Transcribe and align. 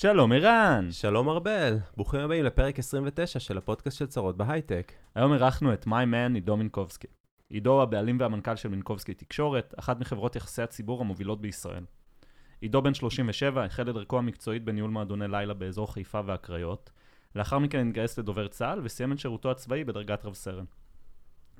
שלום 0.00 0.32
ערן! 0.32 0.88
שלום 0.90 1.28
ארבל, 1.28 1.78
ברוכים 1.96 2.20
הבאים 2.20 2.44
לפרק 2.44 2.78
29 2.78 3.40
של 3.40 3.58
הפודקאסט 3.58 3.98
של 3.98 4.06
צרות 4.06 4.36
בהייטק. 4.36 4.92
היום 5.14 5.32
אירחנו 5.32 5.72
את 5.72 5.86
מיי 5.86 6.06
מן 6.06 6.34
עידו 6.34 6.56
מינקובסקי. 6.56 7.06
עידו 7.50 7.72
הוא 7.72 7.82
הבעלים 7.82 8.20
והמנכ"ל 8.20 8.56
של 8.56 8.68
מינקובסקי 8.68 9.14
תקשורת, 9.14 9.74
אחת 9.78 10.00
מחברות 10.00 10.36
יחסי 10.36 10.62
הציבור 10.62 11.00
המובילות 11.00 11.40
בישראל. 11.40 11.84
עידו 12.60 12.82
בן 12.82 12.94
37, 12.94 13.64
החל 13.64 13.90
את 13.90 13.94
דרכו 13.94 14.18
המקצועית 14.18 14.64
בניהול 14.64 14.90
מועדוני 14.90 15.28
לילה 15.28 15.54
באזור 15.54 15.92
חיפה 15.92 16.20
והקריות. 16.26 16.90
לאחר 17.36 17.58
מכן 17.58 17.88
התגייס 17.88 18.18
לדובר 18.18 18.48
צה"ל 18.48 18.80
וסיים 18.84 19.12
את 19.12 19.18
שירותו 19.18 19.50
הצבאי 19.50 19.84
בדרגת 19.84 20.24
רב 20.24 20.34
סרן. 20.34 20.64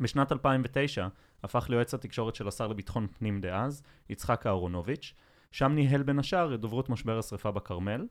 בשנת 0.01 0.33
2009 0.33 1.09
הפך 1.43 1.67
ליועץ 1.71 1.95
התקשורת 1.95 2.35
של 2.35 2.49
השר 2.49 2.67
לביטחון 2.67 3.07
פנים 3.07 3.41
דאז, 3.41 3.83
יצחק 4.09 4.47
אהרונוביץ', 4.47 5.15
שם 5.53 5.73
ניהל 5.73 6.03
בין 6.03 6.19
השאר 6.19 6.55
את 6.55 6.61
דוברות 6.61 6.89
משבר 6.89 7.19
השרפה 7.19 7.51
בכרמל, 7.51 8.07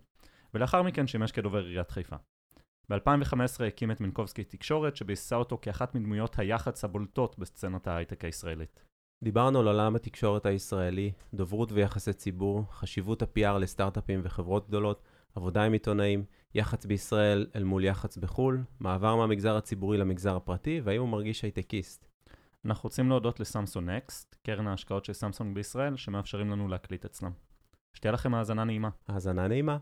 ולאחר 0.56 0.82
מכן 0.82 1.08
שימש 1.08 1.32
כדובר 1.32 1.66
עיריית 1.66 1.92
חיפה. 1.92 2.16
ב-2015 2.90 3.64
הקים 3.68 3.92
את 3.92 4.02
מינקובסקי 4.02 4.44
תקשורת, 4.44 4.96
שביססה 4.96 5.36
אותו 5.36 5.58
כאחת 5.62 5.96
מדמויות 5.96 6.40
היח"צ 6.40 6.84
הבולטות 6.84 7.40
בסצנת 7.40 7.88
ההייטק 7.88 8.26
הישראלית. 8.26 8.84
דיברנו 9.24 9.60
על 9.60 9.68
עולם 9.68 9.96
התקשורת 9.96 10.46
הישראלי, 10.46 11.12
דוברות 11.34 11.72
ויחסי 11.72 12.14
ציבור, 12.14 12.66
חשיבות 12.72 13.22
ה-PR 13.22 13.58
לסטארט-אפים 13.58 14.22
וחברות 14.24 14.68
גדולות, 14.68 15.04
עבודה 15.36 15.64
עם 15.64 15.74
עיתונאים, 15.74 16.26
יח"צ 16.56 16.86
בישראל 16.86 17.48
אל 17.56 17.64
מול 17.64 17.84
יח"צ 17.84 18.18
בחו"ל, 18.18 18.64
מעבר 18.80 19.16
מהמגזר 19.16 19.58
הציבורי 19.58 19.98
למגזר 19.98 20.36
הפרטי, 20.36 20.82
והאם 20.84 21.02
הוא 21.02 21.10
מרגיש 21.10 21.42
הייטקיסט. 21.42 22.06
אנחנו 22.66 22.88
רוצים 22.88 23.10
להודות 23.10 23.40
לסמסונג 23.40 23.90
נקסט, 23.90 24.36
קרן 24.44 24.68
ההשקעות 24.68 25.06
של 25.06 25.14
סמסונג 25.14 25.56
בישראל, 25.56 25.98
שמאפשרים 25.98 26.52
לנו 26.52 26.68
להקליט 26.68 27.06
אצלם. 27.06 27.32
שתהיה 27.94 28.12
לכם 28.12 28.34
האזנה 28.34 28.64
נעימה. 28.64 28.90
האזנה 29.08 29.48
נעימה. 29.48 29.78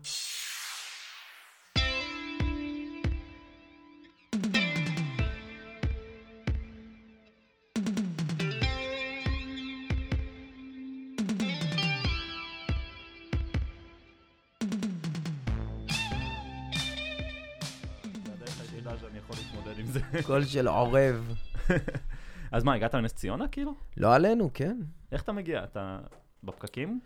קול 20.26 20.44
של 20.44 20.68
עורב. 20.68 21.34
אז 22.52 22.64
מה, 22.64 22.74
הגעת 22.74 22.94
לנס 22.94 23.12
ציונה 23.12 23.48
כאילו? 23.48 23.74
לא 23.96 24.14
עלינו, 24.14 24.50
כן. 24.54 24.76
איך 25.12 25.22
אתה 25.22 25.32
מגיע? 25.32 25.64
אתה 25.64 25.98
בפקקים? 26.44 27.00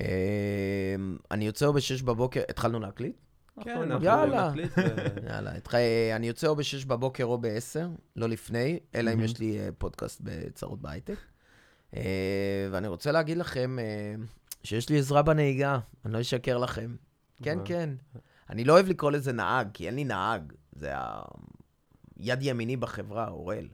אמ, 0.00 0.04
אני 1.30 1.44
יוצא 1.46 1.66
או 1.66 1.72
ב-6 1.72 2.04
בבוקר, 2.04 2.40
התחלנו 2.48 2.80
להקליט? 2.80 3.16
כן, 3.64 3.70
אנחנו- 3.70 3.84
אנחנו 3.92 4.04
יאללה. 4.06 4.52
יאללה, 5.30 5.50
התח- 5.56 5.74
אני 6.16 6.26
יוצא 6.28 6.46
או 6.46 6.56
ב-6 6.56 6.86
בבוקר 6.86 7.24
או 7.24 7.38
ב-10, 7.38 7.78
לא 8.16 8.28
לפני, 8.28 8.78
אלא 8.94 9.12
אם. 9.12 9.20
יש 9.20 9.38
לי 9.38 9.58
אה, 9.60 9.68
פודקאסט 9.78 10.20
בצרות 10.24 10.80
בהייטק. 10.82 11.16
אה, 11.96 12.02
ואני 12.70 12.88
רוצה 12.88 13.12
להגיד 13.12 13.36
לכם 13.38 13.78
אה, 13.78 14.14
שיש 14.64 14.88
לי 14.88 14.98
עזרה 14.98 15.22
בנהיגה, 15.22 15.78
אני 16.04 16.12
לא 16.12 16.20
אשקר 16.20 16.58
לכם. 16.58 16.96
כן? 17.42 17.58
כן. 17.64 17.90
אני 18.50 18.64
לא 18.64 18.72
אוהב 18.72 18.88
לקרוא 18.88 19.10
לזה 19.10 19.32
נהג, 19.32 19.68
כי 19.74 19.86
אין 19.86 19.94
לי 19.94 20.04
נהג. 20.04 20.52
זה 20.72 20.90
היד 22.20 22.42
ימיני 22.42 22.76
בחברה, 22.76 23.28
אוראל. 23.28 23.68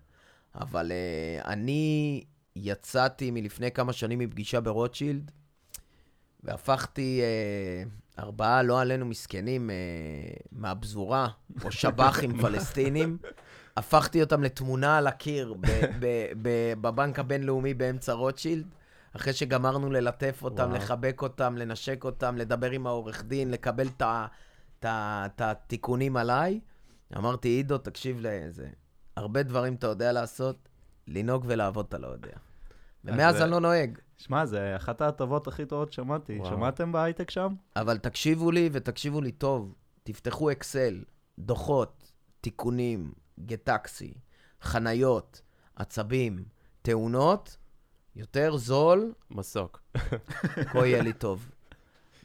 אבל 0.54 0.92
uh, 0.92 1.46
אני 1.46 2.24
יצאתי 2.56 3.30
מלפני 3.30 3.70
כמה 3.70 3.92
שנים 3.92 4.18
מפגישה 4.18 4.60
ברוטשילד, 4.60 5.30
והפכתי 6.42 7.22
uh, 7.22 8.20
ארבעה, 8.22 8.62
לא 8.62 8.80
עלינו, 8.80 9.06
מסכנים 9.06 9.70
uh, 9.70 10.46
מהפזורה, 10.52 11.28
או 11.64 11.72
שב"חים 11.72 12.38
פלסטינים, 12.42 13.18
הפכתי 13.76 14.22
אותם 14.22 14.42
לתמונה 14.42 14.98
על 14.98 15.06
הקיר 15.06 15.54
ב- 15.54 15.66
ב- 16.00 16.32
ב- 16.42 16.72
בבנק 16.80 17.18
הבינלאומי 17.18 17.74
באמצע 17.74 18.12
רוטשילד. 18.12 18.66
אחרי 19.16 19.32
שגמרנו 19.32 19.90
ללטף 19.90 20.40
אותם, 20.42 20.62
וואו. 20.62 20.76
לחבק 20.76 21.22
אותם, 21.22 21.56
לנשק 21.56 22.04
אותם, 22.04 22.36
לדבר 22.36 22.70
עם 22.70 22.86
העורך 22.86 23.24
דין, 23.24 23.50
לקבל 23.50 23.88
את 24.78 25.40
התיקונים 25.40 26.16
עליי, 26.16 26.60
אמרתי, 27.16 27.48
עידו, 27.48 27.78
תקשיב 27.78 28.16
לזה. 28.20 28.68
הרבה 29.16 29.42
דברים 29.42 29.74
אתה 29.74 29.86
יודע 29.86 30.12
לעשות, 30.12 30.68
לנהוג 31.08 31.44
ולעבוד 31.48 31.86
אתה 31.88 31.98
לא 31.98 32.06
יודע. 32.06 32.36
ומאז 33.04 33.36
זה- 33.36 33.42
אני 33.44 33.50
לא 33.50 33.60
נוהג. 33.60 33.98
שמע, 34.16 34.46
זה 34.46 34.76
אחת 34.76 35.00
ההטבות 35.00 35.46
הכי 35.48 35.66
טובות 35.66 35.92
ששמעתי. 35.92 36.38
וואו. 36.38 36.50
שמעתם 36.50 36.92
בהייטק 36.92 37.30
שם? 37.30 37.54
אבל 37.76 37.98
תקשיבו 37.98 38.50
לי 38.50 38.70
ותקשיבו 38.72 39.20
לי 39.20 39.32
טוב. 39.32 39.74
תפתחו 40.02 40.52
אקסל, 40.52 41.04
דוחות, 41.38 42.12
תיקונים, 42.40 43.12
גטקסי, 43.40 44.14
חניות, 44.62 45.40
עצבים, 45.76 46.44
תאונות, 46.82 47.56
יותר 48.16 48.56
זול, 48.56 49.12
מסוק. 49.30 49.82
כה 50.72 50.86
יהיה 50.86 51.02
לי 51.02 51.12
טוב. 51.12 51.50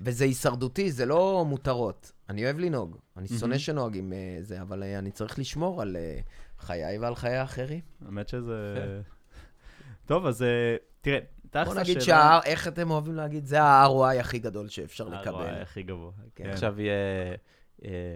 וזה 0.03 0.23
הישרדותי, 0.25 0.91
זה 0.91 1.05
לא 1.05 1.45
מותרות. 1.47 2.11
אני 2.29 2.45
אוהב 2.45 2.59
לנהוג, 2.59 2.97
אני 3.17 3.27
שונא. 3.27 3.57
שנוהגים 3.57 4.13
אה, 4.13 4.37
זה, 4.41 4.61
אבל 4.61 4.83
אה, 4.83 4.99
אני 4.99 5.11
צריך 5.11 5.39
לשמור 5.39 5.81
על 5.81 5.95
אה, 5.95 6.19
חיי 6.59 6.97
ועל 6.99 7.15
חיי 7.15 7.35
האחרים. 7.35 7.81
האמת 8.05 8.27
שזה... 8.27 8.75
טוב, 10.05 10.25
אז 10.25 10.41
אה, 10.43 10.47
תראה, 11.01 11.19
תכלס 11.49 11.67
בוא 11.67 11.75
נגיד 11.75 11.97
השאלה- 11.97 12.39
שה... 12.43 12.49
איך 12.49 12.67
אתם 12.67 12.91
אוהבים 12.91 13.15
להגיד? 13.15 13.45
זה 13.45 13.61
ה-ROI 13.61 14.19
הכי 14.19 14.39
גדול 14.39 14.67
שאפשר 14.69 15.07
ה-ROI 15.15 15.21
לקבל. 15.21 15.61
הכי 15.61 15.83
גבוה. 15.83 16.11
כן. 16.35 16.43
כן. 16.43 16.49
עכשיו 16.49 16.81
יהיה 16.81 16.93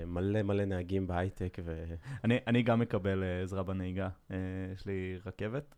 מלא 0.08 0.42
מלא 0.42 0.66
נהגים 0.66 1.08
בהייטק, 1.08 1.58
ו... 1.64 1.84
אני, 2.24 2.38
אני 2.48 2.64
גם 2.64 2.80
מקבל 2.80 3.24
אה, 3.24 3.42
עזרה 3.44 3.64
בנהיגה. 3.64 4.09
אה, 4.31 4.38
יש 4.74 4.86
לי 4.86 5.20
רכבת. 5.26 5.76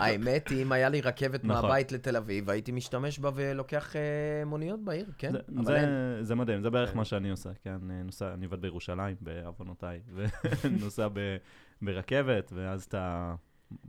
האמת 0.00 0.48
היא, 0.48 0.62
אם 0.62 0.72
היה 0.72 0.88
לי 0.88 1.00
רכבת 1.00 1.44
נכון. 1.44 1.62
מהבית 1.62 1.92
לתל 1.92 2.16
אביב, 2.16 2.50
הייתי 2.50 2.72
משתמש 2.72 3.18
בה 3.18 3.30
ולוקח 3.34 3.96
אה, 3.96 4.44
מוניות 4.46 4.84
בעיר, 4.84 5.06
כן? 5.18 5.32
זה, 5.32 5.38
אבל 5.56 5.64
זה, 5.64 5.76
אין. 5.76 6.24
זה 6.24 6.34
מדהים, 6.34 6.62
זה 6.62 6.70
בערך. 6.70 6.96
מה 6.96 7.04
שאני 7.04 7.30
עושה, 7.30 7.50
כן, 7.62 7.90
אה, 7.90 8.02
נוסע, 8.02 8.34
אני 8.34 8.44
עובד 8.44 8.60
בירושלים, 8.60 9.16
בעוונותיי, 9.20 10.00
ונוסע 10.62 11.08
ברכבת, 11.82 12.52
ואז 12.54 12.84
אתה... 12.84 13.34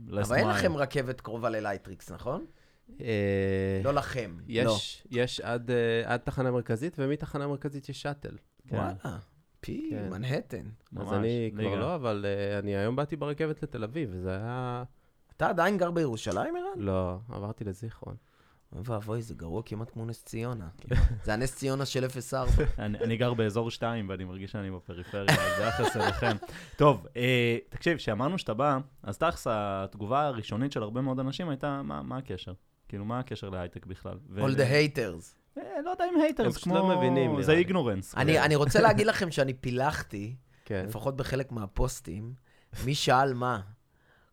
אבל 0.08 0.36
אין 0.36 0.48
לכם 0.48 0.76
רכבת 0.76 1.20
קרובה 1.20 1.50
ללייטריקס, 1.50 2.10
נכון? 2.10 2.44
אה, 3.00 3.80
לא 3.84 3.94
לכם. 3.94 4.36
לא. 4.38 4.44
יש, 4.48 5.06
יש 5.10 5.40
עד, 5.40 5.70
אה, 5.70 6.02
עד 6.04 6.20
תחנה 6.20 6.50
מרכזית, 6.50 6.96
ומתחנה 6.98 7.46
מרכזית 7.46 7.88
יש 7.88 8.02
שאטל. 8.02 8.36
כן. 8.68 8.76
וואלה. 8.76 9.18
פי, 9.60 9.88
כן. 9.90 10.10
מנהטן. 10.10 10.66
ממש, 10.92 11.06
אז 11.06 11.12
אני 11.12 11.50
כבר 11.54 11.62
ליגה. 11.62 11.76
לא, 11.76 11.94
אבל 11.94 12.26
אה, 12.28 12.58
אני 12.58 12.76
היום 12.76 12.96
באתי 12.96 13.16
ברכבת 13.16 13.62
לתל 13.62 13.84
אביב, 13.84 14.10
וזה 14.12 14.30
היה... 14.30 14.84
אתה 15.36 15.48
עדיין 15.48 15.78
גר 15.78 15.90
בירושלים, 15.90 16.56
ערן? 16.56 16.78
לא, 16.84 17.18
עברתי 17.28 17.64
לזיכרון. 17.64 18.16
אוי 18.72 18.82
ואבוי, 18.84 19.22
זה 19.22 19.34
גרוע 19.34 19.62
כמעט 19.64 19.90
כמו 19.90 20.04
נס 20.04 20.24
ציונה. 20.24 20.68
זה 21.24 21.34
הנס 21.34 21.56
ציונה 21.56 21.86
של 21.86 22.06
04. 22.08 22.50
אני, 22.78 23.16
גר 23.16 23.34
באזור 23.34 23.70
2 23.70 24.08
ואני 24.08 24.24
מרגיש 24.24 24.52
שאני 24.52 24.70
בפריפריה, 24.70 25.24
אז 25.28 25.60
ביחס 25.60 25.96
אליכם. 25.96 26.36
טוב, 26.76 27.06
אה, 27.16 27.58
תקשיב, 27.68 27.96
כשאמרנו 27.96 28.38
שאתה 28.38 28.54
בא, 28.54 28.78
אז 29.02 29.18
תכלס 29.18 29.46
התגובה 29.50 30.26
הראשונית 30.26 30.72
של 30.72 30.82
הרבה 30.82 31.00
מאוד 31.00 31.20
אנשים 31.20 31.48
הייתה, 31.48 31.82
מה, 31.82 32.02
מה 32.02 32.16
הקשר? 32.16 32.52
כאילו, 32.88 33.04
מה 33.04 33.18
הקשר 33.18 33.50
להייטק 33.50 33.86
בכלל? 33.86 34.18
All 34.36 34.56
the 34.56 34.96
haters. 34.96 35.43
אה, 35.58 35.62
לא 35.84 35.90
יודע 35.90 36.04
אם 36.14 36.20
haters, 36.20 36.46
הם 36.46 36.52
פשוט 36.52 36.64
כמו... 36.64 36.74
לא 36.74 36.96
מבינים, 36.96 37.42
זה. 37.42 37.52
ignorance. 37.52 38.14
אני 38.16 38.40
אני 38.40 38.56
רוצה 38.56 38.80
להגיד 38.80 39.06
לכם 39.06 39.30
שאני 39.30 39.52
פילחתי, 39.52 40.36
כן. 40.64 40.84
לפחות 40.88 41.16
בחלק 41.16 41.52
מהפוסטים, 41.52 42.32
מי 42.84 42.94
שאל 42.94 43.34
מה. 43.34 43.60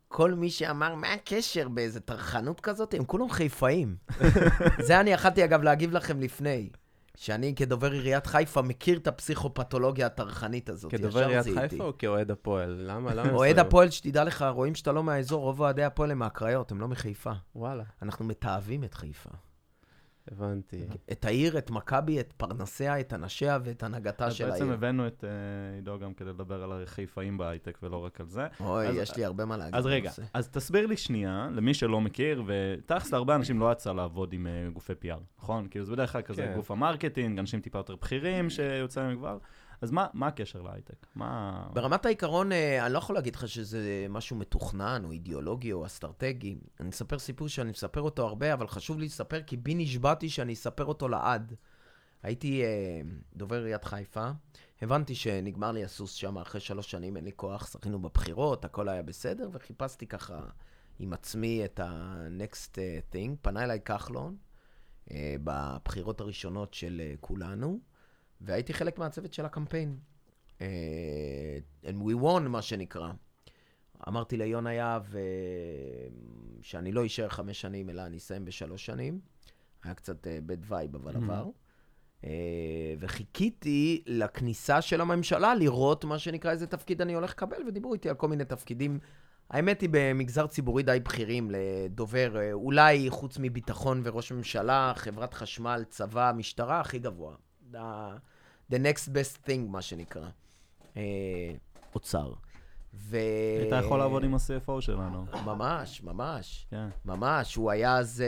כל 0.08 0.34
מי 0.34 0.50
שאמר, 0.50 0.94
מה 0.94 1.12
הקשר 1.12 1.68
באיזה 1.68 2.00
טרחנות 2.00 2.60
כזאת? 2.60 2.94
הם 2.94 3.04
כולם 3.04 3.30
חיפאים. 3.30 3.96
זה 4.86 5.00
אני 5.00 5.10
יכלתי, 5.10 5.44
אגב, 5.44 5.62
להגיב 5.62 5.92
לכם 5.92 6.20
לפני. 6.20 6.70
שאני 7.16 7.54
כדובר 7.54 7.92
עיריית 7.92 8.26
חיפה 8.26 8.62
מכיר 8.62 8.98
את 8.98 9.06
הפסיכופתולוגיה 9.06 10.06
הטרחנית 10.06 10.68
הזאת. 10.68 10.90
כדובר 10.90 11.28
עיריית. 11.28 11.58
חיפה 11.58 11.84
או 11.84 11.98
כאוהד 11.98 12.30
הפועל? 12.30 12.84
למה? 12.86 13.14
למה 13.14 13.32
אוהד? 13.38 13.58
הפועל, 13.58 13.90
שתדע 13.90 14.24
לך, 14.24 14.44
רואים 14.50 14.74
שאתה 14.74 14.92
לא 14.92 15.02
מהאזור, 15.02 15.42
רוב 15.42 15.60
אוהדי 15.60 15.84
הפועל 15.84 16.10
הם 16.10 16.18
מהקריות, 16.18 16.70
הם 16.70 16.80
לא 16.80 16.88
מחיפה. 16.88 17.32
וואלה, 17.56 17.84
אנחנו 18.02 18.24
מתעבים 18.24 18.84
את 18.84 18.94
חיפה. 18.94 19.30
הבנתי. 20.30 20.80
את 21.12 21.24
העיר, 21.24 21.58
את 21.58 21.70
מכבי, 21.70 22.20
את 22.20 22.32
פרנסיה, 22.36 23.00
את 23.00 23.12
אנשיה 23.12 23.58
ואת 23.64 23.82
הנהגתה 23.82 24.30
של 24.30 24.50
בעצם 24.50 24.62
העיר. 24.62 24.74
הבאנו 24.74 25.06
את 25.06 25.24
אה, 25.24 25.30
עידו 25.76 25.98
גם 25.98 26.14
כדי 26.14 26.28
לדבר 26.28 26.62
על 26.62 26.82
החיפאים 26.82 27.38
בהייטק 27.38 27.78
ולא 27.82 28.04
רק 28.04 28.20
על 28.20 28.26
זה. 28.26 28.46
אוי, 28.60 28.86
אז- 28.88 28.96
יש 28.96 29.16
לי 29.16 29.24
הרבה 29.24 29.44
מה 29.44 29.56
להגיד. 29.56 29.74
אז 29.74 29.86
רגע. 29.86 30.10
אז 30.34 30.48
תסביר 30.48 30.86
לי 30.86 30.96
שנייה, 30.96 31.48
למי 31.52 31.74
שלא 31.74 32.00
מכיר, 32.00 32.42
ותכלס 32.46 33.12
להרבה 33.12 33.34
אנשים 33.34 33.60
לא 33.60 33.72
יצא 33.72 33.92
לעבוד 33.92 34.32
עם 34.32 34.46
אה, 34.46 34.68
גופי 34.72 34.92
PR, 34.92 35.20
נכון? 35.38 35.68
כאילו 35.70 35.84
זה 35.84 35.92
בדרך 35.92 36.12
כלל 36.12 36.22
כזה 36.22 36.42
כן. 36.42 36.52
גוף 36.56 36.70
ה 36.70 36.76
marketing, 36.76 37.38
אנשים 37.38 37.60
טיפה 37.60 37.78
יותר 37.78 37.96
בכירים 37.96 38.50
שיוצא 38.50 39.02
מהם 39.02 39.16
כבר. 39.16 39.38
אז 39.82 39.90
מה 39.90 40.06
מה 40.12 40.26
הקשר 40.26 40.62
להייטק? 40.62 41.06
מה... 41.14 41.66
ברמת 41.72 42.06
העיקרון, 42.06 42.52
אה, 42.52 42.86
אני 42.86 42.92
לא 42.92 42.98
יכול 42.98 43.14
להגיד 43.14 43.36
לך 43.36 43.48
שזה 43.48 44.06
משהו 44.08 44.36
מתוכנן, 44.36 45.02
או 45.04 45.12
אידיאולוגי, 45.12 45.72
או 45.72 45.86
אסטרטגי. 45.86 46.56
אני 46.80 46.90
אספר 46.90 47.18
סיפור 47.18 47.48
שאני 47.48 47.70
מספר 47.70 48.00
אותו 48.00 48.26
הרבה, 48.26 48.54
אבל 48.54 48.66
חשוב 48.66 48.98
לי 48.98 49.06
לספר, 49.06 49.42
כי 49.42 49.56
בי 49.56 49.74
נשבעתי 49.74 50.28
שאני 50.28 50.52
אספר 50.52 50.84
אותו 50.84 51.08
לעד. 51.08 51.54
הייתי 52.22 52.62
אה, 52.62 53.00
דובר 53.36 53.56
עיריית 53.56 53.84
חיפה, 53.84 54.30
הבנתי 54.82 55.14
שנגמר 55.14 55.72
לי 55.72 55.84
הסוס 55.84 56.12
שם 56.12 56.38
אחרי 56.38 56.60
שלוש 56.60 56.90
שנים, 56.90 57.16
אין 57.16 57.24
לי 57.24 57.32
כוח, 57.36 57.72
שחינו 57.72 58.02
בבחירות, 58.02 58.64
הכל 58.64 58.88
היה 58.88 59.02
בסדר, 59.02 59.48
וחיפשתי 59.52 60.06
ככה 60.06 60.40
עם 60.98 61.12
עצמי 61.12 61.64
את 61.64 61.80
ה-next 61.80 62.78
אה, 62.78 62.98
thing. 63.12 63.36
פנה 63.42 63.64
אליי 63.64 63.80
כחלון 63.80 64.36
אה, 65.10 65.34
בבחירות 65.44 66.20
הראשונות 66.20 66.74
של 66.74 67.02
אה, 67.04 67.14
כולנו, 67.20 67.80
והייתי 68.44 68.74
חלק 68.74 68.98
מהצוות 68.98 69.32
של 69.32 69.44
הקמפיין. 69.44 69.96
אה, 70.60 70.66
and 71.84 71.94
we 72.04 72.22
won, 72.22 72.40
מה 72.48 72.62
שנקרא. 72.62 73.12
אמרתי 74.08 74.36
ליונה 74.36 74.72
יהב 74.72 75.16
אה, 75.16 75.20
שאני 76.62 76.92
לא 76.92 77.06
אשאר 77.06 77.28
חמש 77.28 77.60
שנים, 77.60 77.90
אלא 77.90 78.02
אני 78.02 78.16
אסיים 78.16 78.44
בשלוש 78.44 78.86
שנים. 78.86 79.20
היה 79.84 79.94
קצת 79.94 80.26
bad 80.46 80.58
vibe, 80.68 80.94
אבל 80.96 81.14
Mhm. 81.14 81.18
עבר. 81.18 81.46
אה, 82.24 82.30
וחיכיתי 82.98 84.02
לכניסה 84.06 84.82
של 84.82 85.00
הממשלה 85.00 85.54
לראות 85.54 86.04
מה 86.04 86.18
שנקרא 86.18 86.50
איזה 86.50 86.66
תפקיד 86.66 87.00
אני 87.02 87.14
הולך 87.14 87.30
לקבל, 87.30 87.56
ודיברו 87.68 87.94
איתי 87.94 88.08
על 88.08 88.14
כל 88.14 88.28
מיני 88.28 88.44
תפקידים. 88.44 88.98
האמת 89.50 89.80
היא 89.80 89.88
במגזר 89.92 90.46
ציבורי 90.46 90.82
די 90.82 90.98
בכירים 91.04 91.50
לדובר, 91.50 92.36
אה, 92.36 92.52
אולי 92.52 93.10
חוץ 93.10 93.38
מביטחון 93.40 94.00
וראש 94.04 94.32
ממשלה, 94.32 94.92
חברת 94.96 95.34
חשמל, 95.34 95.84
צבא, 95.90 96.32
משטרה, 96.36 96.80
הכי 96.80 96.98
גבוה. 96.98 97.34
The, 98.72 98.78
next 98.78 99.08
best 99.08 99.48
thing, 99.48 99.68
מה 99.68 99.82
שנקרא. 99.82 100.28
אה, 100.96 101.02
אוצר. 101.94 102.32
ו... 102.94 103.16
היית 103.60 103.84
יכול 103.84 103.98
לעבוד 103.98 104.24
עם 104.24 104.34
ה-CFO 104.34 104.80
שלנו. 104.80 105.24
ממש, 105.44 106.02
ממש. 106.02 106.66
כן. 106.70 106.88
ממש, 107.04 107.54
הוא 107.54 107.70
היה 107.70 107.96
אז 107.96 108.24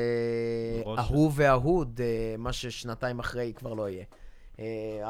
אה. 0.86 0.94
אהוב 0.98 1.32
ואהוד, 1.36 2.00
אה, 2.04 2.34
מה 2.38 2.52
ששנתיים 2.52 3.18
אחרי 3.18 3.52
כבר 3.56 3.74
לא 3.74 3.88
יהיה. 3.88 4.04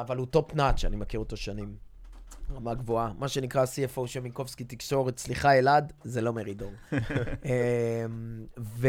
אבל 0.01 0.17
הוא 0.17 0.27
top 0.27 0.55
notch, 0.55 0.85
אני 0.85 0.97
מכיר 0.97 1.21
אותו 1.21 1.37
שנים. 1.37 1.77
רמה 2.57 2.75
גבוהה. 2.75 3.13
מה 3.19 3.29
שנקרא 3.29 3.65
CFO 3.65 4.07
של 4.07 4.21
מינקובסקי 4.21 4.65
תקשורת, 4.65 5.19
סליחה 5.19 5.59
אלעד, 5.59 5.93
זה 6.05 6.21
לא 6.21 6.33
מרידור. 6.33 6.73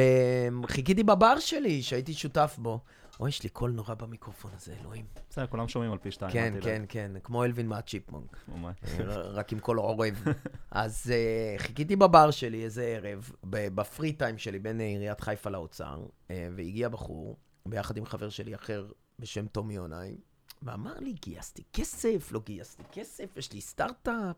וחיכיתי 0.63 1.03
בבר 1.03 1.39
שלי, 1.39 1.81
שהייתי 1.81 2.13
שותף 2.13 2.55
בו. 2.57 2.79
אוי, 3.19 3.29
יש 3.29 3.43
לי 3.43 3.49
קול 3.49 3.71
נורא 3.71 3.93
במיקרופון 3.93 4.51
הזה, 4.55 4.75
אלוהים. 4.81 5.05
בסדר, 5.29 5.47
כולם 5.47 5.67
שומעים 5.67 5.91
על 5.91 5.97
פי 5.97 6.11
שתיים. 6.11 6.31
כן. 6.31 6.53
כן, 6.61 6.85
כן, 6.89 7.11
כמו 7.23 7.43
אלווין 7.43 7.67
מהצ'יפמונק. 7.67 8.37
ממש. 8.47 8.77
אה, 8.99 9.05
רק 9.15 9.53
עם 9.53 9.59
קול 9.59 9.77
עורב. 9.77 10.23
אז 10.71 11.13
uh, 11.13 11.61
חיכיתי 11.61 11.95
בבר 11.95 12.31
שלי 12.31 12.63
איזה 12.63 12.83
ערב, 12.83 13.31
ב 13.43 13.57
free 13.57 14.13
time 14.13 14.37
שלי 14.37 14.59
בין 14.59 14.81
אה, 14.81 14.85
עיריית 14.85 15.21
חיפה 15.21 15.49
לאוצר, 15.49 16.05
והגיע 16.29 16.89
בחור, 16.89 17.37
ביחד 17.65 17.97
עם 17.97 18.05
חבר 18.05 18.29
שלי 18.29 18.55
אחר 18.55 18.87
בשם 19.19 19.47
תומי 19.47 19.73
יונאי, 19.73 20.17
ואמר 20.63 20.99
לי, 20.99 21.13
גייסתי 21.13 21.63
כסף, 21.73 22.31
לא 22.31 22.41
גייסתי 22.45 22.83
כסף, 22.91 23.37
יש 23.37 23.53
לי 23.53 23.61
סטארט-אפ. 23.61 24.35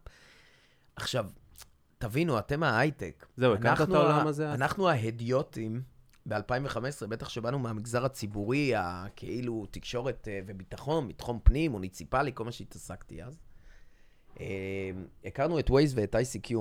עכשיו, 0.95 1.29
תבינו, 1.97 2.39
אתם 2.39 2.63
ההייטק. 2.63 3.25
זהו, 3.37 3.53
הכרת 3.53 3.89
את 3.89 3.93
העולם 3.93 4.27
הזה? 4.27 4.53
אנחנו 4.53 4.89
ההדיוטים 4.89 5.81
ב-2015, 6.27 7.07
בטח 7.09 7.29
שבאנו 7.29 7.59
מהמגזר 7.59 8.05
הציבורי, 8.05 8.75
הכאילו 8.75 9.65
תקשורת 9.71 10.27
אה, 10.27 10.39
וביטחון, 10.47 11.07
ביטחון 11.07 11.39
פנים, 11.43 11.71
מוניציפלי, 11.71 12.31
כל 12.33 12.45
מה 12.45 12.51
שהתעסקתי 12.51 13.23
אז. 13.23 13.39
אה, 14.39 14.91
הכרנו 15.25 15.59
את 15.59 15.69
Waze 15.69 15.93
ואת 15.95 16.15
ICQ, 16.15 16.51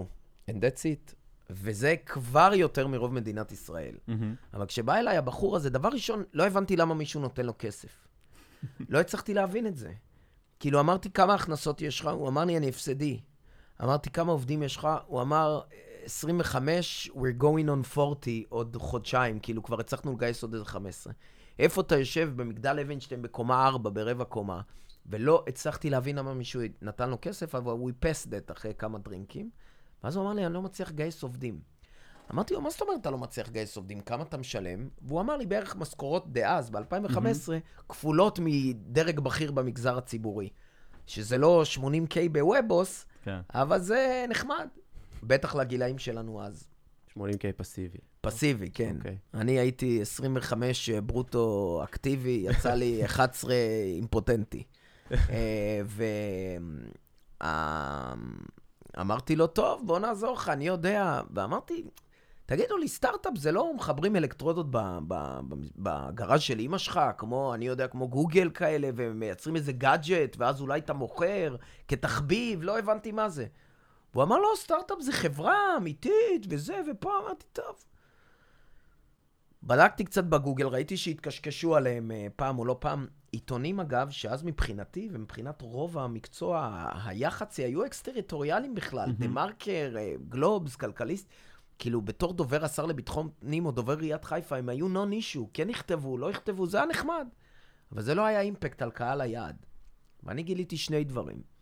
and 0.51 0.55
that's 0.55 0.83
it. 0.83 1.15
וזה 1.51 1.95
כבר 2.07 2.51
יותר 2.55 2.87
מרוב 2.87 3.15
מדינת 3.15 3.53
ישראל. 3.53 3.95
מהמם. 4.07 4.35
אבל 4.55 4.67
כשבא 4.67 4.95
אליי 4.95 5.17
הבחור 5.17 5.57
הזה, 5.57 5.71
דבר 5.71 5.89
ראשון, 5.89 6.25
לא 6.33 6.47
הבנתי 6.47 6.77
למה 6.77 6.95
מישהו 6.95 7.21
נותן 7.21 7.47
לו 7.47 7.53
כסף. 7.59 8.09
לא 8.89 9.01
הצלחתי 9.01 9.35
להבין 9.35 9.67
את 9.67 9.77
זה. 9.77 9.93
כאילו, 10.61 10.81
אמרתי, 10.81 11.11
כמה 11.11 11.35
הכנסות 11.35 11.83
יש 11.83 12.01
לך? 12.01 12.07
הוא 12.07 12.29
אמר 12.29 12.45
לי, 12.45 12.57
אני 12.57 12.69
הפסדי. 12.69 13.21
אמרתי, 13.83 14.11
כמה 14.11 14.33
עובדים 14.33 14.63
יש 14.63 14.77
לך? 14.77 14.89
הוא 15.07 15.23
אמר, 15.23 15.61
25, 16.07 17.11
we're 17.15 17.43
going 17.43 17.69
on 17.69 17.99
40 17.99 18.45
עוד 18.49 18.77
חודשיים, 18.81 19.39
כאילו, 19.39 19.63
כבר 19.63 19.81
הצלחנו 19.81 20.13
לגייס 20.13 20.43
עוד 20.43 20.55
איזה 20.55 20.65
15. 20.65 21.13
איפה 21.59 21.81
אתה 21.81 21.99
יושב? 21.99 22.33
במגדל 22.37 22.79
אבנשטיין 22.79 23.23
בקומה 23.23 23.67
4, 23.67 23.91
ברבע 23.91 24.25
קומה, 24.25 24.61
ולא 25.07 25.45
הצלחתי 25.49 25.91
להבין 25.91 26.17
למה 26.17 26.35
מישהו 26.35 26.61
נתן 26.83 27.11
לו 27.11 27.19
כסף, 27.23 27.55
אבל 27.55 27.73
we 27.73 28.05
passed 28.05 28.29
it 28.29 28.53
אחרי 28.53 28.75
כמה 28.79 28.99
דרינקים. 28.99 29.51
ואז 30.05 30.17
הוא 30.17 30.25
אמר 30.25 30.33
לי, 30.33 30.47
אני 30.47 30.55
לא 30.55 30.63
מצליח 30.63 30.91
לגייס 30.91 31.23
עובדים. 31.23 31.61
אמרתי 32.33 32.55
לו, 32.55 32.61
מה 32.61 32.71
זאת 32.71 32.81
אומרת 32.81 33.01
אתה 33.01 33.11
לא 33.11 33.19
מצליח 33.19 33.49
לגייס 33.49 33.77
עובדים? 33.77 34.01
כמה 34.01 34.23
אתה 34.23 34.37
משלם? 34.37 34.89
והוא 35.03 35.21
אמר 35.21 35.37
לי, 35.37 35.47
בערך 35.47 35.77
משכורות 35.77 36.33
דאז, 36.33 36.71
ב-2015, 36.71 37.19
כפולות 37.89 38.39
מדרג 38.43 39.21
בכיר 39.21 39.53
במגזר 39.53 39.99
הציבורי. 39.99 40.49
שזה 41.07 41.39
לא 41.39 41.63
80K 41.77 42.17
בוובוס, 42.33 43.07
כן. 43.23 43.41
אבל 43.55 43.79
זה 43.79 44.25
נחמד. 44.29 44.69
בטח 45.27 45.55
לגילאים 45.55 45.99
שלנו 45.99 46.43
אז. 46.43 46.69
80K 47.19 47.53
פסיבי. 47.57 47.99
פסיבי, 48.21 48.71
כן. 48.71 48.97
אוקיי. 48.99 49.17
אני 49.35 49.59
הייתי 49.59 50.03
25 50.03 50.91
ברוטו 50.91 51.81
אקטיבי, 51.85 52.45
יצא 52.45 52.75
לי 52.75 53.05
11 53.05 53.55
אימפוטנטי. 53.97 54.63
אה, 55.13 55.81
ואמרתי 58.97 59.37
לו, 59.37 59.47
טוב, 59.47 59.83
בוא 59.87 59.99
נעזור 59.99 60.33
לך, 60.33 60.49
אני 60.49 60.67
יודע. 60.67 61.21
ואמרתי, 61.35 61.85
תגידו 62.47 62.77
לי, 62.77 62.89
סטארט-אפ 62.89 63.33
זה 63.37 63.53
לא 63.53 63.75
מחברים 63.75 64.17
אלקטרודות 64.17 64.67
בגראז' 65.77 66.41
של 66.41 66.59
אימא 66.59 66.79
שלך, 66.79 67.01
כמו, 67.19 67.55
אני 67.55 67.67
יודע, 67.67 67.89
כמו 67.89 68.09
גוגל 68.09 68.51
כאלה, 68.51 68.91
ומייצרים 68.97 69.57
איזה 69.57 69.73
גאדג'ט, 69.73 70.37
ואז 70.39 70.61
אולי 70.61 70.81
אתה 70.81 70.93
מוכר 70.93 71.57
כתחביב, 71.89 72.63
לא 72.63 72.79
הבנתי 72.79 73.13
מה 73.13 73.29
זה. 73.29 73.47
והוא 74.17 74.25
אמר, 74.25 74.39
לא, 74.39 74.49
סטארט-אפ 74.57 75.01
זה 75.01 75.13
חברה 75.13 75.77
אמיתית, 75.77 76.47
וזה, 76.49 76.81
ופה 76.91 77.11
אמרתי, 77.23 77.47
טוב. 77.53 77.85
בדקתי 79.63 80.05
קצת 80.05 80.25
בגוגל, 80.25 80.67
ראיתי 80.67 80.97
שהתקשקשו 80.97 81.77
עליהם 81.77 82.11
אה, 82.11 82.27
פעם 82.37 82.59
או 82.59 82.65
לא 82.65 82.77
פעם. 82.81 83.07
עיתונים, 83.33 83.81
אגב, 83.81 84.11
שאז 84.11 84.43
מבחינתי 84.43 85.09
ומבחינת 85.13 85.63
רוב 85.63 85.99
המקצוע, 85.99 86.87
היח"צי, 87.05 87.65
היו 87.65 87.87
אקס-טריטוריאליים 87.87 88.75
בכלל. 88.75 89.13
דה 89.13 89.29
מרקר, 89.29 89.95
אה, 89.99 90.13
גלובס, 90.29 90.77
כלכליסט. 90.77 91.29
כאילו, 91.79 92.03
בתור 92.03 92.33
דובר 92.33 92.65
השר 92.65 92.87
לביטחון 92.87 93.29
פנים 93.39 93.67
או 93.67 93.71
דובר 93.71 93.99
עיריית 93.99 94.25
חיפה, 94.25 94.57
הם 94.57 94.69
היו 94.69 94.89
non-issue. 94.89 95.51
כן 95.55 95.71
יכתבו, 95.71 96.19
לא 96.19 96.31
יכתבו, 96.31 96.67
זה 96.67 96.77
היה 96.77 96.87
נחמד. 96.87 97.29
אבל 97.93 98.03
זה 98.03 98.15
לא 98.15 98.25
היה 98.25 98.41
אימפקט 98.41 98.83
על 98.83 98.91
קהל 98.91 99.21
היעד. 99.21 99.57
ואני 100.23 100.43
גיליתי 100.43 100.77
שני 100.77 101.05
דברים. 101.05 101.56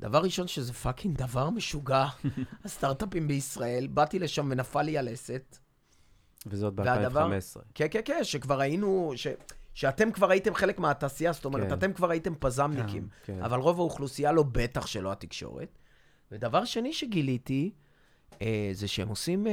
דבר 0.00 0.18
ראשון, 0.18 0.48
שזה 0.48 0.72
fucking 0.72 1.16
דבר 1.16 1.50
משוגע. 1.50 2.06
הסטארט-אפים 2.64 3.28
בישראל, 3.28 3.86
באתי 3.86 4.18
לשם 4.18 4.48
ונפל 4.50 4.82
לי 4.82 4.98
הלסת. 4.98 5.58
וזאת 6.46 6.74
והדבר- 6.76 7.28
ב-2015. 7.28 7.60
כן, 7.74 7.86
כן, 7.90 8.00
כן, 8.04 8.24
שכבר 8.24 8.60
היינו, 8.60 9.12
ש... 9.16 9.26
שאתם 9.74 10.12
כבר 10.12 10.30
הייתם 10.30 10.54
חלק 10.54 10.78
מהתעשייה, 10.78 11.32
זאת 11.32 11.44
אומרת, 11.44 11.68
כן. 11.68 11.72
אתם 11.74 11.92
כבר 11.92 12.10
הייתם 12.10 12.34
פז"מניקים. 12.34 13.08
כן. 13.24 13.42
אבל 13.42 13.58
רוב 13.58 13.78
האוכלוסייה 13.80 14.32
לא, 14.32 14.42
בטח 14.42 14.86
שלא 14.86 15.12
התקשורת. 15.12 15.78
ודבר 16.32 16.64
שני 16.64 16.92
שגיליתי, 16.92 17.72
אה, 18.42 18.70
זה 18.72 18.88
שהם 18.88 19.08
עושים 19.08 19.46
אה, 19.46 19.52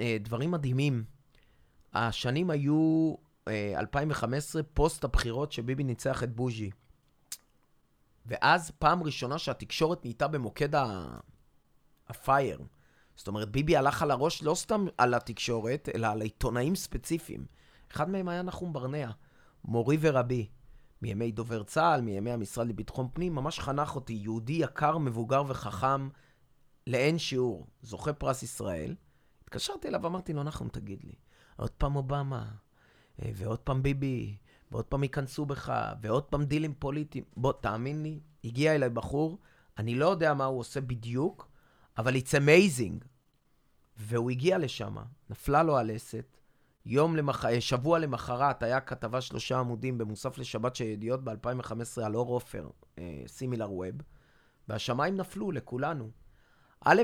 אה, 0.00 0.16
דברים 0.20 0.50
מדהימים. 0.50 1.04
השנים 1.94 2.50
היו 2.50 3.14
אה, 3.48 3.74
2015, 3.78 4.62
פוסט 4.62 5.04
הבחירות 5.04 5.52
שביבי 5.52 5.84
ניצח 5.84 6.22
את 6.22 6.36
בוז'י. 6.36 6.70
ואז 8.26 8.70
פעם 8.70 9.02
ראשונה 9.02 9.38
שהתקשורת 9.38 10.04
נהייתה 10.04 10.28
במוקד 10.28 10.74
ה- 10.74 11.18
הפייר. 12.08 12.60
זאת 13.16 13.28
אומרת, 13.28 13.50
ביבי 13.50 13.76
הלך 13.76 14.02
על 14.02 14.10
הראש 14.10 14.42
לא 14.42 14.54
סתם 14.54 14.86
על 14.98 15.14
התקשורת, 15.14 15.88
אלא 15.94 16.06
על 16.06 16.20
עיתונאים 16.20 16.74
ספציפיים. 16.74 17.46
אחד 17.92 18.10
מהם 18.10 18.28
היה 18.28 18.42
נחום 18.42 18.72
ברנע, 18.72 19.10
מורי 19.64 19.96
ורבי. 20.00 20.48
מימי 21.02 21.32
דובר 21.32 21.62
צה"ל, 21.62 22.00
מימי 22.00 22.30
המשרד 22.30 22.66
לביטחון 22.66 23.08
פנים, 23.12 23.34
ממש 23.34 23.60
חנך 23.60 23.94
אותי, 23.94 24.12
יהודי 24.12 24.52
יקר, 24.52 24.98
מבוגר 24.98 25.42
וחכם 25.48 26.08
לאין 26.86 27.18
שיעור, 27.18 27.66
זוכה 27.82 28.12
פרס 28.12 28.42
ישראל. 28.42 28.94
התקשרתי 29.42 29.88
אליו, 29.88 30.06
אמרתי 30.06 30.32
לו, 30.32 30.42
נחום, 30.42 30.68
תגיד 30.68 31.04
לי, 31.04 31.14
עוד 31.56 31.70
פעם 31.70 31.96
אובמה, 31.96 32.50
אה, 33.22 33.30
ועוד 33.34 33.58
פעם 33.58 33.82
ביבי, 33.82 34.36
ועוד 34.72 34.84
פעם 34.84 35.02
ייכנסו 35.02 35.46
בך, 35.46 35.72
ועוד 36.02 36.22
פעם 36.22 36.44
דילים 36.44 36.74
פוליטיים. 36.78 37.24
בוא, 37.36 37.52
תאמין 37.52 38.02
לי, 38.02 38.20
הגיע 38.44 38.74
אליי 38.74 38.90
בחור, 38.90 39.38
אני 39.78 39.94
לא 39.94 40.06
יודע 40.06 40.34
מה 40.34 40.44
הוא 40.44 40.58
עושה 40.58 40.80
בדיוק, 40.80 41.48
אבל 41.98 42.16
it's 42.16 42.30
amazing. 42.30 43.04
והוא 43.96 44.30
הגיע 44.30 44.58
לשם, 44.58 44.96
נפלה 45.30 45.62
לו 45.62 45.78
הלסת. 45.78 46.38
יום 46.86 47.16
למח... 47.16 47.44
אה, 47.44 47.60
שבוע 47.60 47.98
למחרת 47.98 48.62
היה 48.62 48.80
כתבה 48.80 49.20
שלושה 49.20 49.58
עמודים 49.58 49.98
במוסף 49.98 50.38
לשבת 50.38 50.76
של 50.76 50.84
ידיעות 50.84 51.24
ב-2015 51.24 52.04
על 52.04 52.16
אור 52.16 52.28
עופר, 52.28 52.68
סימילר 53.26 53.72
ווב, 53.72 53.94
והשמיים 54.68 55.16
נפלו 55.16 55.52
לכולנו. 55.52 56.10
א', 56.80 57.02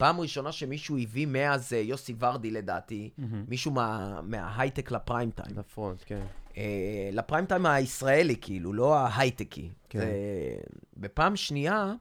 פעם 0.00 0.20
ראשונה 0.20 0.52
שמישהו 0.52 0.98
הביא 0.98 1.26
מאז 1.26 1.72
אה, 1.72 1.78
יוסי 1.78 2.14
ורדי, 2.18 2.50
לדעתי, 2.50 3.10
מהמם. 3.18 3.44
מישהו 3.48 3.70
מה- 3.70 4.20
מההייטק 4.22 4.90
לפריים 4.90 5.30
טיים. 5.30 5.58
לפרונט, 5.58 6.02
כן. 6.06 6.22
אה, 6.56 7.10
לפריים 7.12 7.46
טיים 7.46 7.66
הישראלי, 7.66 8.36
כאילו, 8.40 8.72
לא 8.72 8.96
ההייטקי. 8.96 9.70
כן. 9.88 9.98
זה... 9.98 10.06
בפעם 10.96 11.36
שנייה, 11.36 11.92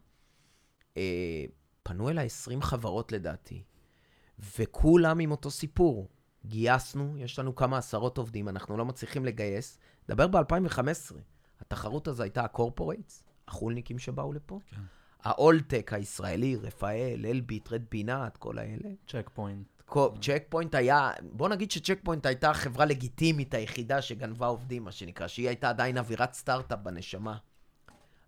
אה, 0.97 1.45
פנו 1.83 2.09
אליי 2.09 2.25
20 2.25 2.61
חברות 2.61 3.11
לדעתי, 3.11 3.63
וכולם 4.57 5.19
עם 5.19 5.31
אותו 5.31 5.51
סיפור. 5.51 6.07
גייסנו, 6.45 7.17
יש 7.17 7.39
לנו 7.39 7.55
כמה 7.55 7.77
עשרות 7.77 8.17
עובדים, 8.17 8.49
אנחנו 8.49 8.77
לא 8.77 8.85
מצליחים 8.85 9.25
לגייס. 9.25 9.77
דבר 10.09 10.27
ב-2015, 10.27 10.81
התחרות 11.61 12.07
הזו 12.07 12.23
הייתה 12.23 12.43
ה 12.43 12.50
corporates, 12.50 13.23
החו"לניקים 13.47 13.99
שבאו 13.99 14.33
לפה, 14.33 14.59
כן. 14.69 14.81
ה 15.23 15.32
old 15.32 15.58
tech 15.58 15.93
הישראלי, 15.93 16.55
רפאל, 16.55 17.25
אלביט, 17.25 17.71
רד 17.71 17.81
בינת, 17.91 18.37
כל 18.37 18.57
האלה. 18.57 18.89
צ'ק 19.07 19.29
פוינט. 19.33 19.67
צ'ק 20.21 20.43
פוינט 20.49 20.75
היה, 20.75 21.11
בוא 21.21 21.49
נגיד 21.49 21.71
שצ'ק 21.71 21.99
פוינט 22.03 22.25
הייתה 22.25 22.49
החברה 22.49 22.85
לגיטימית 22.85 23.53
היחידה 23.53 24.01
שגנבה 24.01 24.47
עובדים, 24.47 24.83
מה 24.83 24.91
שנקרא, 24.91 25.27
שהיא 25.27 25.47
הייתה 25.47 25.69
עדיין 25.69 25.97
אווירת 25.97 26.33
סטארט-אפ 26.33 26.79
בנשמה. 26.83 27.37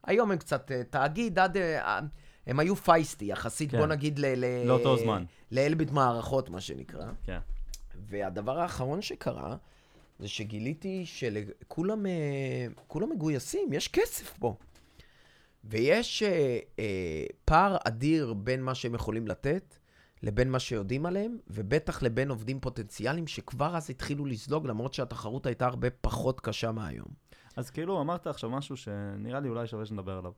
היום 0.03 0.31
הם 0.31 0.38
קצת 0.38 0.71
אה, 0.71 0.83
תאגיד, 0.83 1.39
עד... 1.39 1.57
אה, 1.57 2.00
הם 2.48 2.60
היו 2.60 2.75
feisty 2.75 3.25
יחסית, 3.25 3.71
כן. 3.71 3.77
בוא 3.77 3.88
נגיד 3.88 4.19
ל... 4.19 4.25
ל- 4.25 4.67
לאותו 4.67 4.98
זמן. 4.98 5.24
לאלביט 5.51 5.91
מערכות, 5.91 6.50
מה 6.50 6.62
שנקרא. 6.62 7.05
כן. 7.24 7.39
והדבר 8.10 8.60
האחרון 8.60 9.01
שקרה, 9.01 9.55
זה 10.19 10.27
שגיליתי 10.27 11.05
שכולם 11.05 12.05
אה, 12.05 12.12
כולם 12.88 13.10
מגויסים, 13.10 13.74
יש 13.74 13.88
כסף 13.88 14.33
פה. 14.39 14.55
ויש 15.63 16.24
אה, 16.24 16.60
אה, 16.80 17.25
פער 17.46 17.77
אדיר 17.88 18.34
בין 18.34 18.63
מה 18.63 18.75
שהם 18.75 18.96
יכולים 18.96 19.27
לתת 19.27 19.77
לבין 20.24 20.51
מה 20.51 20.60
שיודעים 20.60 21.06
עליהם, 21.06 21.38
ובטח 21.48 22.03
לבין 22.03 22.30
עובדים 22.30 22.60
פוטנציאליים 22.60 23.27
שכבר 23.27 23.77
אז 23.77 23.89
התחילו 23.89 24.25
לזלוג, 24.25 24.68
למרות 24.68 24.94
שהתחרות 24.94 25.46
הייתה 25.46 25.65
הרבה 25.65 25.89
פחות 25.89 26.39
קשה 26.39 26.72
מהיום. 26.72 27.08
אז 27.56 27.70
כאילו 27.70 28.01
אמרת 28.01 28.27
עכשיו 28.27 28.50
משהו 28.50 28.77
שנראה 28.77 29.39
לי 29.39 29.50
אולי 29.50 29.68
שווה 29.68 29.86
שנדבר 29.86 30.18
עליו. 30.18 30.32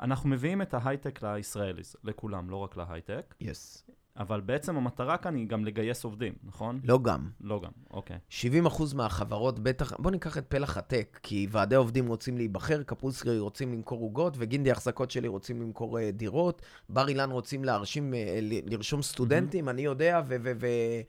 אנחנו 0.00 0.28
מביאים 0.28 0.62
את 0.62 0.74
ההייטק 0.74 1.22
לישראלי, 1.22 1.82
לכולם, 2.04 2.50
לא 2.50 2.56
רק 2.56 2.76
להייטק, 2.76 3.34
יס. 3.40 3.84
אבל 4.16 4.40
בעצם 4.40 4.76
המטרה 4.76 5.16
כאן 5.16 5.34
היא 5.34 5.48
גם 5.48 5.64
לגייס 5.64 6.04
עובדים, 6.04 6.32
נכון? 6.44 6.80
לא 6.84 6.98
גם. 7.02 7.28
לא 7.40 7.60
גם, 7.64 7.70
אוקיי. 7.90 8.18
70% 8.30 8.94
מהחברות 8.94 9.58
בטח, 9.58 9.92
בוא 9.98 10.10
ניקח 10.10 10.38
את 10.38 10.46
פלח 10.48 10.76
הטק, 10.76 11.20
כי 11.22 11.46
ועדי 11.50 11.74
עובדים 11.74 12.06
רוצים 12.06 12.36
להיבחר, 12.36 12.82
קפוסקרי 12.82 13.38
רוצים 13.38 13.72
למכור 13.72 14.00
עוגות, 14.00 14.34
וגינדי 14.38 14.70
החזקות 14.70 15.10
שלי 15.10 15.28
רוצים 15.28 15.62
למכור 15.62 15.98
אה, 15.98 16.10
דירות, 16.10 16.62
בר 16.88 17.08
אילן 17.08 17.30
רוצים 17.30 17.64
להרשים, 17.64 18.14
ל- 18.42 18.72
לרשום 18.74 19.02
סטודנטים, 19.02 19.68
אני 19.68 19.82
יודע, 19.82 20.20
ו- 20.28 20.36
ו- 20.42 20.52
ו- 20.60 21.00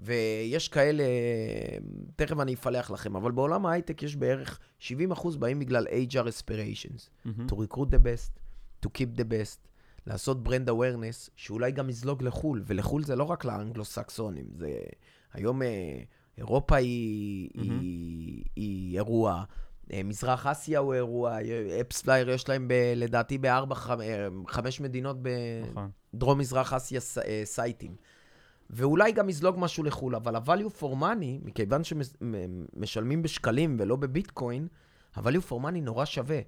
ויש 0.00 0.68
כאלה, 0.68 1.04
תכף 2.16 2.40
אני 2.40 2.54
אפלח 2.54 2.90
לכם, 2.90 3.16
אבל 3.16 3.30
בעולם 3.32 3.66
ההייטק 3.66 4.02
יש 4.02 4.16
בערך 4.16 4.58
70% 4.80 4.92
באים 5.38 5.58
בגלל 5.58 5.86
HR 5.86 6.26
aspirations. 6.28 7.08
מהמם. 7.24 7.46
to 7.46 7.54
recruit 7.54 7.86
the 7.90 7.98
best, 8.06 8.30
to 8.86 8.88
keep 8.98 9.20
the 9.20 9.24
best, 9.24 9.69
לעשות 10.06 10.42
brand 10.42 10.70
awareness, 10.70 11.30
שאולי 11.36 11.72
גם 11.72 11.88
יזלוג 11.90 12.22
לחו"ל, 12.22 12.62
ולחו"ל 12.66 13.04
זה 13.04 13.16
לא 13.16 13.24
רק 13.24 13.44
לאנגלו-סקסונים, 13.44 14.44
זה... 14.56 14.78
היום 15.32 15.62
אה, 15.62 16.00
אירופה 16.38 16.76
היא, 16.76 17.50
מהמם. 17.54 17.80
היא, 17.80 18.44
היא 18.56 18.96
אירוע, 18.96 19.44
אה, 19.92 20.02
מזרח 20.04 20.46
אסיה 20.46 20.78
הוא 20.78 20.94
אירוע, 20.94 21.38
אפספלייר 21.80 22.30
יש 22.30 22.48
להם 22.48 22.68
ב, 22.68 22.72
לדעתי 22.96 23.38
בארבע, 23.38 23.76
אה, 24.00 24.28
חמש 24.48 24.80
מדינות 24.80 25.16
נכון. 25.70 25.90
בדרום-מזרח 26.14 26.72
אסיה 26.72 27.00
ס- 27.00 27.18
אה, 27.18 27.42
סייטים. 27.44 27.96
ואולי 28.70 29.12
גם 29.12 29.28
יזלוג 29.28 29.56
משהו 29.58 29.84
לחו"ל, 29.84 30.14
אבל 30.14 30.36
ה-value 30.36 30.80
for 30.80 30.94
money, 31.00 31.44
מכיוון 31.44 31.82
שמשלמים 31.84 33.22
בשקלים 33.22 33.76
ולא 33.80 33.96
בביטקוין, 33.96 34.68
ה-value 35.14 35.50
for 35.50 35.54
money 35.64 35.80
נורא 35.82 36.04
שווה. 36.04 36.40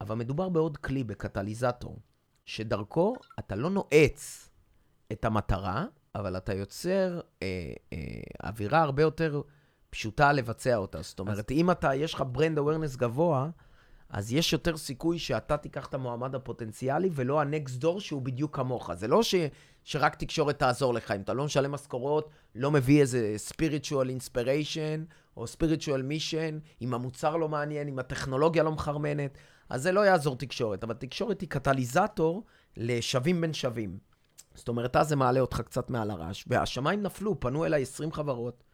אבל 0.00 0.14
מדובר 0.16 0.48
בעוד 0.48 0.76
כלי, 0.76 1.04
בקטליזטור, 1.04 1.96
שדרכו 2.46 3.14
אתה 3.38 3.54
לא 3.54 3.70
נועץ 3.70 4.50
את 5.12 5.24
המטרה, 5.24 5.84
אבל 6.14 6.36
אתה 6.36 6.54
יוצר 6.54 7.20
אה, 7.42 7.72
אה, 7.92 7.98
אווירה 8.44 8.82
הרבה 8.82 9.02
יותר 9.02 9.42
פשוטה 9.90 10.32
לבצע 10.32 10.76
אותה. 10.76 11.02
זאת 11.02 11.20
אומרת, 11.20 11.50
אם 11.50 11.70
אתה, 11.70 11.94
יש 11.94 12.14
לך 12.14 12.24
ברנד 12.32 12.58
אווירנס 12.58 12.96
גבוה, 12.96 13.50
אז 14.10 14.32
יש 14.32 14.52
יותר 14.52 14.76
סיכוי 14.76 15.18
שאתה 15.18 15.56
תיקח 15.56 15.86
את 15.86 15.94
המועמד 15.94 16.34
הפוטנציאלי, 16.34 17.10
ולא 17.12 17.40
הנקסט 17.40 17.76
דור 17.76 18.00
שהוא 18.00 18.22
בדיוק 18.22 18.56
כמוך. 18.56 18.94
זה 18.94 19.08
לא 19.08 19.22
ש, 19.22 19.34
שרק 19.84 20.14
תקשורת 20.14 20.58
תעזור 20.58 20.94
לך. 20.94 21.10
אם 21.10 21.20
אתה 21.20 21.32
לא 21.32 21.44
משלם 21.44 21.72
משכורות, 21.72 22.30
לא 22.54 22.70
מביא 22.70 23.00
איזה 23.00 23.36
spiritual 23.50 24.06
inspiration, 24.18 25.14
או 25.36 25.44
spiritual 25.44 26.02
mission, 26.10 26.82
אם 26.82 26.94
המוצר 26.94 27.36
לא 27.36 27.48
מעניין, 27.48 27.88
אם 27.88 27.98
הטכנולוגיה 27.98 28.62
לא 28.62 28.72
מחרמנת, 28.72 29.38
אז 29.70 29.82
זה 29.82 29.92
לא 29.92 30.00
יעזור 30.00 30.36
תקשורת. 30.36 30.84
אבל 30.84 30.94
תקשורת 30.94 31.40
היא 31.40 31.48
קטליזטור 31.48 32.44
לשווים 32.76 33.40
בין 33.40 33.52
שווים. 33.52 33.98
זאת 34.54 34.68
אומרת, 34.68 34.96
אז 34.96 35.08
זה 35.08 35.16
מעלה 35.16 35.40
אותך 35.40 35.60
קצת 35.60 35.90
מעל 35.90 36.10
הרעש. 36.10 36.44
והשמיים 36.46 37.02
נפלו, 37.02 37.40
פנו 37.40 37.64
אליי 37.64 37.82
20 37.82 38.12
חברות. 38.12 38.64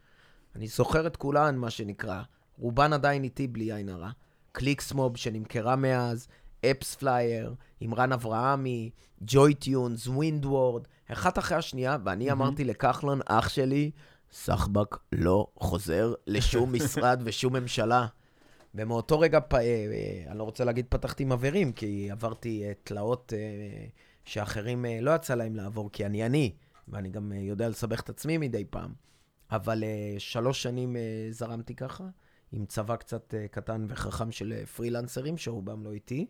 אני 0.55 0.67
זוכר 0.67 1.07
את 1.07 1.17
כולן, 1.17 1.55
מה 1.57 1.69
שנקרא. 1.69 2.21
רובן 2.57 2.93
עדיין 2.93 3.23
איתי 3.23 3.47
בלי 3.47 3.73
עין 3.73 3.89
הרע. 3.89 4.09
קליקסמוב 4.51 5.17
שנמכרה 5.17 5.75
מאז, 5.75 6.27
אפס 6.65 6.95
פלייר, 6.95 7.53
עם 7.79 7.93
רן 7.93 8.11
אברהמי, 8.11 8.89
ג'וי 9.21 9.53
טיונס, 9.53 10.07
ווינדוורד, 10.07 10.87
אחת 11.11 11.37
אחרי 11.37 11.57
השנייה, 11.57 11.97
ואני 12.05 12.31
אמרתי 12.31 12.63
לכחלון, 12.63 13.19
אח 13.25 13.49
שלי, 13.49 13.91
סחבק 14.31 14.97
לא 15.11 15.47
חוזר 15.59 16.13
לשום 16.27 16.71
משרד 16.75 17.21
ושום 17.25 17.55
ממשלה. 17.55 18.07
ומאותו 18.77 19.19
רגע, 19.19 19.39
פ... 19.39 19.53
אה, 19.53 19.59
אה, 19.61 20.23
אני 20.31 20.37
לא 20.37 20.43
רוצה 20.43 20.65
להגיד 20.65 20.85
פתחתי 20.89 21.25
מבערים, 21.25 21.71
כי 21.71 22.11
עברתי 22.11 22.63
אה, 22.63 22.71
תלאות 22.83 23.33
שאחרים 24.25 24.85
לא 25.01 25.15
יצא 25.15 25.35
להם 25.35 25.55
לעבור, 25.55 25.91
כי 25.91 26.05
אני 26.05 26.25
אני, 26.25 26.53
ואני 26.87 27.09
גם 27.09 27.31
יודע 27.31 27.69
לסבך 27.69 28.01
את 28.01 28.09
עצמי 28.09 28.37
מדי 28.37 28.65
פעם. 28.69 28.93
אבל 29.51 29.83
שלוש 30.17 30.63
שנים 30.63 30.95
זרמתי 31.31 31.75
ככה, 31.75 32.03
עם 32.51 32.65
צבא 32.65 32.95
קצת 32.95 33.33
קטן 33.51 33.85
וחכם 33.89 34.31
של 34.31 34.65
פרילנסרים, 34.65 35.37
שרובם 35.37 35.83
לא 35.83 35.91
איתי. 35.91 36.27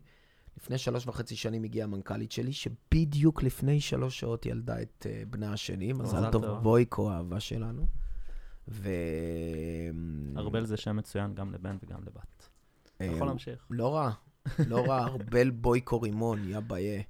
לפני 0.57 0.77
שלוש 0.77 1.07
וחצי 1.07 1.35
שנים 1.35 1.63
הגיעה 1.63 1.87
המנכ"לית 1.87 2.31
שלי, 2.31 2.53
שבדיוק 2.53 3.43
לפני 3.43 3.81
שלוש 3.81 4.19
שעות 4.19 4.45
ילדה 4.45 4.81
את 4.81 5.05
בנה 5.29 5.53
השני, 5.53 5.93
מזל 5.93 6.31
טוב. 6.31 6.45
בויקו, 6.45 7.11
האהבה 7.11 7.39
שלנו. 7.39 7.87
ו... 8.67 8.89
ארבל 10.37 10.65
זה 10.65 10.77
שם 10.77 10.95
מצוין 10.95 11.35
גם 11.35 11.51
לבן 11.51 11.77
וגם 11.83 11.99
לבת. 12.01 12.49
אתה 12.95 13.05
אה, 13.05 13.09
יכול 13.09 13.27
להמשיך. 13.27 13.65
לא 13.69 13.95
רע, 13.95 14.11
לא 14.67 14.85
רע, 14.87 15.03
ארבל 15.03 15.49
בויקו 15.49 16.01
רימון, 16.01 16.49
יא 16.49 16.59
ביה. 16.59 17.01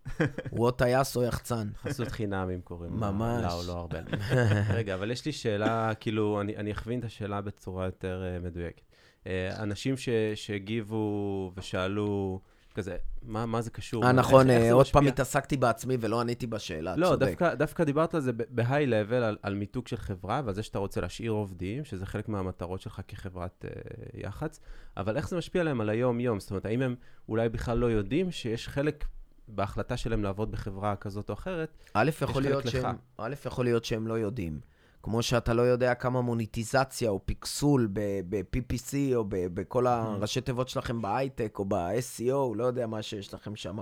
הוא 0.49 0.65
או 0.65 0.71
טייס 0.71 1.17
או 1.17 1.23
יחצן. 1.23 1.69
חסות 1.81 2.07
חינם, 2.07 2.49
אם 2.49 2.61
קוראים. 2.61 2.99
ממש. 2.99 3.41
לה 3.41 3.53
או 3.53 3.63
לא 3.67 3.71
הרבה. 3.71 3.99
רגע, 4.77 4.95
אבל 4.95 5.11
יש 5.11 5.25
לי 5.25 5.31
שאלה, 5.31 5.91
כאילו, 5.99 6.41
אני, 6.41 6.57
אני 6.57 6.71
אכווין 6.71 6.99
את 6.99 7.05
השאלה 7.05 7.41
בצורה 7.41 7.85
יותר 7.85 8.23
uh, 8.23 8.45
מדויקת. 8.45 8.81
Uh, 9.23 9.27
אנשים 9.59 9.97
ש, 9.97 10.09
שהגיבו 10.35 11.51
ושאלו, 11.57 12.39
כזה, 12.77 12.97
מה, 13.23 13.45
מה 13.45 13.61
זה 13.61 13.69
קשור? 13.69 14.03
אה, 14.03 14.09
איך- 14.09 14.17
נכון, 14.19 14.49
איך 14.49 14.61
אה, 14.61 14.67
זה 14.67 14.73
עוד? 14.73 14.87
פעם 14.87 15.07
התעסקתי 15.07 15.57
בעצמי 15.57 15.97
ולא 15.99 16.21
עניתי 16.21 16.47
בשאלה, 16.47 16.95
לא, 16.95 17.07
צודק. 17.07 17.27
דווקא, 17.27 17.53
דווקא 17.55 17.83
דיברת 17.83 18.15
על 18.15 18.21
זה 18.21 18.31
בהיי-לבל, 18.33 19.23
על, 19.23 19.37
על 19.41 19.55
מיתוג 19.55 19.87
של 19.87 19.97
חברה, 19.97 20.41
ועל 20.45 20.53
זה 20.55 20.63
שאתה 20.63 20.79
רוצה 20.79 21.01
להשאיר 21.01 21.31
עובדים, 21.31 21.85
שזה 21.85 22.05
חלק 22.05 22.29
מהמטרות 22.29 22.81
שלך 22.81 23.01
כחברת 23.07 23.65
uh, 23.65 23.69
יח"צ, 24.13 24.59
אבל 24.97 25.17
איך 25.17 25.29
זה 25.29 25.37
משפיע 25.37 25.61
עליהם 25.61 25.81
על 25.81 25.89
היום-יום? 25.89 26.39
זאת 26.39 26.49
אומרת, 26.49 26.65
האם 26.65 26.81
הם 26.81 26.95
אולי 27.29 27.49
בכלל 27.49 27.77
לא 27.77 27.85
יודעים 27.85 28.31
שיש 28.31 28.67
חלק 28.67 29.05
בהחלטה 29.47 29.97
שלהם 29.97 30.23
לעבוד 30.23 30.51
בחברה 30.51 30.95
כזאת 30.95 31.29
או 31.29 31.33
אחרת? 31.33 31.69
א', 31.93 32.09
יכול 32.21 32.41
להיות. 32.41 32.67
שהם, 32.67 32.95
א', 33.17 33.35
יכול 33.45 33.65
להיות 33.65 33.85
שהם 33.85 34.07
לא 34.07 34.13
יודעים. 34.13 34.59
כמו 35.09 35.23
שאתה 35.23 35.53
לא 35.53 35.61
יודע 35.61 35.93
כמה 35.93 36.21
מוניטיזציה 36.21 37.09
או 37.09 37.19
פיקסול 37.25 37.89
ב-PPC 37.93 38.95
או 39.15 39.23
בכל 39.29 39.87
הראשי 39.87 40.41
תיבות 40.41 40.69
שלכם 40.69 41.01
בהייטק 41.01 41.59
או 41.59 41.65
ב-SEO, 41.65 42.55
לא 42.55 42.63
יודע 42.63 42.87
מה 42.87 43.01
שיש 43.01 43.33
לכם 43.33 43.55
שם 43.55 43.77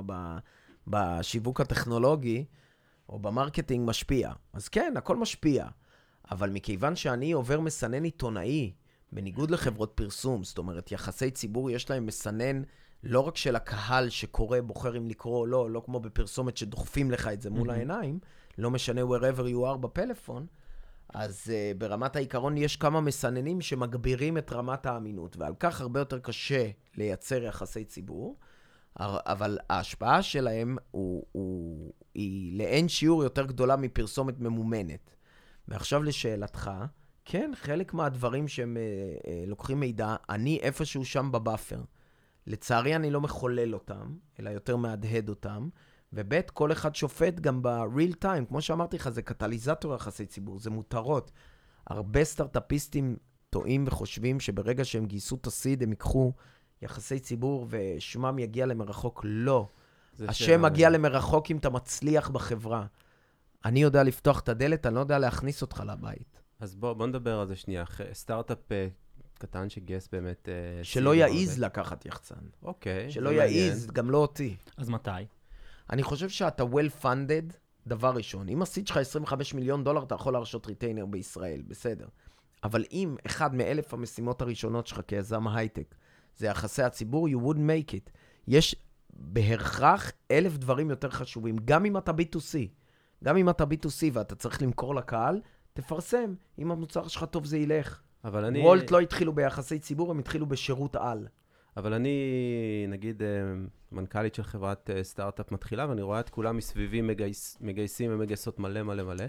בשיווק 0.87 1.61
הטכנולוגי 1.61 2.45
או 3.09 3.19
ב 3.19 3.26
marketing 3.26 3.89
משפיע. 3.89 4.31
אז 4.53 4.67
כן, 4.67 4.93
הכל 4.97 5.15
משפיע. 5.15 5.67
אבל 6.31 6.49
מכיוון 6.49 6.95
שאני 6.95 7.31
עובר 7.31 7.59
מסנן 7.59 8.03
עיתונאי, 8.03 8.73
בניגוד 9.11 9.51
לחברות 9.51 9.91
פרסום, 9.95 10.43
זאת 10.43 10.57
אומרת, 10.57 10.91
יחסי 10.91 11.31
ציבור 11.31 11.71
יש 11.71 11.89
להם 11.89 12.05
מסנן 12.05 12.61
לא 13.03 13.19
רק 13.19 13.37
של 13.37 13.55
הקהל 13.55 14.09
שקורא, 14.09 14.59
בוחר 14.61 14.97
אם 14.97 15.07
לקרוא 15.07 15.37
או 15.39 15.45
לא, 15.45 15.69
לא 15.71 15.81
כמו 15.85 15.99
בפרסומת 15.99 16.57
שדוחפים 16.57 17.11
לך 17.11 17.27
את 17.27 17.41
זה 17.41 17.49
מול 17.49 17.69
Mhm. 17.69 17.73
העיניים, 17.73 18.19
לא 18.57 18.71
משנה 18.71 19.01
wherever 19.01 19.41
you 19.41 19.73
are 19.73 19.77
בפלאפון, 19.77 20.45
אז 21.13 21.43
uh, 21.47 21.77
ברמת 21.77 22.15
העיקרון 22.15 22.57
יש 22.57 22.75
כמה 22.75 23.01
מסננים 23.01 23.61
שמגבירים 23.61 24.37
את 24.37 24.53
רמת 24.53 24.85
האמינות, 24.85 25.37
ועל 25.37 25.53
כך 25.59 25.81
הרבה 25.81 25.99
יותר 25.99 26.19
קשה 26.19 26.69
לייצר 26.95 27.43
יחסי 27.43 27.85
ציבור. 27.85 28.37
אבל 28.99 29.57
ההשפעה 29.69 30.21
שלהם 30.21 30.77
הוא, 30.91 31.25
הוא, 31.31 31.93
היא 32.13 32.57
לאין 32.57 32.89
שיעור 32.89 33.23
יותר 33.23 33.45
גדולה 33.45 33.75
מפרסומת 33.75 34.39
ממומנת. 34.39 35.15
ועכשיו 35.67 36.03
לשאלתך, 36.03 36.71
כן, 37.25 37.51
חלק 37.55 37.93
מהדברים 37.93 38.47
שהם 38.47 38.77
אה, 38.77 38.81
אה, 39.31 39.43
לוקחים 39.47 39.79
מידע, 39.79 40.15
אני 40.29 40.59
איפשהו 40.61 41.05
שם 41.05 41.31
בבאפר. 41.31 41.81
לצערי 42.47 42.95
אני 42.95 43.11
לא 43.11 43.21
מחולל 43.21 43.73
אותם, 43.73 44.15
אלא 44.39 44.49
יותר 44.49 44.75
מהדהד 44.75 45.29
אותם. 45.29 45.69
וב', 46.15 46.41
כל 46.53 46.71
אחד 46.71 46.95
שופט 46.95 47.39
גם 47.39 47.61
ב-real 47.61 48.23
time, 48.23 48.45
כמו 48.47 48.61
שאמרתי 48.61 48.95
לך, 48.97 49.09
זה 49.09 49.21
קטליזטור 49.21 49.95
יחסי 49.95 50.25
ציבור, 50.25 50.59
זה 50.59 50.69
מותרות. 50.69 51.31
הרבה 51.87 52.23
סטארט-אפיסטים 52.23 53.17
טועים 53.49 53.83
וחושבים 53.87 54.39
שברגע 54.39 54.85
שהם 54.85 55.05
גייסו 55.05 55.35
את 55.35 55.47
ה 55.47 55.53
seed, 55.53 55.83
הם 55.83 55.89
ייקחו 55.89 56.33
יחסי 56.81 57.19
ציבור 57.19 57.67
ושמם 57.69 58.39
יגיע 58.39 58.65
למרחוק. 58.65 59.21
לא. 59.23 59.67
השם 60.27 60.45
שאלה- 60.45 60.57
מגיע 60.57 60.89
למרחוק 60.89 61.51
אם 61.51 61.57
אתה 61.57 61.69
מצליח 61.69 62.29
בחברה. 62.29 62.85
אני 63.65 63.81
יודע 63.81 64.03
לפתוח 64.03 64.39
את 64.39 64.49
הדלת, 64.49 64.85
אני 64.85 64.95
לא 64.95 64.99
יודע 64.99 65.19
להכניס 65.19 65.61
אותך 65.61 65.83
לבית. 65.87 66.41
אז 66.59 66.75
בוא, 66.75 66.93
בוא 66.93 67.07
נדבר 67.07 67.39
על 67.39 67.47
זה 67.47 67.55
שנייה. 67.55 67.83
סטארט-אפ 68.13 68.71
אה, 68.71 68.87
קטן 69.37 69.69
שגייס 69.69 70.07
באמת... 70.11 70.49
אה, 70.49 70.83
שלא 70.83 71.15
יעז. 71.15 71.59
לקחת 71.59 72.05
יחצן. 72.05 72.35
אוקיי. 72.63 73.11
שלא. 73.11 73.29
יעז, 73.29 73.87
גם 73.93 74.09
לא 74.09 74.17
אותי. 74.17 74.55
אז 74.77 74.89
מתי? 74.89 75.11
אני 75.89 76.03
חושב 76.03 76.29
שאתה 76.29 76.63
well 76.63 77.03
funded, 77.03 77.53
דבר 77.87 78.11
ראשון. 78.15 78.49
אם 78.49 78.61
ה 78.61 78.67
seed 78.67 78.87
שלך 78.87 78.97
25 78.97 79.53
מיליון 79.53 79.83
דולר, 79.83 80.03
אתה 80.03 80.15
יכול 80.15 80.33
להרשות 80.33 80.67
retainer 80.67 81.05
בישראל, 81.05 81.61
בסדר. 81.67 82.07
אבל 82.63 82.83
אם 82.91 83.15
אחד 83.25 83.55
מאלף 83.55 83.93
המשימות 83.93 84.41
הראשונות 84.41 84.87
שלך 84.87 85.01
כיזם 85.07 85.47
הייטק 85.47 85.95
זה 86.37 86.47
יחסי 86.47 86.83
הציבור, 86.83 87.27
you 87.27 87.47
would 87.47 87.57
make 87.57 87.91
it. 87.91 88.11
יש 88.47 88.75
בהכרח 89.13 90.11
אלף 90.31 90.57
דברים 90.57 90.89
יותר 90.89 91.09
חשובים, 91.09 91.55
גם 91.65 91.85
אם 91.85 91.97
אתה 91.97 92.11
B2C. 92.11 92.57
גם 93.23 93.37
אם 93.37 93.49
אתה 93.49 93.63
B2C 93.63 94.09
ואתה 94.13 94.35
צריך 94.35 94.61
למכור 94.61 94.95
לקהל, 94.95 95.41
תפרסם. 95.73 96.33
אם 96.59 96.71
המוצר 96.71 97.07
שלך 97.07 97.23
טוב, 97.23 97.45
זה 97.45 97.57
ילך. 97.57 98.01
אבל 98.23 98.45
אני... 98.45 98.61
וולט 98.61 98.91
לא 98.91 98.99
התחילו 98.99 99.33
ביחסי 99.33 99.79
ציבור, 99.79 100.11
הם 100.11 100.19
התחילו 100.19 100.45
בשירות 100.45 100.95
על. 100.95 101.27
אבל 101.77 101.93
אני, 101.93 102.17
נגיד, 102.89 103.23
אה, 103.23 103.27
מנכ"לית 103.91 104.35
של 104.35 104.43
חברת 104.43 104.89
אה, 104.89 105.03
סטארט-אפ 105.03 105.51
מתחילה, 105.51 105.89
ואני 105.89 106.01
רואה 106.01 106.19
את 106.19 106.29
כולם 106.29 106.57
מסביבי 106.57 107.01
מגייס, 107.01 107.57
מגייסים 107.61 108.11
ומגייסות 108.13 108.59
מלא 108.59 108.83
מלא 108.83 109.03
מלא, 109.03 109.25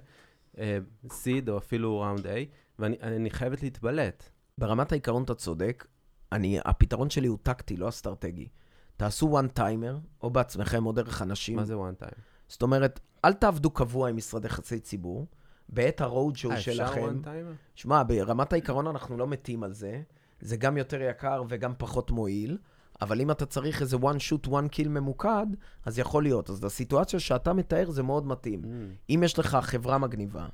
סיד 1.10 1.48
או 1.48 1.58
אפילו 1.58 2.00
ראונד 2.00 2.26
A, 2.26 2.30
ואני 2.78 2.96
אני 3.02 3.30
חייבת 3.30 3.62
להתבלט. 3.62 4.30
ברמת 4.58 4.92
העיקרון 4.92 5.22
אתה 5.22 5.34
צודק, 5.34 5.86
אני, 6.32 6.58
הפתרון 6.64 7.10
שלי 7.10 7.28
הוא 7.28 7.38
טקטי, 7.42 7.76
לא 7.76 7.88
אסטרטגי. 7.88 8.48
תעשו 8.96 9.40
one 9.40 9.58
timer, 9.58 9.94
או 10.22 10.30
בעצמכם, 10.30 10.86
או 10.86 10.92
דרך 10.92 11.22
אנשים. 11.22 11.56
מה 11.56 11.64
זה 11.64 11.74
one 11.74 12.02
time? 12.02 12.20
זאת 12.48 12.62
אומרת, 12.62 13.00
אל 13.24 13.32
תעבדו 13.32 13.70
קבוע 13.70 14.08
עם 14.08 14.16
משרדי 14.16 14.48
חצי 14.48 14.80
ציבור. 14.80 15.26
בעת 15.68 16.00
הרוד 16.00 16.36
שואו 16.36 16.52
אה, 16.52 16.58
אפשר 16.58 16.72
שלכם, 16.72 17.20
one 17.22 17.24
timer? 17.24 17.54
שמע, 17.74 18.02
ברמת 18.02 18.52
העיקרון 18.52 18.86
אנחנו 18.86 19.16
לא 19.16 19.26
מתים 19.26 19.62
על 19.62 19.72
זה. 19.72 20.02
זה 20.40 20.56
גם 20.56 20.76
יותר 20.76 21.02
יקר 21.02 21.42
וגם 21.48 21.72
פחות 21.78 22.10
מועיל, 22.10 22.58
אבל 23.00 23.20
אם 23.20 23.30
אתה 23.30 23.46
צריך 23.46 23.82
איזה 23.82 23.96
one 23.96 24.18
shoot, 24.18 24.46
one 24.46 24.74
kill 24.74 24.88
ממוקד, 24.88 25.46
אז 25.84 25.98
יכול 25.98 26.22
להיות. 26.22 26.50
אז 26.50 26.64
לסיטואציה 26.64 27.20
שאתה 27.20 27.52
מתאר 27.52 27.90
זה 27.90 28.02
מאוד 28.02 28.26
מתאים. 28.26 28.62
Mm. 28.62 28.66
אם 29.10 29.22
יש 29.24 29.38
לך 29.38 29.58
חברה 29.62 29.98
מגניבה, 29.98 30.46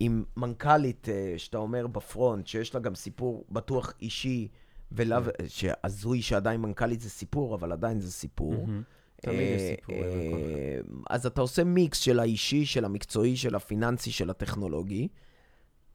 עם 0.00 0.24
מנכ"לית 0.36 1.08
אה, 1.08 1.34
שאתה 1.36 1.58
אומר 1.58 1.86
בפרונט, 1.86 2.46
שיש 2.46 2.74
לה 2.74 2.80
גם 2.80 2.94
סיפור 2.94 3.44
בטוח 3.50 3.92
אישי, 4.02 4.48
ולאו, 4.92 5.22
כן. 5.24 5.44
שהזוי 5.48 6.22
שעדיין 6.22 6.60
מנכ"לית 6.60 7.00
זה 7.00 7.10
סיפור, 7.10 7.54
אבל 7.54 7.72
עדיין 7.72 8.00
זה 8.00 8.12
סיפור. 8.12 8.54
מהמם. 8.66 8.82
תמיד 9.22 9.40
יש 9.40 9.62
אה, 9.62 9.76
סיפורים 9.76 10.02
אה, 10.04 10.80
אז 11.10 11.26
אתה 11.26 11.40
עושה 11.40 11.64
מיקס 11.64 11.98
של 11.98 12.20
האישי, 12.20 12.66
של 12.66 12.84
המקצועי, 12.84 13.36
של 13.36 13.54
הפיננסי, 13.54 14.10
של 14.10 14.30
הטכנולוגי. 14.30 15.08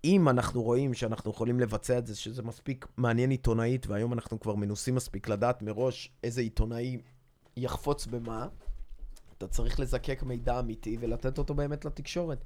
אם 0.05 0.29
אנחנו 0.29 0.63
רואים 0.63 0.93
שאנחנו 0.93 1.31
יכולים 1.31 1.59
לבצע 1.59 1.97
את 1.97 2.07
זה, 2.07 2.15
שזה 2.15 2.43
מספיק 2.43 2.87
מעניין 2.97 3.29
עיתונאית, 3.29 3.87
והיום 3.87 4.13
אנחנו 4.13 4.39
כבר 4.39 4.55
מנוסים 4.55 4.95
מספיק 4.95 5.29
לדעת 5.29 5.61
מראש 5.61 6.11
איזה 6.23 6.41
עיתונאי 6.41 6.97
יחפוץ 7.57 8.05
במה, 8.05 8.47
אתה 9.37 9.47
צריך 9.47 9.79
לזקק 9.79 10.23
מידע 10.23 10.59
אמיתי 10.59 10.97
ולתת 10.99 11.37
אותו 11.37 11.53
באמת 11.53 11.85
לתקשורת. 11.85 12.43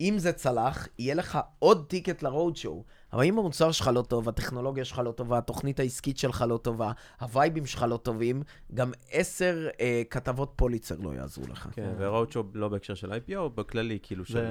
אם 0.00 0.14
זה 0.18 0.32
צלח, 0.32 0.88
יהיה 0.98 1.14
לך 1.14 1.38
עוד 1.58 1.86
טיקט 1.88 2.22
לרוד 2.22 2.56
שואו. 2.56 2.84
אבל 3.12 3.24
אם 3.24 3.38
המוצר 3.38 3.72
שלך 3.72 3.90
לא 3.94 4.02
טוב, 4.02 4.28
הטכנולוגיה 4.28 4.84
שלך 4.84 4.98
לא 5.04 5.12
טובה, 5.12 5.38
התוכנית 5.38 5.80
העסקית 5.80 6.18
שלך 6.18 6.44
לא 6.48 6.56
טובה, 6.56 6.92
הווייבים 7.20 7.66
שלך 7.66 7.86
לא 7.88 7.96
טובים, 7.96 8.42
גם 8.74 8.92
עשר 9.10 9.68
אה, 9.80 10.02
כתבות 10.10 10.52
פוליצר 10.56 10.96
לא 10.98 11.14
יעזרו 11.14 11.44
לך. 11.46 11.68
כן, 11.72 11.92
ורואוצ'ו 11.98 12.42
לא 12.54 12.68
בהקשר 12.68 12.94
של 12.94 13.12
IPO, 13.12 13.48
בכללי, 13.54 13.98
כאילו 14.02 14.24
של... 14.24 14.34
זה, 14.34 14.46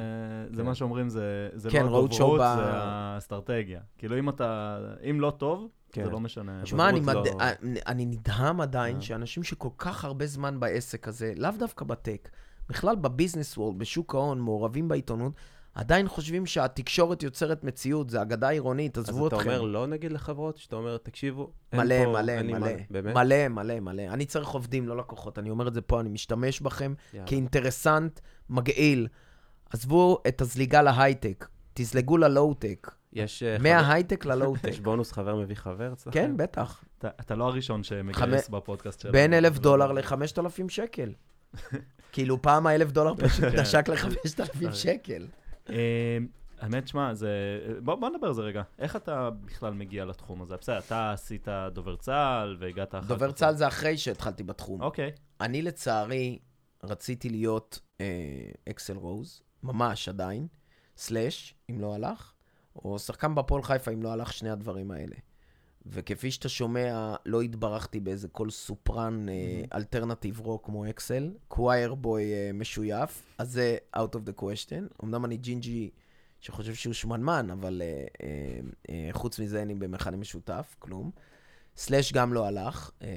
זה 0.51 0.61
כן. 0.61 0.65
מה 0.65 0.75
שאומרים, 0.75 1.09
זה, 1.09 1.49
זה 1.53 1.69
כן, 1.69 1.85
לא 1.85 2.05
road 2.05 2.11
show 2.11 2.15
הדוברות, 2.15 2.39
ב- 2.39 2.55
זה 2.57 2.63
האסטרטגיה. 2.65 3.81
כאילו, 3.97 4.19
אם 4.19 4.29
אתה, 4.29 4.77
אם 5.09 5.19
לא 5.21 5.31
טוב, 5.37 5.67
כן. 5.91 6.03
זה 6.03 6.09
לא 6.09 6.19
משנה. 6.19 6.65
שמע, 6.65 6.89
אני, 6.89 6.99
מד... 6.99 7.13
לא- 7.15 7.23
אני, 7.39 7.79
אני 7.87 8.05
נדהם 8.05 8.61
עדיין 8.61 8.95
אה. 8.95 9.01
שאנשים 9.01 9.43
שכל 9.43 9.69
כך 9.77 10.05
הרבה 10.05 10.25
זמן 10.25 10.59
בעסק 10.59 11.07
הזה, 11.07 11.33
לאו 11.37 11.51
דווקא 11.59 11.85
בטק, 11.85 12.29
בכלל 12.69 12.95
בביזנס 12.95 13.57
וורלד, 13.57 13.79
בשוק 13.79 14.15
ההון, 14.15 14.39
מעורבים 14.39 14.87
בעיתונות, 14.87 15.33
עדיין 15.75 16.07
חושבים 16.07 16.45
שהתקשורת 16.45 17.23
יוצרת 17.23 17.63
מציאות, 17.63 18.09
זה 18.09 18.21
אגדה 18.21 18.49
עירונית, 18.49 18.97
אז 18.97 19.09
עזבו 19.09 19.27
אתה 19.27 19.35
אתכם. 19.35 19.49
אומר 19.49 19.61
לא 19.61 19.87
נגיד 19.87 20.11
לחברות, 20.11 20.57
שאתה 20.57 20.75
אומר, 20.75 20.97
תקשיבו, 20.97 21.51
אין 21.71 21.81
מלא, 21.81 21.95
פה- 22.05 22.11
מלא, 22.11 22.31
אין 22.31 22.47
מלא, 22.47 22.59
מה- 22.59 22.67
באמת? 22.89 23.15
מלא, 23.15 23.47
מלא, 23.47 23.79
מלא. 23.79 24.01
אני 24.01 24.25
צריך 24.25 24.47
עובדים, 24.49 24.87
לא 24.87 24.97
לקוחות. 24.97 25.39
אני 25.39 25.49
אומר 25.49 25.67
את 25.67 25.73
זה 25.73 25.81
פה, 25.81 25.99
אני 25.99 26.09
משתמש 26.09 26.61
בכם 26.61 26.93
יאללה. 27.13 27.27
כאינטרסנט, 27.27 28.19
מגעיל. 28.49 29.07
עזבו 29.69 30.17
את 30.27 30.41
הזליגה 30.41 30.81
להייטק, 30.81 31.47
תזלגו 31.73 32.17
ללואו-טק. 32.17 32.91
יש 33.13 33.43
אה, 33.43 33.57
מההייטק 33.59 34.25
ללואו-טק. 34.25 34.67
יש 34.69 34.79
בונוס 34.79 35.11
חבר 35.11 35.35
מביא 35.35 35.55
חבר 35.55 35.93
אצלכם? 35.93 36.11
כן, 36.19 36.37
בטח. 36.37 36.83
אתה, 36.97 37.09
אתה 37.19 37.35
לא 37.35 37.43
הראשון 37.47 37.83
שמגייס 37.83 38.17
חמש- 38.17 38.49
בפודקאסט 38.49 38.99
שלנו. 38.99 39.11
בין 39.13 39.33
אלף 39.33 39.57
דולר 39.59 39.91
לחמשת 39.91 40.39
אלפים 40.39 40.69
שקל. 40.69 41.13
כאילו, 42.13 42.41
פעם 42.41 42.67
האלף 42.67 42.91
דולר 42.91 43.15
פשוט 43.15 43.45
כן. 43.45 43.59
נשק 43.59 43.87
לחמשת 43.89 44.39
אלפים 44.39 44.73
שקל. 44.83 45.27
אה, 45.69 46.17
האמת, 46.59 46.87
שמע, 46.87 47.13
זה... 47.13 47.29
בוא, 47.83 47.95
בוא 47.95 48.09
נדבר 48.09 48.27
על 48.27 48.33
זה 48.33 48.41
רגע. 48.41 48.61
איך 48.79 48.95
אתה 48.95 49.29
בכלל 49.29 49.73
מגיע 49.73 50.05
לתחום 50.05 50.41
הזה? 50.41 50.57
בסדר, 50.57 50.77
אתה 50.77 51.11
עשית 51.11 51.47
דובר 51.73 51.95
צה"ל 51.95 52.57
והגעת 52.59 52.95
אחר 52.95 53.01
כך... 53.01 53.07
דובר 53.07 53.31
צה"ל 53.31 53.55
זה 53.55 53.67
אחרי 53.67 53.97
שהתחלתי 53.97 54.43
בתחום. 54.43 54.81
אוקיי. 54.81 55.11
אני 55.41 55.61
לצערי 55.61 56.39
רציתי 56.83 57.29
להיות 57.29 57.79
אקסל 58.69 58.97
רוז, 58.97 59.41
ממש 59.63 60.09
עדיין, 60.09 60.47
סלאש, 60.97 61.55
אם 61.69 61.81
לא 61.81 61.95
הלך, 61.95 62.33
או 62.75 62.99
שחקן 62.99 63.35
בפועל 63.35 63.63
חיפה, 63.63 63.91
אם 63.91 64.03
לא 64.03 64.11
הלך 64.11 64.33
שני 64.33 64.49
הדברים 64.49 64.91
האלה. 64.91 65.15
וכפי 65.85 66.31
שאתה 66.31 66.49
שומע, 66.49 67.15
לא 67.25 67.41
התברכתי 67.41 67.99
באיזה 67.99 68.27
קול 68.27 68.49
סופרן 68.49 69.29
אה, 69.29 69.61
alternative 69.73 70.39
rock 70.39 70.65
כמו 70.65 70.89
אקסל, 70.89 71.31
choir 71.47 71.95
boy 71.95 72.33
אה, 72.33 72.51
משויף, 72.53 73.23
אז 73.37 73.51
זה 73.51 73.77
out 73.95 74.15
of 74.15 74.29
the 74.29 74.41
question. 74.41 75.03
אמנם 75.03 75.25
אני 75.25 75.37
ג'ינג'י 75.37 75.89
שחושב 76.39 76.73
שהוא 76.73 76.93
שמנמן, 76.93 77.47
אבל 77.51 77.81
אה, 77.81 78.05
אה, 78.23 78.59
אה, 78.89 79.09
חוץ 79.11 79.39
מזה 79.39 79.59
אין 79.59 79.67
לי 79.67 79.75
במכנה 79.75 80.17
משותף, 80.17 80.75
כלום. 80.79 81.11
סלאש 81.75 82.13
גם 82.13 82.33
לא 82.33 82.47
הלך. 82.47 82.91
אה, 83.01 83.07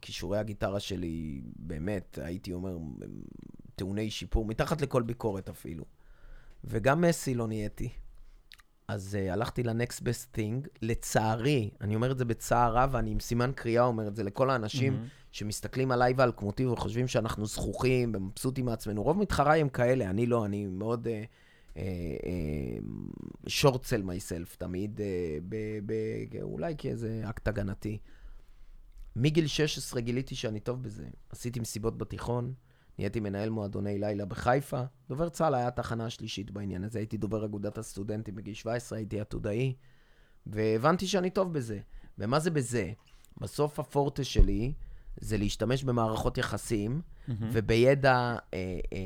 כישורי 0.00 0.38
הגיטרה 0.38 0.80
שלי, 0.80 1.42
באמת, 1.56 2.18
הייתי 2.22 2.52
אומר, 2.52 2.78
טעוני 3.76 4.10
שיפור, 4.10 4.44
מתחת 4.44 4.80
לכל 4.80 5.02
ביקורת 5.02 5.48
אפילו. 5.48 5.84
וגם 6.64 7.00
מסי 7.00 7.34
לא 7.34 7.46
נהייתי. 7.46 7.88
אז 8.88 9.18
uh, 9.20 9.32
הלכתי 9.32 9.62
ל-next 9.62 10.00
best 10.00 10.36
thing. 10.36 10.68
לצערי, 10.82 11.70
אני 11.80 11.94
אומר 11.94 12.12
את 12.12 12.18
זה 12.18 12.24
בצער 12.24 12.76
רב, 12.76 12.90
ואני 12.92 13.10
עם 13.10 13.20
סימן 13.20 13.52
קריאה 13.54 13.84
אומר 13.84 14.08
את 14.08 14.16
זה 14.16 14.24
לכל 14.24 14.50
האנשים 14.50 14.92
מהמם. 14.92 15.06
שמסתכלים 15.32 15.90
עליי 15.90 16.14
ועל 16.16 16.32
כמותי 16.36 16.66
וחושבים 16.66 17.08
שאנחנו 17.08 17.46
זכוכים 17.46 18.12
ומבסוטים 18.14 18.64
מעצמנו. 18.64 19.02
רוב 19.02 19.18
מתחריי 19.18 19.60
הם 19.60 19.68
כאלה, 19.68 20.10
אני 20.10 20.26
לא, 20.26 20.44
אני 20.44 20.66
מאוד 20.66 21.08
שורט 23.46 23.84
סל 23.84 24.02
מייסלף 24.02 24.56
תמיד, 24.56 25.00
אה, 25.00 25.38
ב- 25.48 25.78
ב- 25.86 26.42
אולי 26.42 26.74
כאיזה 26.78 27.22
אקט 27.24 27.48
הגנתי. 27.48 27.98
מגיל 29.16 29.46
16 29.46 30.00
גיליתי 30.00 30.34
שאני 30.34 30.60
טוב 30.60 30.82
בזה. 30.82 31.04
עשיתי 31.30 31.60
מסיבות 31.60 31.98
בתיכון, 31.98 32.52
נהייתי 32.98 33.20
מנהל 33.20 33.50
מועדוני 33.50 33.98
לילה 33.98 34.24
בחיפה. 34.24 34.82
דובר 35.08 35.28
צה"ל 35.28 35.54
היה 35.54 35.68
התחנה 35.68 36.06
השלישית 36.06 36.50
בעניין 36.50 36.84
הזה, 36.84 36.98
הייתי 36.98 37.16
דובר 37.16 37.44
אגודת 37.44 37.78
הסטודנטים 37.78 38.34
בגיל 38.34 38.54
17, 38.54 38.98
הייתי 38.98 39.20
עתודאי, 39.20 39.74
והבנתי 40.46 41.06
שאני 41.06 41.30
טוב 41.30 41.52
בזה. 41.52 41.78
ומה 42.18 42.40
זה 42.40 42.50
בזה? 42.50 42.92
בסוף 43.40 43.80
הפורטה 43.80 44.24
שלי 44.24 44.72
זה 45.20 45.38
להשתמש 45.38 45.84
במערכות 45.84 46.38
יחסים, 46.38 47.00
מהמם. 47.28 47.48
ובידע 47.52 48.12
אה, 48.12 48.38
אה, 48.92 48.98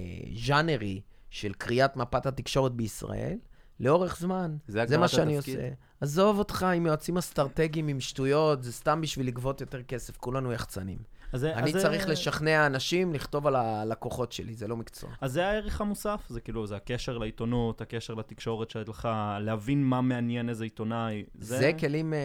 ז'אנרי 0.46 1.00
של 1.30 1.52
קריאת 1.52 1.96
מפת 1.96 2.26
התקשורת 2.26 2.72
בישראל, 2.72 3.38
לאורך 3.80 4.18
זמן. 4.18 4.56
זה 4.68 4.86
זה 4.86 4.98
מה 4.98 5.08
שאני 5.08 5.38
התפקיד? 5.38 5.56
עושה. 5.56 5.68
עזוב 6.00 6.38
אותך 6.38 6.62
עם 6.62 6.86
יועצים 6.86 7.18
אסטרטגיים, 7.18 7.88
עם 7.88 8.00
שטויות, 8.00 8.62
זה 8.62 8.72
סתם 8.72 9.00
בשביל 9.00 9.26
לגבות 9.26 9.60
יותר 9.60 9.82
כסף, 9.82 10.16
כולנו 10.16 10.52
יחצנים. 10.52 10.98
אז 11.32 11.40
זה- 11.40 11.54
אני 11.54 11.66
אז 11.66 11.72
זה- 11.72 11.82
צריך 11.82 12.08
לשכנע 12.08 12.66
אנשים 12.66 13.14
לכתוב 13.14 13.46
על 13.46 13.56
הלקוחות 13.56 14.32
שלי, 14.32 14.54
זה 14.54 14.68
לא 14.68 14.76
מקצוע. 14.76 15.10
אז 15.20 15.32
זה 15.32 15.46
הערך 15.46 15.80
המוסף, 15.80 16.26
זה 16.28 16.40
כאילו, 16.40 16.66
זה 16.66 16.76
הקשר 16.76 17.18
לעיתונות, 17.18 17.80
הקשר 17.80 18.14
לתקשורת 18.14 18.70
שלך, 18.70 19.08
להבין 19.40 19.84
מה 19.84 20.00
מעניין 20.00 20.48
איזה 20.48 20.64
עיתונאי. 20.64 21.24
זה, 21.34 21.58
זה 21.58 21.72
כלים 21.80 22.14
אה, 22.14 22.18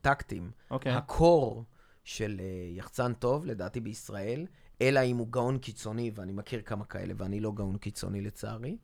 טקטיים. 0.00 0.50
אוקיי. 0.70 0.92
הקור 0.92 1.64
של 2.04 2.40
אה, 2.40 2.44
יחצן 2.76 3.12
טוב, 3.14 3.46
לדעתי 3.46 3.80
בישראל, 3.80 4.46
אלא 4.82 5.00
אם 5.00 5.16
הוא 5.16 5.28
גאון 5.30 5.58
קיצוני, 5.58 6.10
ואני 6.14 6.32
מכיר 6.32 6.60
כמה 6.62 6.84
כאלה, 6.84 7.14
ואני 7.16 7.40
לא 7.40 7.52
גאון 7.52 7.76
קיצוני 7.78 8.20
לצערי, 8.20 8.76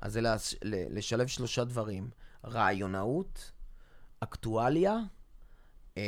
אז 0.00 0.12
זה 0.12 0.20
לש, 0.20 0.54
לשלב 0.62 1.26
שלושה 1.26 1.64
דברים: 1.64 2.10
רעיונאות, 2.44 3.52
אקטואליה 4.20 4.96
אה, 5.96 6.02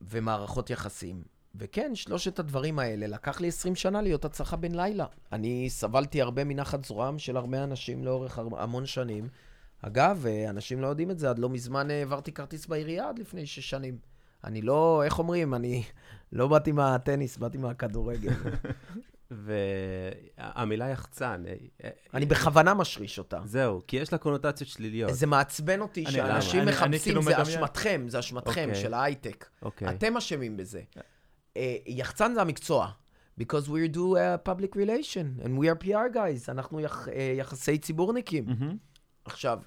ומערכות 0.00 0.70
יחסים. 0.70 1.22
וכן, 1.58 1.94
שלושת 1.94 2.38
הדברים 2.38 2.78
האלה, 2.78 3.06
לקח 3.06 3.40
לי 3.40 3.48
20 3.48 3.74
שנה 3.74 4.02
להיות 4.02 4.24
הצלחה 4.24 4.56
בן 4.56 4.74
לילה. 4.74 5.06
אני 5.32 5.70
סבלתי 5.70 6.22
הרבה 6.22 6.44
מנחת 6.44 6.84
זרועם 6.84 7.18
של 7.18 7.36
הרבה 7.36 7.64
אנשים 7.64 8.04
לאורך 8.04 8.38
המון 8.38 8.86
שנים. 8.86 9.28
אגב, 9.82 10.26
אה, 10.26 10.50
אנשים 10.50 10.80
לא 10.80 10.86
יודעים 10.86 11.10
את 11.10 11.18
זה, 11.18 11.30
עד 11.30 11.38
לא 11.38 11.48
מזמן 11.48 11.90
אה, 11.90 11.98
העברתי 11.98 12.32
כרטיס 12.32 12.66
בעירייה 12.66 13.08
עד 13.08 13.18
לפני 13.18 13.46
שש 13.46 13.70
שנים. 13.70 13.98
אני 14.44 14.62
לא, 14.62 15.02
איך 15.04 15.18
אומרים, 15.18 15.54
אני 15.54 15.82
לא 16.32 16.48
באתי 16.48 16.72
מהטניס, 16.72 17.36
באתי 17.36 17.58
מהכדורגל. 17.58 18.32
והמילה 19.30 20.88
יחצן, 20.88 21.44
אה, 21.84 21.90
אני 22.14 22.26
בכוונה 22.26 22.74
משריש 22.74 23.18
אותה. 23.18 23.40
זהו, 23.44 23.82
כי 23.86 23.96
יש 23.96 24.12
לה 24.12 24.18
קונוטציות 24.18 24.70
שליליות. 24.70 25.14
זה 25.14 25.26
מעצבן 25.26 25.80
אותי 25.80 26.06
שאנשים 26.06 26.64
מחפשים, 26.66 26.98
כאילו 26.98 27.22
זה. 27.22 27.42
אשמתכם, 27.42 28.04
זה 28.08 28.18
אשמתכם, 28.18 28.68
אוקיי. 28.68 28.74
של 28.74 28.94
ההייטק. 28.94 29.48
אוקיי. 29.62 29.88
אתם 29.90 30.16
אשמים 30.16 30.56
בזה. 30.56 30.80
אה, 31.58 31.76
יחצן 31.86 32.34
זה 32.34 32.40
המקצוע. 32.40 32.88
Because 33.40 33.66
we 33.68 33.94
do 33.94 33.98
uh, 33.98 34.48
public 34.48 34.76
relation, 34.76 35.44
and 35.44 35.58
we 35.60 35.66
are 35.66 35.84
PR 35.84 36.14
guys, 36.14 36.48
אנחנו 36.48 36.80
יח, 36.80 37.08
אה, 37.08 37.34
יחסי 37.38 37.78
ציבורניקים. 37.78 38.44
מהמם. 38.46 38.76
עכשיו, 39.24 39.58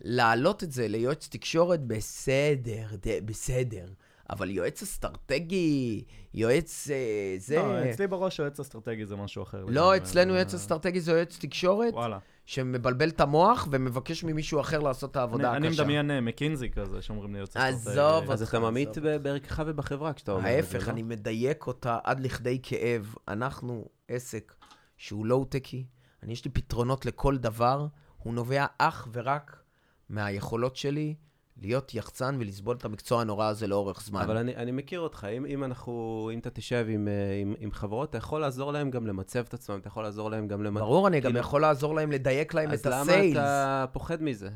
להעלות 0.00 0.62
את 0.64 0.72
זה 0.72 0.88
ליועץ 0.88 1.28
תקשורת, 1.28 1.80
בסדר, 1.86 2.86
ד- 3.06 3.26
בסדר. 3.26 3.86
אבל 4.30 4.50
יועץ 4.50 4.82
אסטרטגי, 4.82 6.04
יועץ 6.34 6.88
אה, 6.90 7.34
זה... 7.38 7.56
לא, 7.56 7.90
אצלי 7.90 8.06
בראש 8.06 8.38
יועץ 8.38 8.60
אסטרטגי 8.60 9.06
זה 9.06 9.16
משהו 9.16 9.42
אחר. 9.42 9.64
לא. 9.68 9.96
אצלנו 9.96 10.34
יועץ 10.34 10.54
אסטרטגי 10.54 11.00
זה 11.00 11.12
יועץ 11.12 11.38
תקשורת, 11.38 11.94
וואלה. 11.94 12.18
שמבלבל 12.48 13.08
את 13.08 13.20
המוח 13.20 13.68
ומבקש 13.70 14.24
ממישהו 14.24 14.60
אחר 14.60 14.78
לעשות 14.80 15.10
את 15.10 15.16
העבודה 15.16 15.56
אני- 15.56 15.66
הקשה. 15.66 15.82
אני 15.82 15.86
מדמיין 15.88 16.10
אה, 16.10 16.20
מקינזי 16.20 16.70
כזה, 16.70 17.02
שאומרים 17.02 17.32
לי 17.32 17.38
יועץ 17.38 17.56
אסטרטגי. 17.56 17.90
עזוב 18.00 18.30
אז 18.30 18.42
אותך, 18.42 18.50
אתה 18.54 18.58
ממעיט 18.60 18.98
בערכך 19.22 19.62
ובחברה 19.66 20.12
כשאתה 20.12 20.32
אומר 20.32 20.40
את 20.58 20.64
זה, 20.64 20.76
ההפך, 20.76 20.86
לא? 20.88 20.92
אני 20.92 21.02
מדייק 21.02 21.66
אותה 21.66 21.98
עד 22.04 22.20
לכדי 22.20 22.58
כאב. 22.62 23.14
אנחנו 23.28 23.84
עסק 24.08 24.54
שהוא 24.96 25.26
לואו-טקי, 25.26 25.86
אני 26.22 26.32
יש 26.32 26.44
לי 26.44 26.50
פתרונות 26.50 27.06
לכל 27.06 27.36
דבר, 27.36 27.86
הוא 28.16 28.34
נובע 28.34 28.66
אך 28.78 29.08
ורק 29.12 29.62
מהיכולות 30.08 30.76
שלי 30.76 31.14
להיות 31.62 31.94
יחצן 31.94 32.36
ולסבול 32.40 32.76
את 32.76 32.84
המקצוע 32.84 33.20
הנורא 33.20 33.46
הזה 33.46 33.66
לאורך 33.66 34.02
זמן. 34.02 34.20
אבל 34.20 34.36
אני, 34.36 34.56
אני 34.56 34.72
מכיר 34.72 35.00
אותך, 35.00 35.26
אם, 35.36 35.46
אם 35.46 35.64
אנחנו, 35.64 36.30
אם 36.34 36.38
אתה 36.38 36.50
תשב 36.50 36.86
עם, 36.88 37.08
אה, 37.08 37.40
עם, 37.40 37.54
עם 37.58 37.72
חברות, 37.72 38.10
אתה 38.10 38.18
יכול 38.18 38.40
לעזור 38.40 38.72
להם 38.72 38.90
גם 38.90 39.06
למצב 39.06 39.38
את 39.38 39.54
עצמם, 39.54 39.78
אתה 39.78 39.88
יכול 39.88 40.02
לעזור 40.02 40.30
להם 40.30 40.48
גם 40.48 40.62
למצב... 40.62 40.80
ברור, 40.84 41.08
אני 41.08 41.20
גם 41.20 41.30
כאילו- 41.30 41.40
יכול 41.40 41.60
לעזור 41.60 41.94
להם 41.94 42.12
לדייק 42.12 42.54
להם 42.54 42.70
אז 42.70 42.80
את 42.80 42.86
למה 42.86 43.00
הסיילס. 43.00 43.32
אתה 43.32 43.84
פוחד 43.92 44.22
מזה? 44.22 44.48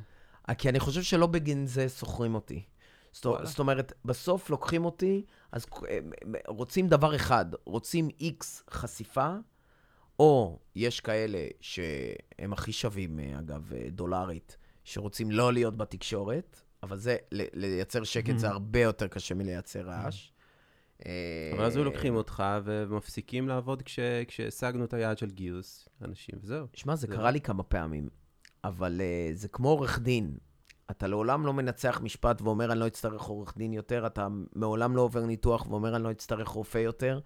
אה, 0.49 0.55
כי 0.55 0.69
אני 0.69 0.81
חושב 0.81 1.03
שלא 1.03 1.27
בגין 1.27 1.67
זה 1.67 1.89
שוכרים 1.89 2.35
אותי. 2.35 2.63
זאת. 3.13 3.47
זאת 3.47 3.59
אומרת, 3.59 3.93
בסוף 4.05 4.51
לוקחים 4.51 4.85
אותי, 4.85 5.25
אז 5.53 5.67
אה, 5.89 5.99
רוצים 6.47 6.89
דבר 6.89 7.17
אחד, 7.17 7.45
רוצים 7.65 8.09
איקס 8.21 8.63
חשיפה, 8.71 9.35
או 10.19 10.59
יש 10.77 11.01
כאלה 11.01 11.39
שהם 11.61 12.53
הכי 12.53 12.73
שווים, 12.73 13.19
אגב, 13.39 13.73
דולרית, 13.91 14.57
שרוצים 14.85 15.31
לא 15.31 15.53
להיות 15.53 15.77
בתקשורת, 15.77 16.63
אבל 16.83 16.97
זה, 16.97 17.17
ל- 17.33 17.61
לייצר 17.61 18.05
שקט 18.05 18.39
זה 18.39 18.49
הרבה 18.49 18.81
יותר 18.81 19.09
קשה 19.09 19.35
מלייצר 19.35 19.81
רעש. 19.87 20.33
אה, 21.07 21.51
אבל 21.57 21.65
אז 21.65 21.77
היו 21.77 21.85
לוקחים 21.85 22.15
אותך 22.17 22.43
ומפסיקים 22.65 23.49
לעבוד 23.49 23.83
כש, 23.83 23.99
כשהשגנו 24.29 24.85
את 24.85 24.95
היעד 24.95 25.19
של 25.19 25.31
גיוס 25.31 25.89
אנשים, 26.03 26.35
וזהו. 26.43 26.67
שמע, 26.75 26.95
זה 26.97 27.07
זה- 27.07 27.13
קרה 27.15 27.31
לי 27.31 27.41
כמה 27.41 27.63
פעמים, 27.63 28.09
אבל 28.65 29.01
uh, 29.01 29.37
זה 29.37 29.49
כמו 29.49 29.69
עורך 29.69 29.99
דין. 29.99 30.37
אתה 30.91 31.07
לעולם 31.07 31.47
לא 31.47 31.53
מנצח 31.53 32.01
משפט 32.03 32.43
ואומר, 32.43 32.73
אני 32.73 32.81
לא 32.81 32.87
אצטרך 32.87 33.23
עורך 33.23 33.55
דין 33.57 33.73
יותר, 33.73 34.07
אתה 34.07 34.29
מעולם 34.55 34.97
לא 34.97 35.01
עובר 35.03 35.27
ניתוח 35.27 35.67
ואומר, 35.71 35.97
אני 35.97 36.05
לא 36.05 36.11
אצטרך 36.11 36.49
רופא 36.49 36.79
יותר. 36.79 37.21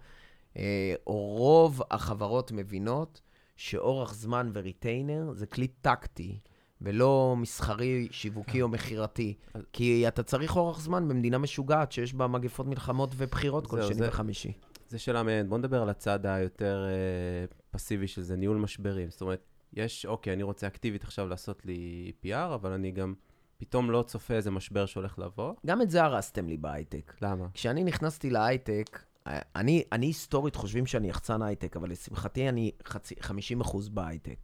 Uh, 0.53 0.57
רוב 1.05 1.81
החברות 1.91 2.51
מבינות 2.51 3.21
שאורך 3.57 4.13
זמן 4.13 4.51
וריטיינר 4.53 5.31
זה 5.33 5.45
כלי 5.45 5.67
טקטי, 5.67 6.39
ולא 6.81 7.35
מסחרי, 7.37 8.07
שיווקי 8.11 8.61
או 8.61 8.67
מכירתי. 8.67 9.33
כי 9.73 10.07
אתה 10.07 10.23
צריך 10.23 10.55
אורך 10.55 10.79
זמן 10.79 11.07
במדינה 11.07 11.37
משוגעת 11.37 11.91
שיש 11.91 12.13
בה 12.13 12.27
מגפות, 12.27 12.67
מלחמות 12.67 13.13
ובחירות 13.17 13.67
כל 13.67 13.81
שני 13.81 13.93
זה- 13.95 14.07
וחמישי. 14.07 14.51
זו 14.89 15.03
שאלה 15.03 15.23
מעניינת. 15.23 15.49
בוא 15.49 15.57
נדבר 15.57 15.81
על 15.81 15.89
הצד 15.89 16.25
היותר 16.25 16.85
אה, 16.87 17.45
פסיבי 17.71 18.07
של 18.07 18.21
זה, 18.21 18.35
ניהול 18.35 18.57
משברים. 18.57 19.09
זאת 19.09 19.21
אומרת, 19.21 19.41
יש, 19.73 20.05
אוקיי, 20.05 20.33
אני 20.33 20.43
רוצה 20.43 20.67
אקטיבית 20.67 21.03
עכשיו 21.03 21.27
לעשות 21.27 21.65
לי 21.65 22.11
PR, 22.25 22.27
אבל 22.55 22.71
אני 22.71 22.91
גם 22.91 23.13
פתאום 23.57 23.91
לא 23.91 24.03
צופה 24.07 24.33
איזה 24.33 24.51
משבר 24.51 24.85
שהולך 24.85 25.19
לבוא. 25.19 25.53
גם 25.65 25.81
את 25.81 25.89
זה 25.89 26.03
הרסתם 26.03 26.47
לי 26.47 26.57
בהייטק. 26.57 27.13
למה? 27.21 27.45
כשאני 27.53 27.83
נכנסתי 27.83 28.29
להייטק, 28.29 28.99
אני, 29.27 29.83
אני 29.91 30.05
היסטורית 30.05 30.55
חושבים 30.55 30.85
שאני 30.85 31.09
יחצן 31.09 31.41
הייטק, 31.41 31.75
אבל 31.77 31.91
לשמחתי 31.91 32.49
אני 32.49 32.71
חצי, 32.87 33.15
50 33.19 33.61
אחוז 33.61 33.89
בהייטק. 33.89 34.37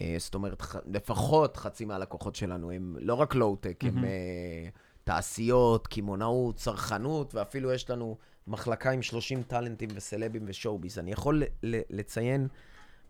אה, 0.00 0.16
זאת 0.18 0.34
אומרת, 0.34 0.62
לפחות 0.86 1.56
חצי 1.56 1.84
מהלקוחות 1.84 2.34
שלנו 2.34 2.70
הם 2.70 2.96
לא 3.00 3.14
רק 3.14 3.34
לואו-טק, 3.34 3.84
הם. 3.84 4.04
אה, 4.04 4.68
תעשיות, 5.04 5.86
קמעונאות, 5.86 6.56
צרכנות, 6.56 7.34
ואפילו 7.34 7.72
יש 7.72 7.90
לנו 7.90 8.16
מחלקה 8.46 8.90
עם 8.90 9.02
30 9.02 9.42
טאלנטים 9.42 9.88
וסלבים 9.94 10.42
ו 10.46 10.52
show 10.52 10.75
biz. 10.75 10.98
אני 10.98 11.12
יכול 11.12 11.42
לציין 11.62 12.48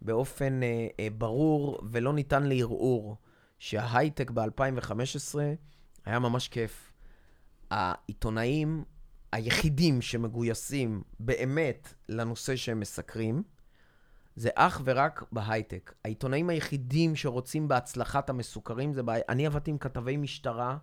באופן 0.03 0.61
אה, 0.63 1.09
ברור 1.19 1.81
ולא 1.91 2.13
ניתן 2.13 2.43
לערעור 2.43 3.17
שההייטק 3.59 4.31
ב-2015 4.31 5.39
היה 6.05 6.19
ממש 6.19 6.49
כיף. 6.49 6.93
העיתונאים 7.71 8.85
היחידים 9.33 10.03
שמגויסים 10.03 11.03
באמת 11.21 11.95
לנושא 12.09 12.57
שהם 12.57 12.81
מסקרים, 12.81 13.43
זה 14.41 14.49
אך 14.55 14.81
ורק 14.85 15.25
בהייטק. 15.33 15.95
העיתונאים 16.05 16.51
היחידים 16.51 17.17
שרוצים 17.17 17.69
בהצלחת 17.69 18.31
המסוקרים 18.31 18.93
זה... 18.93 19.03
בה... 19.03 19.15
אני 19.29 19.47
עבדתי 19.47 19.71
עם 19.71 19.79
כתבי 19.79 20.17
משטרה. 20.17 20.77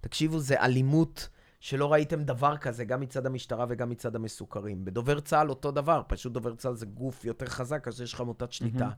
תקשיבו, 0.00 0.38
זה 0.38 0.60
אלימות 0.60 1.28
שלא 1.60 1.92
ראיתם 1.92 2.22
דבר 2.22 2.56
כזה, 2.56 2.84
גם 2.84 3.00
מצד 3.00 3.26
המשטרה 3.26 3.66
וגם 3.68 3.90
מצד 3.90 4.16
המסוקרים. 4.16 4.84
בדובר 4.84 5.20
צה"ל 5.20 5.50
אותו 5.50 5.70
דבר, 5.70 6.02
פשוט 6.08 6.32
דובר 6.32 6.54
צה"ל 6.54 6.74
זה 6.74 6.86
גוף 6.86 7.24
יותר 7.24 7.46
חזק, 7.46 7.88
אז 7.88 8.00
יש 8.00 8.14
לך 8.14 8.20
מוטת 8.20 8.52
שליטה. 8.52 8.78
מהמם. 8.78 8.92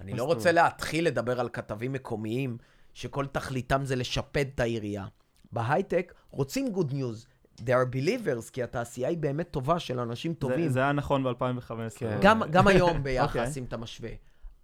אני 0.00 0.14
לא 0.14 0.24
רוצה 0.24 0.52
להתחיל 0.52 1.06
לדבר 1.06 1.40
על 1.40 1.48
כתבים 1.48 1.92
מקומיים, 1.92 2.58
שכל 2.94 3.26
תכליתם 3.26 3.84
זה 3.84 3.96
לשפד 3.96 4.46
את 4.54 4.60
העירייה. 4.60 5.06
בהייטק 5.52 6.14
רוצים 6.30 6.72
good 6.74 6.92
news. 6.92 7.26
They 7.60 7.70
are 7.70 7.94
believers, 7.94 8.50
כי 8.52 8.62
התעשייה 8.62 9.08
היא 9.08 9.18
באמת 9.18 9.50
טובה 9.50 9.78
של 9.78 10.00
אנשים 10.00 10.34
טובים. 10.34 10.68
זה, 10.68 10.72
זה 10.72 10.80
היה 10.80 10.92
נכון 10.92 11.24
ב-2015. 11.24 11.98
כן. 11.98 12.18
גם, 12.22 12.42
גם 12.50 12.68
היום 12.68 13.02
ביחס, 13.04 13.36
אוקיי. 13.36 13.52
אם 13.58 13.64
אתה 13.64 13.76
משווה. 13.76 14.10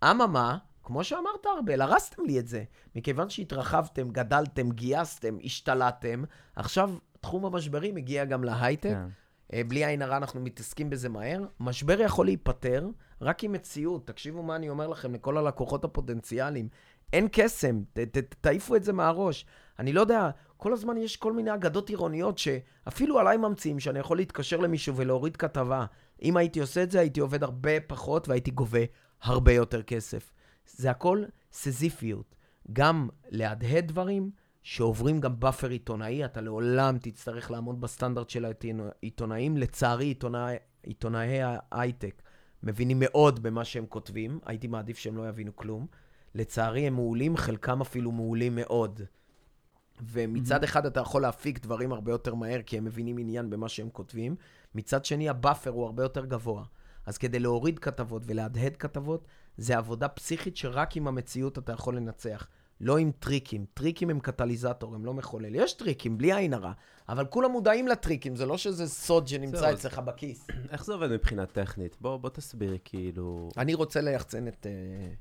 אממה, 0.05 0.59
כמו 0.83 1.05
שאמרת, 1.05 1.47
ארבל, 1.57 1.81
הרסתם 1.81 2.25
לי 2.27 2.39
את 2.39 2.49
זה. 2.49 2.65
מכיוון 2.95 3.31
שהתרחבתם, 3.31 4.11
גדלתם, 4.11 4.71
גייסתם, 4.71 5.37
השתלטתם, 5.45 6.25
עכשיו 6.57 6.91
תחום 7.21 7.47
המשברים 7.47 7.97
הגיע 7.97 8.25
גם 8.25 8.45
להייטק. 8.45 8.91
כן. 8.91 9.09
אה, 9.53 9.63
בלי 9.69 9.85
עין 9.85 10.03
הרע, 10.03 10.17
אנחנו 10.17 10.41
מתעסקים 10.41 10.91
בזה 10.91 11.09
מהר. 11.09 11.45
משבר 11.61 12.01
יכול 12.01 12.27
להיפתר 12.27 12.89
רק 13.21 13.45
עם 13.45 13.53
מציאות. 13.53 14.07
תקשיבו 14.07 14.43
מה 14.43 14.57
אני 14.57 14.71
אומר 14.71 14.87
לכם 14.87 15.15
לכל 15.15 15.39
הלקוחות 15.39 15.85
הפוטנציאליים. 15.85 16.69
אין 17.13 17.29
קסם, 17.33 17.83
ת, 17.93 17.99
ת, 17.99 18.35
תעיפו 18.41 18.77
את 18.77 18.85
זה 18.85 18.93
מהראש. 18.93 19.47
אני 19.79 19.93
לא 19.93 20.01
יודע, 20.01 20.31
כל 20.57 20.73
הזמן 20.73 20.97
יש 20.97 21.17
כל 21.17 21.33
מיני 21.33 21.55
אגדות 21.55 21.89
עירוניות 21.89 22.39
שאפילו 22.39 23.19
עליי 23.19 23.37
ממציאים, 23.37 23.81
שאני 23.81 23.99
יכול 23.99 24.17
להתקשר 24.17 24.57
למישהו 24.57 24.97
ולהוריד 24.97 25.37
כתבה. 25.37 25.87
אם 26.23 26.37
הייתי 26.37 26.61
עושה 26.61 26.83
את 26.83 26.91
זה, 26.91 27.01
הייתי 27.01 27.21
עובד 27.21 27.43
הרבה 27.43 27.81
פחות 27.87 28.29
והייתי 28.29 28.51
גובה 28.51 28.81
הרבה 29.23 29.53
יותר 29.53 29.83
כסף. 29.83 30.33
זה 30.67 30.91
הכל 30.91 31.25
סיזיפיות. 31.53 32.35
גם 32.73 33.09
להדהד 33.31 33.89
דברים 33.89 34.31
שעוברים 34.63 35.21
גם 35.21 35.41
buffer 35.41 35.69
עיתונאי, 35.71 36.25
אתה 36.25 36.41
לעולם 36.41 36.99
תצטרך 36.99 37.51
לעמוד 37.51 37.81
בסטנדרט 37.81 38.31
של 38.31 38.45
העיתונאים. 38.45 39.57
לצערי, 39.57 40.07
עיתונאי, 40.07 40.57
עיתונאי 40.83 41.39
ההייטק 41.43 42.23
מבינים 42.63 42.97
מאוד 43.01 43.43
במה 43.43 43.65
שהם 43.65 43.87
כותבים, 43.87 44.39
הייתי 44.47 44.67
מעדיף 44.67 44.99
שהם 44.99 45.17
לא 45.17 45.29
יבינו 45.29 45.57
כלום. 45.57 45.87
לצערי, 46.35 46.87
הם 46.87 46.95
מעולים, 46.95 47.37
חלקם 47.37 47.81
אפילו 47.81 48.13
מעולים 48.13 48.55
מאוד. 48.55 49.01
ומצד 50.03 50.65
אחד 50.65 50.87
אתה 50.87 51.01
יכול 51.01 51.23
להפיק 51.23 51.59
דברים 51.59 51.93
הרבה 51.93 52.13
יותר 52.13 52.35
מהר, 52.35 52.63
כי 52.63 52.79
הם 52.79 52.85
מבינים 52.85 53.19
עניין 53.19 53.51
במה 53.51 53.69
שהם 53.69 53.89
כותבים. 53.91 54.37
מצד 54.75 55.05
שני, 55.05 55.29
ה-buffer 55.29 55.71
הוא 55.71 55.85
הרבה 55.85 56.03
יותר 56.03 56.25
גבוה. 56.25 56.65
אז 57.07 57.19
כדי 57.19 57.39
להוריד 57.39 57.79
כתבות 57.79 58.23
ולהדהד 58.27 58.77
כתבות, 58.77 59.27
זה 59.57 59.79
עבודה 59.79 60.09
פסיכית 60.09 60.57
שרק 60.57 60.97
עם 60.97 61.09
המציאות 61.09 61.59
אתה 61.59 61.73
יכול 61.73 61.97
לנצח. 61.97 62.49
לא 62.81 62.99
עם 62.99 63.11
טריקים. 63.19 63.65
טריקים 63.75 64.11
הם 64.11 64.21
קטליזטור, 64.21 64.95
הם 64.95 65.05
לא 65.05 65.15
מחולל. 65.15 65.55
יש 65.55 65.73
טריקים, 65.73 66.19
בלי 66.19 66.35
עין 66.35 66.55
הרע, 66.55 66.73
אבל 67.09 67.27
כולם 67.27 67.51
מודעים 67.51 67.89
לטריקים, 67.89 68.37
זה 68.37 68.47
לא 68.47 68.59
שזה 68.59 68.89
סוד 68.89 69.29
שנמצא 69.29 69.59
זהו, 69.59 69.73
אצלך 69.73 69.99
בכיס. 69.99 70.47
איך 70.73 70.85
זה 70.85 70.93
עובד 70.93 71.11
מבחינה 71.11 71.47
טכנית? 71.47 71.97
בוא, 72.01 72.17
בוא 72.17 72.31
תסביר, 72.31 72.79
כאילו... 72.85 73.49
אני 73.57 73.75
רוצה 73.75 74.01
ליחצן 74.01 74.49
את, 74.49 74.67
אה, 74.67 75.13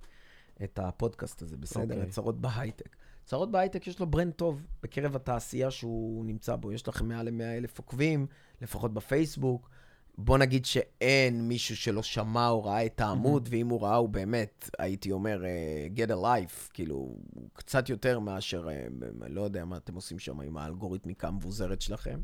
את 0.65 0.79
הפודקאסט 0.79 1.41
הזה, 1.41 1.57
בסדר? 1.57 1.83
אוקיי. 1.83 2.01
את 2.01 2.09
צרות 2.09 2.41
בהייטק. 2.41 2.95
צרות 3.27 3.51
בהייטק 3.51 3.87
יש 3.87 3.99
לו 3.99 4.05
brand 4.05 4.33
טוב 4.33 4.67
בקרב 4.83 5.15
התעשייה 5.15 5.71
שהוא 5.71 6.25
נמצא 6.25 6.55
בו. 6.55 6.71
יש 6.71 6.87
לכם 6.87 7.07
מעל 7.07 7.29
ל-100 7.29 7.57
אלף 7.57 7.77
עוקבים, 7.77 8.27
לפחות 8.61 8.93
בפייסבוק. 8.93 9.69
בוא 10.17 10.37
נגיד 10.37 10.65
שאין 10.65 11.47
מישהו 11.47 11.77
שלא 11.77 12.03
שמע 12.03 12.49
או 12.49 12.63
ראה 12.63 12.85
את 12.85 13.01
העמוד, 13.01 13.49
ואם 13.51 13.67
הוא 13.67 13.81
ראה, 13.81 13.95
הוא 13.95 14.09
באמת, 14.09 14.69
הייתי 14.79 15.11
אומר, 15.11 15.45
אה, 15.45 15.87
get 15.95 16.09
a 16.09 16.23
life, 16.23 16.71
כאילו, 16.73 17.15
קצת 17.53 17.89
יותר 17.89 18.19
מאשר, 18.19 18.67
אה, 18.69 18.87
לא 19.29 19.41
יודע 19.41 19.65
מה 19.65 19.77
אתם 19.77 19.95
עושים 19.95 20.19
שם 20.19 20.41
עם 20.41 20.57
האלגוריתמיקה 20.57 21.27
המבוזרת 21.27 21.81
שלכם. 21.81 22.19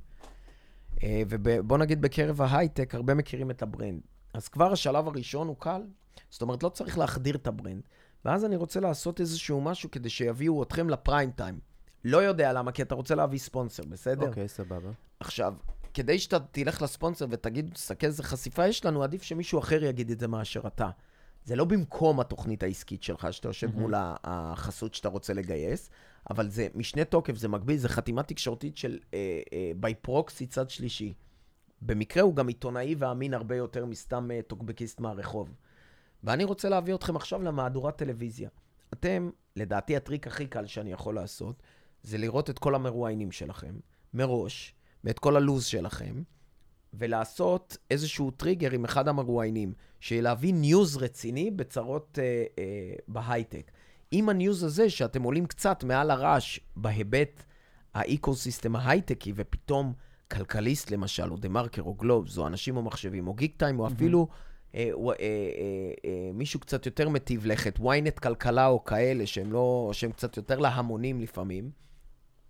אה, 1.03 1.21
ובוא 1.29 1.77
נגיד 1.77 2.01
בקרב 2.01 2.41
ההייטק, 2.41 2.95
הרבה 2.95 3.13
מכירים 3.13 3.51
את 3.51 3.61
ה-brand. 3.61 4.01
אז 4.33 4.47
כבר 4.47 4.71
השלב 4.71 5.07
הראשון 5.07 5.47
הוא 5.47 5.55
קל, 5.59 5.81
זאת 6.29 6.41
אומרת, 6.41 6.63
לא 6.63 6.69
צריך 6.69 6.97
להחדיר 6.97 7.35
את 7.35 7.47
ה-brand. 7.47 7.81
ואז 8.25 8.45
אני 8.45 8.55
רוצה 8.55 8.79
לעשות 8.79 9.19
איזשהו 9.19 9.61
משהו 9.61 9.91
כדי 9.91 10.09
שיביאו 10.09 10.63
אתכם 10.63 10.89
לפריים 10.89 11.31
טיים. 11.31 11.59
לא 12.05 12.17
יודע 12.17 12.53
למה, 12.53 12.71
כי 12.71 12.81
אתה 12.81 12.95
רוצה 12.95 13.15
להביא 13.15 13.39
ספונסר, 13.39 13.83
בסדר? 13.89 14.27
אוקיי, 14.27 14.47
סבבה. 14.47 14.89
עכשיו, 15.19 15.53
כדי 15.93 16.19
שאתה 16.19 16.39
תלך 16.39 16.81
לספונסר 16.81 17.25
ותגיד, 17.29 17.69
תסתכל 17.73 18.07
איזה 18.07 18.23
חשיפה 18.23 18.67
יש 18.67 18.85
לנו, 18.85 19.03
עדיף 19.03 19.23
שמישהו 19.23 19.59
אחר 19.59 19.83
יגיד 19.83 20.11
את 20.11 20.19
זה 20.19 20.27
מאשר 20.27 20.67
אתה. 20.67 20.89
זה 21.45 21.55
לא 21.55 21.65
במקום 21.65 22.19
התוכנית 22.19 22.63
העסקית 22.63 23.03
שלך, 23.03 23.27
שאתה 23.31 23.47
יושב 23.47 23.67
מהמם. 23.67 23.81
מול 23.81 23.93
החסות 24.23 24.93
שאתה 24.93 25.09
רוצה 25.09 25.33
לגייס, 25.33 25.89
אבל 26.29 26.49
זה 26.49 26.67
משנה 26.75 27.03
תוקף, 27.03 27.35
זה 27.35 27.47
מקביל, 27.47 27.77
זה 27.77 27.89
חתימה 27.89 28.23
תקשורתית 28.23 28.77
של 28.77 28.99
by 29.75 29.95
proxy 29.95 30.47
צד 30.47 30.69
שלישי. 30.69 31.13
במקרה 31.81 32.23
הוא 32.23 32.35
גם 32.35 32.47
עיתונאי 32.47 32.95
ואמין 32.97 33.33
הרבה 33.33 33.55
יותר 33.55 33.85
מסתם 33.85 34.31
אה, 34.31 34.39
טוקבקיסט 34.47 34.99
מהרחוב. 34.99 35.53
ואני 36.23 36.43
רוצה 36.43 36.69
להביא 36.69 36.95
אתכם 36.95 37.15
עכשיו 37.15 37.43
למהדורת 37.43 37.95
טלוויזיה. 37.95 38.49
אתם, 38.93 39.29
לדעתי 39.55 39.95
הטריק 39.95 40.27
הכי 40.27 40.47
קל 40.47 40.65
שאני 40.65 40.91
יכול 40.91 41.15
לעשות, 41.15 41.63
זה 42.03 42.17
לראות 42.17 42.49
את 42.49 42.59
כל 42.59 42.75
המרואיינים 42.75 43.31
שלכם, 43.31 43.75
מראש, 44.13 44.75
ואת 45.03 45.19
כל 45.19 45.35
הלו"ז 45.35 45.65
שלכם, 45.65 46.23
ולעשות 46.93 47.77
איזשהו 47.91 48.31
טריגר 48.31 48.71
עם 48.71 48.85
אחד 48.85 49.07
המרואיינים, 49.07 49.73
להביא 50.11 50.53
news 50.53 50.97
רציני 50.97 51.51
בצרות 51.51 52.19
אה, 52.21 52.43
אה, 52.59 52.95
בהייטק. 53.07 53.71
עם 54.11 54.29
ה-news 54.29 54.63
הזה, 54.63 54.89
שאתם 54.89 55.23
עולים 55.23 55.45
קצת 55.45 55.83
מעל 55.83 56.11
הרעש 56.11 56.59
בהיבט 56.75 57.43
ה-ecosystem 57.93 58.75
ההייטקי, 58.75 59.33
ופתאום 59.35 59.93
כלכליסט 60.31 60.91
למשל, 60.91 61.31
או 61.31 61.37
דה 61.37 61.49
מרקר, 61.49 61.81
או 61.81 61.93
גלובס, 61.93 62.37
או 62.37 62.47
אנשים 62.47 62.77
או 62.77 62.81
מחשבים, 62.81 63.27
או 63.27 63.33
גיק 63.33 63.55
טיים, 63.57 63.79
או 63.79 63.87
אפילו 63.87 64.27
אה, 64.75 64.89
אה, 65.09 65.13
אה, 65.19 65.93
אה, 66.05 66.31
מישהו 66.33 66.59
קצת 66.59 66.85
יותר 66.85 67.09
מיטיב 67.09 67.45
לכת, 67.45 67.79
ynet 67.79 68.19
כלכלה 68.23 68.67
או 68.67 68.83
כאלה, 68.83 69.25
שהם, 69.25 69.53
לא, 69.53 69.89
שהם 69.93 70.11
קצת 70.11 70.37
יותר 70.37 70.59
להמונים 70.59 71.21
לפעמים, 71.21 71.71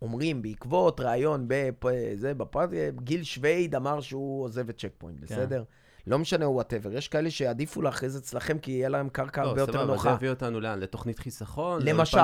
אומרים 0.01 0.41
בעקבות 0.41 0.99
ראיון 0.99 1.45
בזה, 1.47 2.33
בפרט, 2.33 2.69
גיל 3.03 3.23
שווייד 3.23 3.75
אמר 3.75 4.01
שהוא 4.01 4.43
עוזב 4.43 4.69
את 4.69 4.77
צ'ק 4.77 4.91
פוינט, 4.97 5.19
בסדר? 5.19 5.63
לא 6.07 6.19
משנה, 6.19 6.49
whatever. 6.49 6.93
יש 6.93 7.07
כאלה 7.07 7.31
שיעדיפו 7.31 7.81
להכריז 7.81 8.17
אצלכם 8.17 8.57
כי 8.57 8.71
יהיה 8.71 8.89
להם 8.89 9.09
קרקע 9.09 9.41
הרבה 9.41 9.55
לא, 9.55 9.61
יותר 9.61 9.71
סבבה, 9.73 9.85
זה 9.85 9.91
נוחה. 9.91 10.11
יביא 10.11 10.29
אותנו 10.29 10.59
לאן? 10.59 10.79
לתוכנית 10.79 11.19
חיסכון? 11.19 11.81
למשל? 11.85 12.17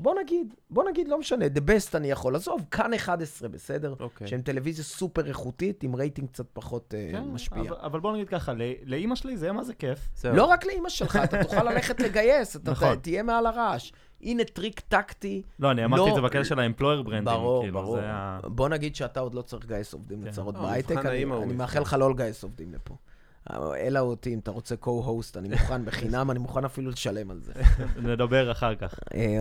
בוא 0.00 0.14
נגיד, 0.22 0.54
בוא 0.70 0.84
נגיד, 0.90 1.08
לא 1.08 1.18
משנה, 1.18 1.44
the 1.46 1.60
best 1.68 1.96
אני 1.96 2.10
יכול. 2.10 2.36
עזוב, 2.36 2.64
כאן 2.70 2.94
11, 2.94 3.48
בסדר? 3.48 3.94
אוקיי. 4.00 4.26
שהם 4.26 4.40
טלוויזיה 4.40 4.84
סופר 4.84 5.26
איכותית, 5.26 5.82
עם 5.82 5.96
רייטינג 5.96 6.28
קצת 6.28 6.46
פחות 6.52 6.94
אה, 6.96 7.08
כן, 7.12 7.24
משפיע. 7.24 7.72
אבל, 7.82 8.00
בוא 8.00 8.12
נגיד 8.12 8.28
ככה, 8.28 8.52
לאימא 8.84 9.14
שלי 9.14 9.36
זה 9.36 9.46
יהיה 9.46 9.52
מה 9.52 9.64
זה 9.64 9.74
כיף. 9.74 10.08
לא 10.24 10.44
רק 10.44 10.66
לאימא 10.66 10.88
שלך, 10.88 11.18
אתה 11.24 11.42
תוכל 11.44 11.62
ללכת 11.62 12.00
לגייס, 12.00 12.56
אתה 12.56 12.70
נכון. 12.70 12.96
תהיה 12.96 13.22
מעל 13.22 13.46
הרעש. 13.46 13.92
הנה 14.22 14.44
טריק 14.44 14.80
טקטי. 14.80 15.42
לא, 15.58 15.70
אני 15.70 15.84
אמרתי 15.84 16.02
לא- 16.02 16.08
את 16.08 16.14
זה 16.14 16.20
בקטע 16.20 16.44
של 16.44 16.58
ה-employer 16.58 17.02
branding. 17.02 17.38
ברור, 17.38 17.62
כאילו, 17.62 17.82
ברור. 17.82 17.98
בוא 18.44 18.68
נגיד 18.68 18.96
שאתה 18.96 19.20
עוד 19.20 19.34
לא 19.34 19.42
צריך 19.42 19.64
לגייס 19.64 19.92
עובדים 19.94 20.22
כן. 20.22 20.28
לצרות 20.28 20.56
אה, 20.56 20.62
בהייטק, 20.62 21.06
אני. 21.06 21.24
מאחל 21.24 21.80
לך 21.80 21.96
לא 21.98 22.10
לגייס 22.10 22.42
עובדים 22.42 22.72
לפה. 22.74 22.96
אלא 23.76 23.98
אותי, 23.98 24.34
אם 24.34 24.38
אתה 24.38 24.50
רוצה 24.50 24.74
co-host, 24.82 25.38
אני 25.38 25.48
מוכן 25.48 25.84
בחינם, 25.84 26.30
אני 26.30 26.38
מוכן 26.38 26.64
אפילו 26.64 26.90
לשלם 26.90 27.30
על 27.30 27.40
זה. 27.40 27.52
נדבר 28.02 28.52
אחר 28.52 28.74
כך. 28.74 28.98
אה, 29.14 29.40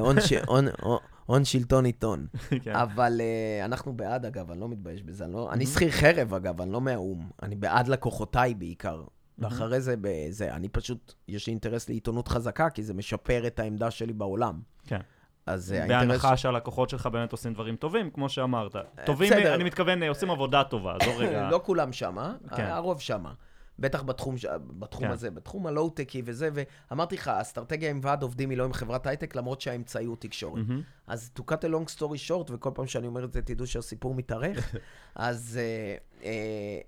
הון 1.26 1.46
שלטון 1.46 1.86
עיתון. 1.86 2.28
כן. 2.64 2.76
אבל 2.76 3.22
אה, 3.22 3.66
אנחנו 3.66 3.94
בעד, 3.94 4.26
אגב, 4.26 4.52
אני 4.52 4.60
לא 4.60 4.70
מתבייש 4.70 5.04
בזה. 5.04 5.26
אני 5.26 5.66
לא-. 5.66 5.72
שכיר 5.72 5.92
חרב, 5.92 6.34
אגב, 6.34 6.62
אני 6.62 6.72
לא 6.72 6.82
מהאו"ם. 6.82 7.30
אני 7.44 7.56
בעד 7.56 7.88
לקוחותיי 7.88 8.54
בעיקר. 8.54 9.04
ואחרי 9.40 9.82
זה, 9.82 9.96
בזה, 10.02 10.54
אני 10.54 10.70
פשוט, 10.70 11.14
יש 11.28 11.48
לי 11.48 11.52
אינטרס 11.52 11.90
לעיתונות 11.90 12.28
חזקה, 12.28 12.70
כי 12.70 12.84
זה 12.84 12.94
משפר 12.94 13.48
את 13.48 13.60
העמדה 13.60 13.92
שלי 13.92 14.14
בעולם. 14.14 14.60
כן. 14.88 15.00
אז 15.46 15.74
אה, 15.74 15.78
האינטרס... 15.80 16.08
בהנחה 16.08 16.38
שהלקוחות 16.38 16.90
שלך 16.90 17.08
באמת 17.08 17.32
עושים 17.32 17.54
דברים 17.54 17.76
טובים, 17.76 18.10
כמו 18.10 18.30
שאמרת. 18.30 18.76
טובים. 19.06 19.34
אני 19.34 19.64
מתכוון, 19.64 20.04
עושים 20.04 20.32
עבודה 20.32 20.64
טובה, 20.64 20.96
עזוב 21.02 21.16
רגע. 21.22 21.50
לא 21.50 21.62
כולם 21.64 21.94
שמה, 21.94 22.34
כן. 22.56 22.66
הרוב 22.66 23.02
שמה. 23.02 23.34
בטח 23.80 24.04
בתחום, 24.04 24.36
בתחום 24.80 25.06
כן. 25.06 25.12
הזה, 25.12 25.32
בתחום 25.32 25.68
הלואו-טקי 25.68 26.22
וזה, 26.26 26.50
ואמרתי 26.90 27.16
לך, 27.16 27.28
האסטרטגיה 27.28 27.90
עם 27.90 28.00
ועד 28.04 28.24
עובדים 28.24 28.50
היא 28.50 28.58
לא 28.58 28.64
עם 28.64 28.74
חברת 28.74 29.08
הייטק, 29.08 29.36
למרות 29.36 29.62
שהאמצעי 29.62 30.06
הוא 30.06 30.18
תקשורת. 30.20 30.68
מהמם. 30.68 30.82
אז 31.08 31.32
to 31.40 31.42
cut 31.42 31.62
a 31.64 31.68
long 31.68 32.00
story 32.00 32.30
short, 32.30 32.52
וכל 32.54 32.72
פעם 32.74 32.88
שאני 32.88 33.08
אומר 33.08 33.26
את 33.26 33.34
זה, 33.34 33.42
תדעו 33.42 33.68
שהסיפור 33.68 34.16
מתארך. 34.16 34.76
אז 35.16 35.60
אה, 35.62 35.96
אה, 36.24 36.32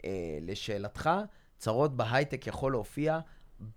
אה, 0.06 0.38
לשאלתך, 0.42 1.10
צרות 1.58 1.98
בהייטק 1.98 2.48
יכול 2.48 2.72
להופיע 2.72 3.20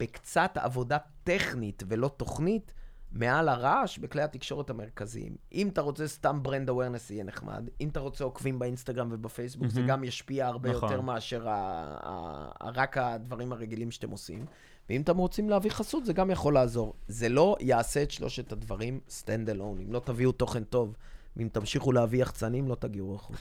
בקצת 0.00 0.50
עבודה 0.54 0.98
טכנית 1.24 1.82
ולא 1.88 2.08
תוכנית, 2.16 2.74
מעל 3.12 3.48
הרעש 3.48 3.98
בכלי 3.98 4.22
התקשורת 4.22 4.70
המרכזיים. 4.70 5.36
אם 5.52 5.68
אתה 5.68 5.80
רוצה 5.80 6.08
סתם 6.08 6.42
ברנד 6.42 6.68
אווירנס 6.68 7.10
יהיה 7.10 7.24
נחמד, 7.24 7.68
אם 7.80 7.88
אתה 7.88 8.00
רוצה 8.00 8.24
עוקבים 8.24 8.58
באינסטגרם 8.58 9.08
ובפייסבוק, 9.12 9.68
זה 9.68 9.80
מהמם. 9.80 9.90
גם 9.92 10.04
ישפיע 10.04 10.46
הרבה 10.46 10.70
נכון. 10.70 10.88
יותר 10.90 11.00
מאשר 11.00 11.48
ה- 11.48 11.52
ה- 11.52 12.50
ה- 12.60 12.70
רק 12.70 12.98
הדברים 12.98 13.52
הרגילים 13.52 13.90
שאתם 13.90 14.10
עושים. 14.10 14.46
ואם 14.88 15.00
אתם 15.00 15.16
רוצים 15.16 15.50
להביא 15.50 15.70
חסות, 15.70 16.06
זה 16.06 16.12
גם 16.12 16.30
יכול 16.30 16.54
לעזור. 16.54 16.94
זה 17.08 17.28
לא 17.28 17.56
יעשה 17.60 18.02
את 18.02 18.10
שלושת 18.10 18.52
הדברים 18.52 19.00
stand 19.08 19.48
alone. 19.54 19.82
אם 19.82 19.92
לא 19.92 19.98
תביאו 20.04 20.32
תוכן 20.32 20.64
טוב, 20.64 20.94
ואם 21.36 21.48
תמשיכו 21.52 21.92
להביא 21.92 22.22
יחצנים, 22.22 22.68
לא 22.68 22.74
תגיעו 22.74 23.14
רחוק. 23.14 23.36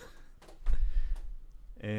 אה, 1.84 1.90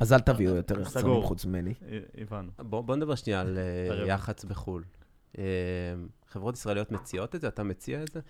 אז 0.00 0.12
אל 0.12 0.20
תביאו 0.20 0.54
יותר 0.56 0.80
יחצנים 0.80 1.02
סגור. 1.04 1.24
חוץ 1.24 1.44
ממני. 1.44 1.74
אה, 1.88 1.98
הבנו. 2.18 2.50
בוא, 2.58 2.80
בוא 2.80 2.96
נדבר 2.96 3.14
שנייה 3.14 3.40
על 3.40 3.58
אה. 3.58 4.06
יח"צ 4.06 4.44
בחו"ל. 4.44 4.84
אה, 5.38 5.44
חברות 6.28 6.54
ישראליות 6.54 6.92
מציעות 6.92 7.34
את 7.34 7.40
זה? 7.40 7.48
אתה 7.48 7.62
מציע 7.62 8.02
את 8.02 8.08
זה? 8.12 8.20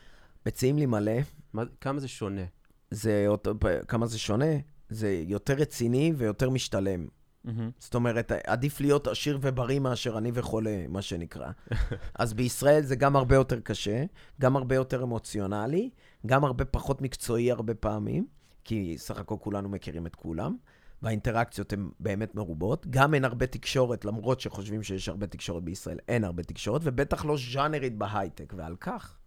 מציעים 0.47 0.79
לי 0.79 0.87
מלא, 0.87 1.13
מה, 1.53 1.63
כמה 1.81 2.01
זה 2.01 2.09
שונה? 2.09 2.45
זה 2.91 3.25
אותו, 3.29 3.55
כמה 3.89 4.07
זה 4.07 4.19
שונה? 4.19 4.55
זה 4.89 5.23
יותר 5.27 5.55
רציני 5.55 6.13
ויותר 6.17 6.51
משתלם. 6.51 7.07
מהמם. 7.47 7.71
זאת 7.79 7.95
אומרת, 7.95 8.33
עדיף 8.47 8.81
להיות 8.81 9.07
עשיר 9.07 9.39
ובריא 9.43 9.79
מאשר 9.79 10.17
עני 10.17 10.31
וחולה, 10.35 10.85
מה 10.89 11.03
שנקרא. 11.03 11.51
אז 12.15 12.35
בישראל 12.35 12.83
זה 12.83 12.97
גם 12.97 13.17
הרבה 13.17 13.35
יותר 13.35 13.61
קשה, 13.61 14.05
גם 14.41 14.57
הרבה 14.57 14.75
יותר 14.75 15.03
אמוציונלי, 15.03 15.91
גם 16.27 16.45
הרבה 16.45 16.65
פחות 16.65 17.03
מקצועי 17.03 17.51
הרבה 17.51 17.75
פעמים, 17.75 18.27
כי 18.65 18.95
סך 18.99 19.19
הכל 19.19 19.37
כולנו 19.41 19.69
מכירים 19.69 20.07
את 20.07 20.15
כולם, 20.15 20.57
והאינטראקציות 21.03 21.73
הן 21.73 21.91
באמת 22.01 22.35
מרובות. 22.35 22.87
גם 22.91 23.15
אין 23.15 23.25
הרבה 23.25 23.47
תקשורת, 23.47 24.05
למרות 24.05 24.41
שחושבים 24.41 24.83
שיש 24.83 25.09
הרבה 25.09 25.27
תקשורת 25.27 25.63
בישראל, 25.65 25.99
אין 26.09 26.25
הרבה 26.25 26.43
תקשורת, 26.43 26.81
ובטח 26.85 27.25
לא 27.25 27.37
ז'אנרית 27.53 27.99
בהייטק, 27.99 28.55
ועל 28.57 28.77
כך 28.77 29.19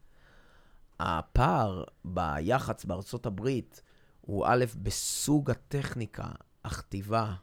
הפער 0.99 1.83
ביח"צ 2.05 2.85
בארצות 2.85 3.25
הברית 3.25 3.81
הוא 4.21 4.45
א', 4.47 4.65
בסוג 4.83 5.51
הטכניקה, 5.51 6.27
הכתיבה. 6.65 7.33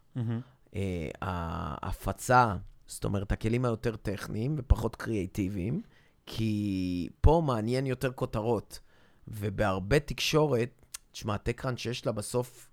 אה, 0.74 1.08
ההפצה, 1.22 2.56
זאת 2.86 3.04
אומרת, 3.04 3.32
הכלים 3.32 3.64
היותר 3.64 3.96
טכניים 3.96 4.54
ופחות 4.58 4.96
קריאייטיביים, 4.96 5.80
כי 6.26 7.08
פה 7.20 7.42
מעניין 7.46 7.86
יותר 7.86 8.12
כותרות. 8.12 8.80
ובהרבה 9.28 10.00
תקשורת, 10.00 10.86
תשמע, 11.12 11.36
טקראנץ' 11.36 11.78
שיש 11.78 12.06
לה 12.06 12.12
בסוף 12.12 12.68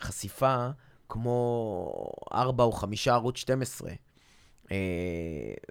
חשיפה 0.00 0.68
כמו 1.08 2.10
4 2.32 2.64
או 2.64 2.72
5 2.72 3.08
ערוץ 3.08 3.36
12. 3.36 3.90
אה, 4.70 4.76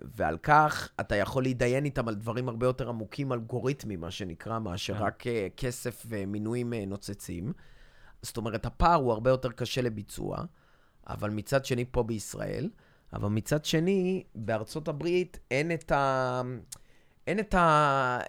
ועל 0.02 0.38
כך 0.38 0.90
אתה 1.00 1.16
יכול 1.16 1.44
להתדיין 1.44 1.86
איתם 1.86 2.08
על 2.08 2.16
דברים 2.16 2.50
הרבה 2.50 2.66
יותר 2.66 2.90
עמוקים, 2.90 3.34
אלגוריתמיים, 3.34 4.02
מה 4.02 4.12
שנקרא, 4.12 4.60
מאשר 4.60 4.94
כן. 4.94 5.00
רק 5.00 5.28
אה, 5.28 5.48
כסף 5.58 6.06
ומינויים 6.08 6.74
אה, 6.74 6.86
נוצצים. 6.86 7.54
זאת 8.22 8.38
אומרת, 8.38 8.66
הפער 8.66 8.96
הוא 8.96 9.12
הרבה 9.12 9.30
יותר 9.30 9.52
קשה 9.52 9.82
לביצוע, 9.82 10.38
אבל 11.08 11.30
מצד 11.30 11.66
שני 11.66 11.86
פה 11.92 12.04
בישראל, 12.04 12.70
אבל 13.14 13.30
מצד 13.30 13.66
שני, 13.66 14.24
בארצות 14.36 14.88
הברית 14.88 15.40
אין 15.52 15.72
את 15.72 15.92
ה... 15.92 16.42
אין 17.28 17.40
את 17.40 17.54
ה... 17.54 18.20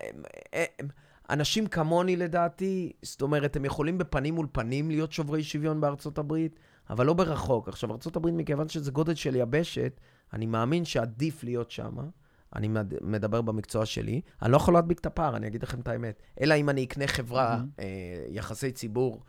אנשים 1.30 1.66
כמוני 1.66 2.16
לדעתי, 2.16 2.92
זאת 3.02 3.22
אומרת, 3.22 3.56
הם 3.56 3.64
יכולים 3.64 3.98
בפנים 3.98 4.34
מול 4.34 4.46
פנים 4.52 4.90
להיות 4.90 5.12
שוברי 5.12 5.42
שוויון 5.42 5.80
בארצות 5.80 6.18
הברית, 6.18 6.58
אבל 6.90 7.06
לא 7.06 7.12
ברחוק. 7.14 7.68
עכשיו, 7.68 7.90
הברית, 8.16 8.34
מכיוון 8.34 8.68
שזה 8.68 8.90
גודל 8.90 9.14
של 9.14 9.36
יבשת, 9.36 10.00
אני 10.32 10.46
מאמין 10.46 10.84
שעדיף 10.84 11.44
להיות 11.44 11.70
שם. 11.70 11.96
אני 12.56 12.68
מד- 12.68 12.94
מדבר 13.02 13.42
במקצוע 13.42 13.86
שלי. 13.86 14.20
אני 14.42 14.52
לא 14.52 14.56
יכול 14.56 14.74
להדביק 14.74 14.98
את 14.98 15.06
הפער, 15.06 15.36
אני 15.36 15.46
אגיד 15.46 15.62
לכם 15.62 15.80
את 15.80 15.88
האמת. 15.88 16.22
אלא 16.40 16.54
אם 16.54 16.70
אני 16.70 16.84
אקנה 16.84 17.06
חברה. 17.06 17.56
אה, 17.78 17.84
יחסי 18.28 18.72
ציבור, 18.72 19.22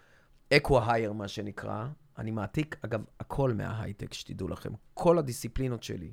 אקווה-הייר, 0.53 1.13
מה 1.13 1.27
שנקרא. 1.27 1.85
אני 2.17 2.31
מעתיק, 2.31 2.75
אגב, 2.81 3.01
הכל 3.19 3.53
מההייטק, 3.53 4.13
שתדעו 4.13 4.47
לכם. 4.47 4.69
כל 4.93 5.17
הדיסציפלינות 5.17 5.83
שלי 5.83 6.11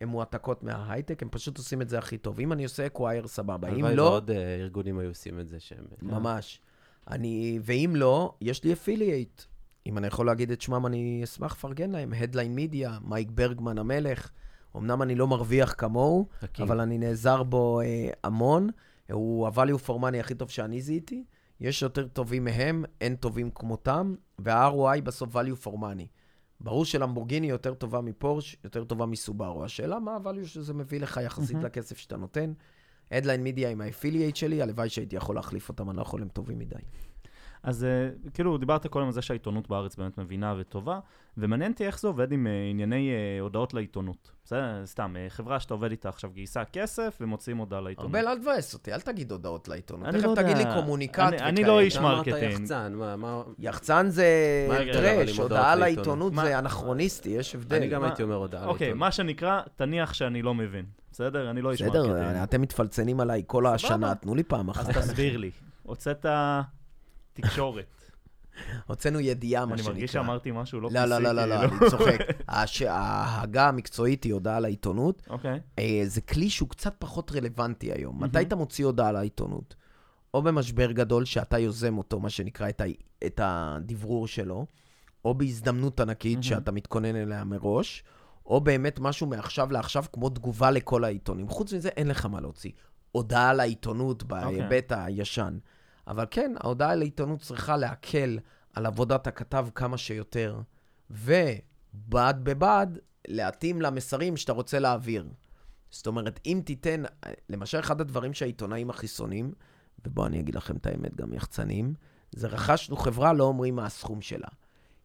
הן 0.00 0.08
מועתקות 0.08 0.62
מההייטק, 0.62 1.22
הם 1.22 1.28
פשוט 1.28 1.58
עושים 1.58 1.82
את 1.82 1.88
זה 1.88 1.98
הכי 1.98 2.18
טוב. 2.18 2.40
אם 2.40 2.52
אני 2.52 2.64
עושה 2.64 2.86
אקווה-הייר, 2.86 3.26
סבבה. 3.26 3.68
אם 3.68 3.84
לא... 3.84 4.02
ועוד 4.02 4.30
אה, 4.30 4.54
ארגונים 4.54 4.98
היו 4.98 5.08
עושים 5.08 5.40
את 5.40 5.48
זה 5.48 5.60
שהם... 5.60 5.84
ממש. 6.02 6.60
אני, 7.10 7.58
ואם 7.62 7.92
לא, 7.96 8.34
יש 8.40 8.64
לי 8.64 8.72
אפילייט. 8.72 9.42
אם 9.86 9.98
אני 9.98 10.06
יכול 10.06 10.26
להגיד 10.26 10.50
את 10.50 10.60
שמם, 10.60 10.86
אני 10.86 11.20
אשמח 11.24 11.52
לפרגן 11.52 11.90
להם. 11.90 12.12
Headline 12.12 12.58
Media, 12.58 12.88
מייק 13.04 13.30
ברגמן 13.30 13.78
המלך. 13.78 14.30
אמנם 14.76 15.02
אני 15.02 15.14
לא 15.14 15.26
מרוויח 15.26 15.74
כמוהו, 15.78 16.28
חכים. 16.40 16.64
אבל 16.64 16.80
אני 16.80 16.98
נעזר 16.98 17.42
בו 17.42 17.80
אה, 17.80 18.10
המון. 18.24 18.68
הוא 19.12 19.46
ה-value 19.46 19.86
for 19.86 19.92
money 19.92 20.16
הכי 20.20 20.34
טוב 20.34 20.50
שאני 20.50 20.80
זיהיתי. 20.80 21.24
יש 21.60 21.82
יותר 21.82 22.08
טובים 22.08 22.44
מהם, 22.44 22.84
אין 23.00 23.16
טובים 23.16 23.50
כמותם, 23.50 24.14
וה-ROI 24.38 25.00
בסוף 25.00 25.36
value 25.36 25.66
for 25.66 25.70
money. 25.70 26.06
ברור 26.60 26.84
שלמבורגיני 26.84 27.46
יותר 27.46 27.74
טובה 27.74 28.00
מפורש, 28.00 28.56
יותר 28.64 28.84
טובה 28.84 29.06
מסובארו. 29.06 29.64
השאלה 29.64 29.98
מה 29.98 30.16
ה-value 30.16 30.46
שזה 30.46 30.74
מביא 30.74 31.00
לך 31.00 31.20
יחסית 31.24 31.52
מהמם. 31.52 31.66
לכסף 31.66 31.98
שאתה 31.98 32.16
נותן. 32.16 32.52
Headline 33.10 33.56
Media 33.56 33.66
עם 33.66 33.80
ה-affiliate 33.80 34.36
שלי, 34.36 34.62
הלוואי 34.62 34.88
שהייתי 34.88 35.16
יכול 35.16 35.34
להחליף 35.34 35.68
אותם, 35.68 35.90
אני 35.90 35.96
לא 35.96 36.02
יכול, 36.02 36.22
הם 36.22 36.28
טובים 36.28 36.58
מדי. 36.58 36.76
אז 37.66 37.86
אה, 38.26 38.30
כאילו, 38.34 38.58
דיברת 38.58 38.86
קודם 38.86 39.06
על 39.06 39.12
זה 39.12 39.22
שהעיתונות 39.22 39.68
בארץ 39.68 39.96
באמת 39.96 40.18
מבינה 40.18 40.54
וטובה, 40.58 40.98
ומעניין 41.38 41.72
אותי 41.72 41.86
איך 41.86 42.00
זה 42.00 42.08
עובד 42.08 42.32
עם 42.32 42.46
אה, 42.46 42.70
ענייני 42.70 43.10
אה, 43.10 43.42
הודעות 43.42 43.74
לעיתונות. 43.74 44.30
בסדר? 44.44 44.82
סתם, 44.84 45.14
חברה 45.28 45.60
שאתה 45.60 45.74
עובד 45.74 45.90
איתה 45.90 46.08
עכשיו 46.08 46.30
גייסה 46.34 46.64
כסף 46.64 47.18
ומוציאים 47.20 47.58
הודעה 47.58 47.80
לעיתונות. 47.80 48.14
ארבל, 48.14 48.28
אל 48.28 48.38
תבאס 48.38 48.74
אותי, 48.74 48.92
אל 48.92 49.00
תגיד 49.00 49.32
הודעות 49.32 49.68
לעיתונות. 49.68 50.08
אני 50.08 50.18
תכף 50.18 50.24
לא 50.24 50.30
יודע. 50.30 50.42
תגיד 50.42 50.56
לי 50.56 50.64
קומוניקט 50.74 51.18
אני- 51.18 51.36
וכאלה. 51.36 51.48
אני 51.48 51.64
לא 51.64 51.80
איש 51.80 51.98
marketing. 51.98 52.60
יחצן, 52.60 52.92
מה, 52.94 53.16
מה... 53.16 53.42
יחצן 53.58 54.06
זה 54.08 54.26
טרש, 54.92 55.38
הודעה 55.38 55.74
לעיתונות? 55.74 56.34
זה 56.34 56.58
אנכרוניסטי, 56.58 57.28
יש 57.28 57.54
הבדל. 57.54 57.76
אני 57.76 57.88
גם 57.88 58.04
הייתי 58.04 58.22
אומר 58.22 58.34
הודעה 58.34 58.66
אוקיי, 58.66 58.86
לעיתונות. 58.86 59.00
מה 59.00 59.12
שנקרא, 59.12 59.60
תניח 59.76 60.14
שאני 60.14 60.42
לא 60.42 60.54
מבין. 60.54 60.84
בסדר? 61.12 61.50
אני 61.50 61.62
לא 61.62 61.72
איש 61.72 61.82
marketing. 61.82 62.04
בסדר, 62.06 62.42
אתם 62.44 62.60
מתפלצנים 62.60 63.20
עליי 63.20 63.42
כל 63.46 63.66
השנה, 63.66 64.14
תנו 64.14 64.34
לי 64.34 64.42
פעם 64.42 64.70
אז 64.70 64.76
אחת. 64.76 64.98
תסביר 64.98 65.36
לי. 65.36 65.50
הוצאת 65.82 66.26
תקשורת. 67.36 67.86
הוצאנו 68.86 69.20
ידיעה, 69.20 69.66
מה 69.66 69.72
אני 69.72 69.78
שנקרא. 69.78 69.94
מרגיש 69.94 70.12
שאמרתי 70.12 70.50
משהו 70.54 70.80
לא 70.80 70.90
לא, 70.92 71.04
לא, 71.04 71.18
לא, 71.18 71.32
לא, 71.32 71.46
לא, 71.46 71.68
כאילו. 71.68 71.80
אני 71.80 71.90
צוחק. 71.90 72.20
ההגדרה 72.88 73.68
המקצועית 73.68 74.24
היא 74.24 74.32
הודעה 74.32 74.60
לעיתונות. 74.60 75.22
אוקיי. 75.30 75.60
אה, 75.78 76.02
זה 76.04 76.20
כלי 76.20 76.50
שהוא 76.50 76.68
קצת 76.68 76.94
פחות 76.98 77.32
רלוונטי 77.32 77.92
היום. 77.92 78.22
מתי 78.22 78.40
אתה 78.40 78.56
מוציא 78.56 78.84
הודעה 78.84 79.12
לעיתונות? 79.12 79.74
או 80.34 80.42
במשבר 80.42 80.92
גדול 80.92 81.24
שאתה 81.24 81.58
יוזם 81.58 81.98
אותו, 81.98 82.20
מה 82.20 82.30
שנקרא, 82.30 82.68
את, 83.26 83.40
הדברור 83.42 84.26
שלו, 84.28 84.66
או 85.24 85.34
בהזדמנות 85.34 86.00
ענקית. 86.00 86.42
שאתה 86.42 86.72
מתכונן 86.72 87.16
אליה 87.16 87.44
מראש, 87.44 88.04
או 88.46 88.60
באמת 88.60 89.00
משהו 89.00 89.26
מעכשיו 89.26 89.72
לעכשיו, 89.72 90.04
כמו 90.12 90.28
תגובה 90.28 90.70
לכל 90.70 91.04
העיתונים. 91.04 91.48
חוץ 91.48 91.72
מזה, 91.72 91.88
אין 91.88 92.08
לך 92.08 92.26
מה 92.26 92.40
להוציא. 92.40 92.70
הודעה 93.12 93.52
לעיתונות 93.52 94.22
בהיבט 94.22 94.92
הישן. 94.96 95.58
אבל 96.06 96.24
כן, 96.30 96.54
ההודעה 96.60 96.94
לעיתונות 96.94 97.40
צריכה 97.40 97.76
להקל 97.76 98.38
על 98.72 98.86
עבודת 98.86 99.26
הכתב 99.26 99.68
כמה 99.74 99.98
שיותר, 99.98 100.60
ובד 101.10 102.34
בבד, 102.42 102.86
להתאים 103.28 103.82
למסרים 103.82 104.36
שאתה 104.36 104.52
רוצה 104.52 104.78
להעביר. 104.78 105.28
זאת 105.90 106.06
אומרת, 106.06 106.40
אם 106.46 106.62
תיתן, 106.64 107.02
למשל, 107.48 107.78
אחד 107.78 108.00
הדברים 108.00 108.34
שהעיתונאים 108.34 108.90
הכי 108.90 109.08
שונאים, 109.08 109.52
ובואו 110.04 110.26
אני 110.26 110.40
אגיד 110.40 110.54
לכם 110.54 110.76
את 110.76 110.86
האמת, 110.86 111.16
גם 111.16 111.32
יחצנים, 111.32 111.94
זה 112.32 112.48
רכשנו 112.48 112.96
חברה, 112.96 113.32
לא 113.32 113.44
אומרים 113.44 113.76
מה 113.76 113.86
הסכום 113.86 114.20
שלה. 114.22 114.48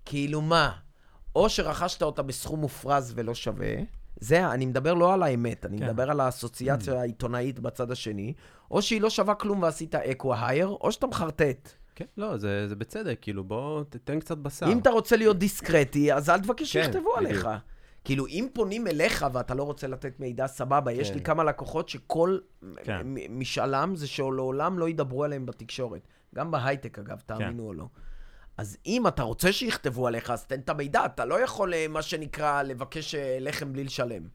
כאילו 0.06 0.42
מה? 0.42 0.72
או 1.36 1.50
שרכשת 1.50 2.02
אותה 2.02 2.22
בסכום 2.22 2.60
מופרז 2.60 3.14
ולא 3.16 3.36
שווה, 3.36 3.74
זה, 4.22 4.52
אני 4.52 4.66
מדבר 4.66 4.94
לא 4.94 5.14
על 5.14 5.24
האמת, 5.24 5.66
אני 5.66 5.78
כן. 5.78 5.86
מדבר 5.86 6.12
על 6.12 6.20
האסוציאציה 6.20 7.00
העיתונאית 7.00 7.60
בצד 7.60 7.92
השני, 7.92 8.34
או 8.72 8.82
שהיא 8.82 9.02
לא 9.02 9.10
שווה 9.10 9.36
כלום 9.36 9.62
ועשית 9.62 9.96
אקו-הייר, 9.96 10.68
או 10.68 10.92
שאתה 10.92 11.08
מחרטט. 11.08 11.70
כן, 11.96 12.06
לא, 12.18 12.38
זה 12.38 12.68
זה 12.68 12.76
בצדק, 12.76 13.18
כאילו, 13.22 13.44
בוא 13.44 13.84
תתן 13.90 14.20
קצת 14.20 14.38
בשר. 14.38 14.66
אם 14.72 14.80
אתה 14.80 14.90
רוצה 14.90 15.16
להיות 15.16 15.38
דיסקרטי, 15.38 16.14
אז 16.14 16.30
אל 16.30 16.40
תבקש 16.40 16.78
כן, 16.78 16.84
שיכתבו 16.84 17.10
בדיוק. 17.18 17.18
עליך. 17.18 17.48
כאילו, 18.04 18.28
אם 18.28 18.48
פונים 18.54 18.88
אליך 18.88 19.26
ואתה 19.34 19.54
לא 19.54 19.64
רוצה 19.64 19.88
לתת 19.88 20.20
מידע, 20.20 20.48
סבבה. 20.48 20.92
יש 20.92 21.10
כן. 21.10 21.16
לי 21.16 21.22
כמה 21.22 21.44
לקוחות 21.44 21.90
שכל 21.90 22.38
כן. 22.84 23.08
משאלם 23.30 23.96
זה 23.96 24.08
שלעולם 24.08 24.80
לא 24.80 24.90
ידברו 24.90 25.24
עליהם 25.24 25.46
בתקשורת. 25.46 26.08
גם 26.36 26.52
בהייטק, 26.52 27.00
אגב, 27.00 27.18
כן. 27.28 27.38
תאמינו 27.38 27.64
או 27.64 27.74
לא. 27.74 27.86
אז 28.62 28.78
אם 28.86 29.08
אתה 29.08 29.24
רוצה 29.24 29.52
שיכתבו 29.52 30.08
עליך, 30.08 30.30
אז 30.30 30.46
תן 30.46 30.60
את 30.60 30.70
המידע. 30.70 31.06
אתה 31.06 31.26
לא 31.26 31.44
יכול, 31.44 31.74
אה, 31.74 31.88
מה 31.88 32.02
שנקרא, 32.02 32.64
לבקש 32.64 33.16
אה, 33.16 33.38
לחם 33.40 33.74
בלי 33.74 33.84
לשלם. 33.84 34.28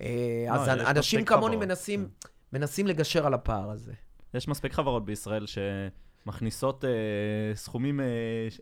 אה, 0.00 0.44
לא, 0.48 0.52
אז 0.52 0.68
אנשים 0.68 1.24
כמוני. 1.24 1.56
מנסים, 1.56 2.08
מנסים 2.52 2.86
לגשר 2.86 3.26
על 3.26 3.34
הפער 3.34 3.70
הזה. 3.70 3.92
יש 4.34 4.48
מספיק 4.48 4.72
חברות 4.72 5.04
בישראל 5.04 5.44
שמכניסות 5.46 6.84
אה, 6.84 6.90
סכומים 7.54 8.00
אה, 8.00 8.06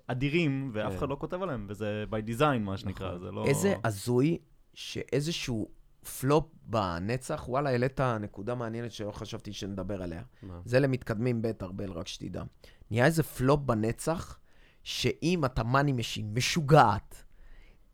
אדירים, 0.06 0.70
ואף 0.74 0.90
כן. 0.90 0.96
אחד 0.96 1.08
לא 1.08 1.16
כותב 1.20 1.42
עליהם, 1.42 1.66
וזה 1.68 2.04
by 2.10 2.28
design, 2.28 2.58
מה 2.58 2.76
שנקרא, 2.76 3.08
נכון. 3.08 3.20
זה 3.20 3.30
לא... 3.30 3.44
איזה 3.46 3.74
הזוי 3.84 4.38
שאיזשהו 4.74 5.68
פלופ 6.20 6.44
בנצח, 6.62 7.44
וואלה, 7.48 7.70
העלית 7.70 8.00
נקודה 8.00 8.54
מעניינת 8.54 8.92
שלא 8.92 9.10
חשבתי 9.12 9.52
שנדבר 9.52 10.02
עליה. 10.02 10.22
מה? 10.42 10.60
זה 10.64 10.80
למתקדמים 10.80 11.42
ב' 11.42 11.52
ארבל, 11.62 11.92
רק 11.92 12.08
שתדע. 12.08 12.42
נהיה 12.90 13.04
איזה 13.04 13.22
פלופ 13.22 13.60
בנצח, 13.60 14.38
שאם 14.86 15.44
אתה 15.44 15.64
money 15.64 15.92
machine 15.92 16.34
משוגעת, 16.34 17.24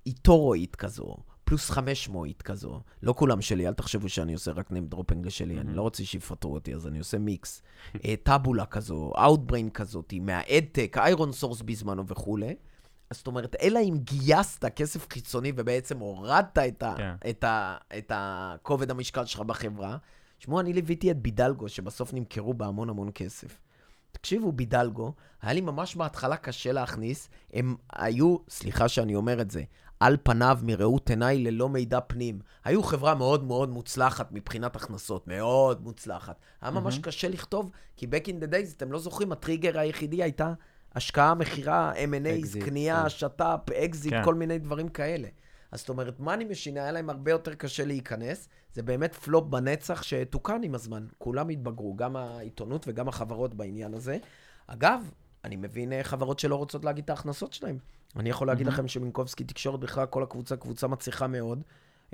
איטורואית 0.07 0.77
כזו, 0.77 1.17
פלוס 1.45 1.71
500 1.71 2.43
כזו, 2.43 2.81
לא 3.03 3.13
כולם 3.13 3.41
שלי, 3.41 3.69
אל 3.69 3.75
תחשבו 3.75 4.09
שאני 4.09 4.33
עושה 4.33 4.53
רק 4.53 4.71
name 4.71 4.95
dropping 4.95 5.27
לשלי, 5.27 5.61
אני 5.61 5.75
לא 5.75 5.83
רוצה 5.83 6.05
שיפטרו 6.05 6.55
אותי, 6.55 6.75
אז 6.75 6.87
אני 6.87 6.99
עושה 6.99 7.19
מיקס. 7.19 7.63
אה, 8.05 8.15
טאבולה 8.23 8.67
כזו, 8.67 9.13
Outbrain 9.17 9.71
כזאת, 9.75 10.15
מה-ad 10.21 10.59
tech, 10.59 10.97
איירון 10.99 11.33
סורס 11.33 11.63
בזמנו 11.63 12.07
וכולי. 12.07 12.55
אז 13.11 13.17
זאת 13.17 13.27
אומרת, 13.27 13.57
אלא 13.63 13.79
אם 13.79 13.99
גייסת 13.99 14.65
כסף 14.65 15.07
חיצוני 15.13 15.53
ובעצם 15.57 15.99
הורדת 15.99 16.59
את, 16.59 16.83
ה, 16.83 16.95
כן. 16.97 17.15
את, 17.31 17.45
ה, 17.45 17.77
את 17.99 18.13
הכובד 18.15 18.91
המשקל 18.91 19.25
שלך 19.25 19.41
בחברה, 19.41 19.97
תשמעו, 20.39 20.61
אני 20.61 20.73
ליוויתי 20.73 21.11
את 21.11 21.23
בידלגו, 21.23 21.69
שבסוף 21.69 22.15
נמכרו 22.15 22.55
בהמון 22.55 22.89
המון 22.89 23.11
כסף. 23.15 23.59
תקשיבו, 24.13 24.53
בידלגו, 24.53 25.13
היה 25.43 25.53
לי 25.53 25.61
ממש 25.61 25.97
בהתחלה 25.97 26.37
קשה 26.37 26.73
להכניס, 26.73 27.29
הם 27.53 27.77
היו, 27.93 28.37
סליחה 28.49 28.89
שאני 28.89 29.15
אומר 29.15 29.41
את 29.41 29.51
זה, 29.51 29.63
על 30.01 30.17
פניו, 30.23 30.59
מראות 30.63 31.11
עיניי, 31.11 31.39
ללא 31.39 31.69
מידע 31.69 32.01
פנים. 32.01 32.41
היו 32.65 32.83
חברה 32.83 33.15
מאוד 33.15 33.45
מאוד 33.45 33.69
מוצלחת 33.69 34.33
מבחינת 34.33 34.77
הכנסות, 34.77 35.29
מאוד 35.29 35.83
מוצלחת. 35.83 36.37
היה 36.61 36.71
ממש 36.71 36.95
מהמם. 36.95 37.03
קשה 37.03 37.29
לכתוב, 37.29 37.71
כי 37.97 38.07
back 38.07 38.27
in 38.27 38.45
the 38.45 38.53
days, 38.53 38.77
אתם 38.77 38.93
לא 38.93 38.99
זוכרים, 38.99 39.33
הטריגר 39.33 39.79
היחידי 39.79 40.23
הייתה 40.23 40.53
השקעה, 40.95 41.35
מכירה, 41.35 41.93
M&A, 41.93 42.65
קנייה, 42.65 43.03
כן. 43.03 43.09
שת"פ, 43.09 43.71
אקזיט, 43.71 44.13
כן. 44.13 44.25
כל 44.25 44.35
מיני 44.35 44.59
דברים 44.59 44.89
כאלה. 44.89 45.29
אז 45.73 45.81
זאת 45.81 45.89
אומרת, 45.89 46.21
money 46.21 46.45
machines, 46.45 46.83
היה 46.83 46.93
להם 46.93 47.11
הרבה 47.11 47.31
יותר 47.31 47.55
קשה 47.55 47.85
להיכנס. 47.85 48.49
זה 48.75 48.83
באמת 48.83 49.15
פלופ 49.15 49.45
בנצח 49.45 50.03
שתוקן 50.03 50.61
עם 50.63 50.75
הזמן. 50.75 51.07
כולם 51.19 51.49
התבגרו, 51.49 51.97
גם 51.97 52.17
העיתונות 52.17 52.85
וגם 52.89 53.09
החברות 53.09 53.55
בעניין 53.55 53.95
הזה. 53.95 54.19
אגב, 54.67 55.11
אני 55.45 55.57
מבין 55.57 55.93
אה, 55.93 56.05
חברות 56.05 56.39
שלא 56.39 56.57
רוצות 56.57 56.85
להגיד 56.85 57.05
את 57.05 57.11
ההכנסות 57.11 57.53
שלהם. 57.53 57.79
אני 58.17 58.31
יכול 58.31 58.47
להגיד 58.47 58.67
מהמם. 58.67 58.75
לכם 58.75 58.89
שמינקובסקי 58.89 59.45
תקשורת 59.45 59.81
בכלל, 59.81 60.07
כל 60.07 60.23
הקבוצה, 60.23 60.57
קבוצה 60.57 60.87
מצליחה 60.87 61.27
מאוד. 61.27 61.63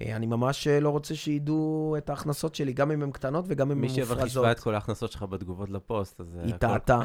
אה, 0.01 0.17
אני 0.17 0.27
ממש 0.27 0.67
אה, 0.67 0.81
לא 0.81 0.89
רוצה 0.89 1.15
שידעו 1.15 1.95
את 1.99 2.11
ההכנסות 2.11 2.55
שלי, 2.55 2.73
גם 2.73 2.91
אם 2.91 3.03
הן 3.03 3.11
קטנות 3.11 3.45
וגם 3.49 3.71
אם 3.71 3.81
מי 3.81 3.87
הן 3.87 3.95
שאבר 3.95 4.07
חישבה 4.07 4.25
מופרזות. 4.25 4.47
את 4.51 4.61
כל 4.61 4.75
ההכנסות 4.75 5.13
שלך 5.13 5.23
בתגובות 5.23 5.71
לפוסט, 5.71 6.21
אז... 6.21 6.37
אה, 6.39 6.45
היא 6.45 6.55
טעתה. 6.55 7.01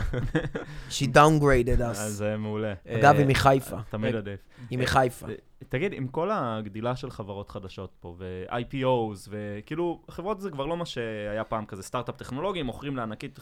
She 0.89 1.03
downgraded 1.13 1.83
אז 1.83 1.99
us. 1.99 2.09
זה 2.09 2.37
מעולה. 2.37 2.73
אגב, 2.87 3.15
היא 3.15 3.27
מחיפה. 3.27 3.77
תמיד 3.89 4.15
עדיף. 4.15 4.39
היא 4.69 4.79
מחיפה. 4.79 5.27
תגיד, 5.69 5.93
עם 5.93 6.07
כל 6.07 6.29
הגדילה 6.31 6.95
של 6.95 7.11
חברות 7.11 7.49
חדשות 7.49 7.93
פה, 7.99 8.15
ו-IPOs, 8.17 9.29
וכאילו, 9.29 10.01
חברות 10.09 10.41
זה 10.41 10.51
כבר 10.51 10.65
לא 10.65 10.77
מה 10.77 10.85
שהיה 10.85 11.43
פעם, 11.43 11.65
כזה 11.65 11.83
סטארט-אפ 11.83 12.17
טכנולוגי, 12.17 12.63
מוכרים 12.63 12.95
לענקית 12.95 13.39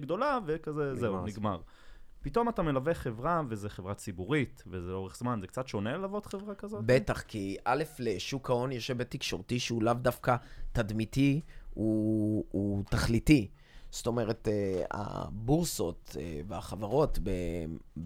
גדולה, 0.00 0.38
וכזה, 0.46 0.94
זהו, 0.94 1.24
נגמר. 1.26 1.60
פתאום 2.22 2.48
אתה 2.48 2.62
מלווה 2.62 2.94
חברה, 2.94 3.42
וזו 3.48 3.68
חברה 3.68 3.94
ציבורית, 3.94 4.62
וזה 4.66 4.90
לאורך 4.90 5.16
זמן, 5.16 5.38
זה 5.40 5.46
קצת 5.46 5.68
שונה 5.68 5.96
ללוות 5.96 6.26
חברה 6.26 6.54
כזאת? 6.54 6.84
בטח, 6.86 7.20
כי 7.20 7.56
א', 7.64 7.82
לשוק 7.98 8.50
ההון 8.50 8.72
יש 8.72 8.88
היבט 8.88 9.10
תקשורתי 9.10 9.58
שהוא 9.58 9.82
לאו 9.82 9.94
דווקא 9.94 10.36
תדמיתי, 10.72 11.40
הוא, 11.74 12.44
הוא 12.50 12.84
תכליתי. 12.90 13.50
זאת 13.90 14.06
אומרת, 14.06 14.48
אה, 14.48 14.84
הבורסות 14.90 16.16
אה, 16.20 16.40
והחברות 16.48 17.18
ב, 17.22 17.30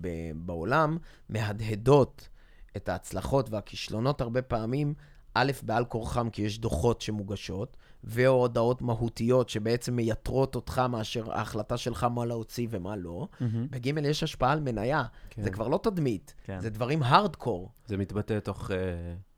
ב, 0.01 0.09
בעולם 0.35 0.99
מהדהדות 1.29 2.29
את 2.77 2.89
ההצלחות 2.89 3.51
והכישלונות 3.51 4.21
הרבה 4.21 4.43
פעמים, 4.43 4.95
א', 5.35 5.53
בעל 5.63 5.85
כורחם, 5.85 6.31
כי 6.31 6.43
יש 6.43 6.59
דוחות 6.59 7.01
שמוגשות, 7.01 7.77
והודעות 8.07 8.83
מהותיות 8.83 9.49
שבעצם 9.49 9.97
מייתרות 9.97 10.55
אותך 10.55 10.83
מאשר 10.89 11.33
ההחלטה 11.33 11.77
שלך 11.77 12.05
מה 12.05 12.25
להוציא 12.25 12.67
ומה 12.71 12.97
לא. 12.97 13.29
מהמם. 13.41 13.67
בג' 13.71 13.87
יש 14.05 14.23
השפעה 14.23 14.53
על 14.53 14.61
מניה. 14.61 15.03
כן. 15.31 15.43
זה 15.43 15.51
כבר 15.51 15.69
לא 15.69 15.81
תדמית, 15.83 16.35
כן. 16.45 16.61
זה 16.61 16.71
דברים 16.71 17.03
הארדקור. 17.03 17.71
זה 17.87 17.97
מתבטא 17.97 18.39
תוך, 18.39 18.71
אה, 18.71 18.77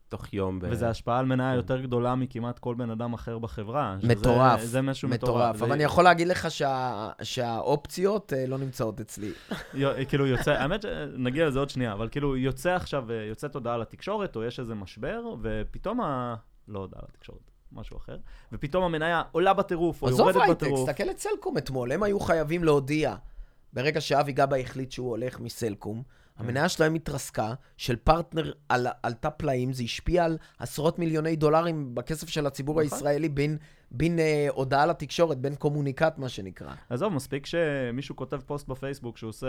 תוך 0.09 0.33
יום. 0.33 0.59
ב- 0.59 0.65
וזו 0.69 0.85
השפעה 0.85 1.19
על 1.19 1.25
מניה 1.25 1.53
יותר 1.55 1.81
גדולה 1.81 2.15
מכמעט 2.15 2.59
כל 2.59 2.75
בן 2.75 2.89
אדם 2.89 3.13
אחר 3.13 3.39
בחברה. 3.39 3.97
שזה- 4.01 4.07
מטורף. 4.15 4.61
זה 4.63 4.81
משהו 4.81 5.09
מטורף. 5.09 5.29
מטורף. 5.33 5.57
זה- 5.57 5.63
אבל 5.65 5.73
אני 5.73 5.83
יכול 5.83 6.03
להגיד 6.03 6.27
לך 6.27 6.51
שה... 6.51 7.09
שהאופציות 7.23 8.33
אה, 8.33 8.47
לא 8.47 8.57
נמצאות 8.57 9.01
אצלי. 9.01 9.31
יו- 9.73 9.89
כאילו 10.07 10.27
יוצא, 10.27 10.51
האמת 10.51 10.81
שנגיע 10.81 11.47
לזה 11.47 11.59
עוד 11.59 11.69
שנייה, 11.69 11.93
אבל 11.93 12.09
כאילו 12.09 12.37
יוצא 12.37 12.69
עכשיו, 12.75 13.11
אה, 13.11 13.15
יוצאת 13.15 13.55
הודעה 13.55 13.77
לתקשורת, 13.77 14.35
או 14.35 14.43
יש 14.43 14.59
איזה 14.59 14.75
משבר, 14.75 15.23
ופתאום 15.41 16.01
ה... 16.01 16.35
לא 16.67 16.79
הודעה 16.79 17.01
לתקשורת, 17.09 17.51
משהו 17.71 17.97
אחר, 17.97 18.17
ופתאום 18.51 18.83
המניה 18.83 19.23
עולה 19.31 19.53
בטירוף, 19.53 20.01
או 20.01 20.07
עזוב 20.07 20.19
יורדת 20.19 20.41
הייטק, 20.41 20.63
בטירוף. 20.63 20.89
תסתכל 20.89 21.09
את 21.09 21.19
סלקום 21.19 21.57
אתמול, 21.57 21.91
הם 21.91 22.03
היו 22.03 22.19
חייבים 22.19 22.63
להודיע. 22.63 23.15
ברגע 23.73 24.01
שאבי 24.01 24.31
גבאי 24.31 24.61
החליט 24.61 24.91
שהוא 24.91 25.09
הולך 25.09 25.39
מסלקום, 25.39 26.03
כן. 26.37 26.43
המניה 26.43 26.69
שלהם 26.69 26.95
התרסקה, 26.95 27.53
של 27.77 27.95
פרטנר 27.95 28.51
על, 28.69 28.87
עלתה 29.03 29.29
פלאים, 29.29 29.73
זה 29.73 29.83
השפיע 29.83 30.25
על 30.25 30.37
עשרות 30.59 30.99
מיליוני 30.99 31.35
דולרים 31.35 31.95
בכסף 31.95 32.29
של 32.29 32.47
הציבור 32.47 32.81
נכון. 32.81 32.97
הישראלי, 32.97 33.29
בין, 33.29 33.57
בין 33.91 34.19
אה, 34.19 34.47
הודעה 34.49 34.85
לתקשורת, 34.85 35.37
בין 35.37 35.55
קומוניקט, 35.55 36.17
מה 36.17 36.29
שנקרא. 36.29 36.73
עזוב, 36.89 37.13
מספיק 37.13 37.45
שמישהו 37.45 38.15
כותב 38.15 38.39
פוסט 38.45 38.67
בפייסבוק 38.67 39.17
שהוא 39.17 39.29
עושה 39.29 39.47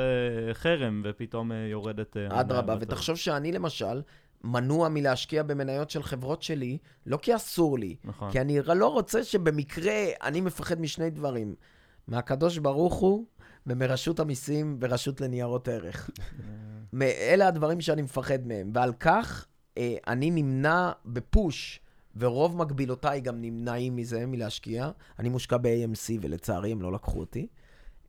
חרם, 0.53 1.03
ופתאום 1.05 1.53
אה, 1.53 1.57
יורדת... 1.57 2.17
אה, 2.17 2.41
אדרבה, 2.41 2.63
בטירוף. 2.63 2.83
ותחשוב 2.83 3.17
שאני 3.17 3.53
למשל, 3.53 4.03
מנוע 4.45 4.89
מלהשקיע 4.89 5.43
במניות 5.43 5.91
של 5.91 6.03
חברות 6.03 6.43
שלי, 6.43 6.79
לא 7.07 7.17
כי 7.17 7.37
אסור 7.37 7.79
לי, 7.79 7.97
נכון. 8.05 8.31
כי 8.33 8.41
אני 8.41 8.59
לא 8.63 8.89
רוצה 8.89 9.25
שבמקרה, 9.25 10.05
אני 10.23 10.41
מפחד 10.41 10.81
משני 10.81 11.11
דברים. 11.11 11.55
מהקדוש 12.09 12.59
ברוך 12.59 12.95
הוא 12.95 13.27
ומרשות 13.67 14.21
המיסים 14.21 14.79
ורשות 14.81 15.21
לניירות 15.21 15.69
ערך. 15.69 16.11
אלה 17.03 17.49
הדברים 17.49 17.81
שאני 17.81 18.03
מפחד 18.03 18.47
מהם, 18.47 18.71
ועל 18.75 18.93
כך 19.01 19.47
אה, 19.79 19.97
אני 20.07 20.31
נמנע 20.31 20.93
בפוש, 21.05 21.81
ורוב 22.17 22.57
מקבילותיי 22.57 23.21
גם 23.21 23.41
נמנעים 23.41 23.97
מזה, 23.97 24.27
מלהשקיע. 24.27 24.91
אני 25.19 25.29
מושקע 25.29 25.57
ב-AMC, 25.57 26.19
ולצערי 26.21 26.73
הם 26.73 26.83
לא 26.83 26.93
לקחו 26.93 27.21
אותי. 27.21 27.47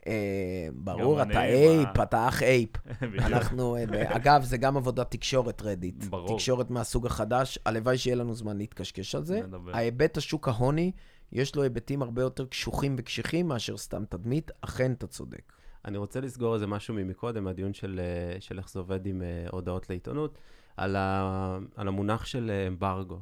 אה, 0.08 0.68
ברור, 0.74 1.22
אתה 1.22 1.44
אייפ? 1.44 2.00
אתה 2.04 2.28
אח 2.28 2.44
אייפ. 2.44 2.70
אנחנו, 3.28 3.76
אה, 3.76 4.16
אגב, 4.16 4.44
זה 4.44 4.58
גם 4.58 4.78
עבודת 4.78 5.12
תקשורת 5.12 5.62
רדיט. 5.62 6.04
ברור. 6.04 6.38
תקשורת 6.38 6.70
מהסוג 6.70 7.06
החדש, 7.06 7.60
הלוואי 7.66 7.98
שיהיה 7.98 8.16
לנו 8.16 8.36
זמן 8.36 8.58
להתקשקש 8.58 9.16
על 9.16 9.24
זה. 9.24 9.42
ההיבט 9.74 10.18
השוק 10.18 10.48
ההוני, 10.48 10.92
יש 11.32 11.56
לו 11.56 11.64
היבטים 11.64 12.02
הרבה 12.02 12.22
יותר 12.22 12.46
קשוחים 12.46 12.96
וקשיחים 12.98 13.48
מאשר 13.48 13.78
סתם 13.78 14.04
תדמית, 14.10 14.52
אכן 14.62 14.92
אתה 14.92 15.08
צודק. 15.08 15.54
אני 15.86 15.98
רוצה 15.98 16.22
לסגור 16.22 16.54
איזה 16.54 16.68
משהו 16.68 16.94
ממקודם, 16.94 17.44
מהדיון 17.44 17.74
של, 17.74 18.02
אה, 18.04 18.42
של 18.42 18.58
איך 18.58 18.70
זה 18.70 18.80
עובד 18.80 19.06
עם 19.06 19.22
הודעות 19.52 19.90
לעיתונות, 19.90 20.38
על, 20.78 20.96
ה, 20.96 21.58
על 21.76 21.88
המונח 21.88 22.26
של 22.26 22.52
אמברגו. 22.68 23.20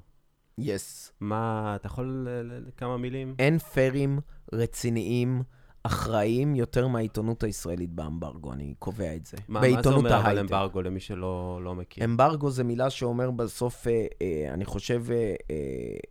יס. 0.57 1.11
מה, 1.19 1.73
אתה 1.75 1.88
יכול 1.88 2.28
כמה 2.78 2.97
מילים? 2.97 3.36
אין 3.39 3.57
פיירים 3.57 4.19
רציניים, 4.53 5.43
אחראיים 5.88 6.55
יותר 6.55 6.88
מהעיתונות 6.88 7.43
הישראלית 7.43 7.89
באמברגו, 7.89 8.53
אני 8.53 8.73
קובע 8.79 9.15
את 9.15 9.25
זה. 9.25 9.38
מה, 9.47 9.61
מה 9.61 9.81
זה 9.83 9.89
אומר 9.89 10.15
אבל 10.17 10.25
ההייטק. 10.25 10.41
אמברגו 10.41 10.81
למי 10.81 10.99
שלא 10.99 11.59
לא 11.63 11.75
מכיר? 11.75 12.05
אמברגו 12.05 12.51
זה 12.51 12.63
מילה 12.63 12.89
שאומר 12.89 13.31
בסוף, 13.31 13.88
אה, 13.88 14.05
אה, 14.21 14.53
אני 14.53 14.65
חושב, 14.65 15.03
אה, 15.09 15.15
אה, 15.15 15.55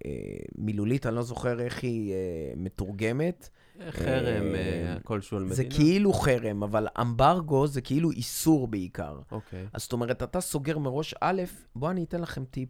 אה, 0.06 0.12
מילולית, 0.58 1.06
אני 1.06 1.16
לא 1.16 1.22
זוכר 1.22 1.60
איך 1.60 1.82
היא 1.82 2.12
אה, 2.12 2.16
מתורגמת. 2.56 3.48
חרם 3.90 4.54
אה, 4.54 4.60
אה, 4.60 4.96
כלשהו 5.04 5.36
על 5.36 5.48
זה 5.48 5.62
מדינה? 5.62 5.74
כאילו 5.74 6.12
חרם, 6.12 6.62
אבל 6.62 6.86
אמברגו 7.00 7.66
זה 7.66 7.80
כאילו 7.80 8.10
איסור 8.10 8.68
בעיקר. 8.68 9.18
אוקיי. 9.32 9.66
אז 9.72 9.82
זאת 9.82 9.92
אומרת, 9.92 10.22
אתה 10.22 10.40
סוגר 10.40 10.78
מראש, 10.78 11.14
א', 11.20 11.42
בוא 11.74 11.90
אני 11.90 12.04
אתן 12.04 12.20
לכם 12.20 12.44
טיפ. 12.44 12.68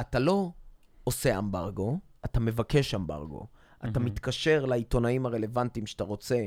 אתה 0.00 0.18
לא 0.18 0.50
עושה 1.04 1.38
אמברגו, 1.38 1.98
אתה 2.24 2.40
מבקש 2.40 2.94
אמברגו. 2.94 3.46
אתה 3.84 3.98
מהמם. 3.98 4.04
מתקשר 4.04 4.64
לעיתונאים 4.64 5.26
הרלוונטיים 5.26 5.86
שאתה 5.86 6.04
רוצה 6.04 6.46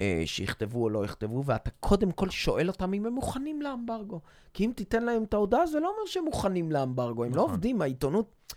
אה, 0.00 0.22
שיכתבו 0.26 0.82
או 0.82 0.90
לא 0.90 1.04
יכתבו, 1.04 1.44
ואתה 1.44 1.70
קודם 1.80 2.10
כל 2.10 2.30
שואל 2.30 2.68
אותם 2.68 2.94
אם 2.94 3.06
הם 3.06 3.12
מוכנים 3.12 3.62
לאמברגו. 3.62 4.20
כי 4.54 4.66
אם 4.66 4.72
תיתן 4.76 5.02
להם 5.02 5.22
את 5.22 5.34
ההודעה, 5.34 5.66
זה 5.66 5.80
לא 5.80 5.88
אומר 5.88 6.06
שהם 6.06 6.24
מוכנים 6.24 6.72
לאמברגו, 6.72 7.24
הם 7.24 7.30
לא 7.30 7.36
נכון. 7.36 7.50
עובדים, 7.50 7.82
העיתונות... 7.82 8.54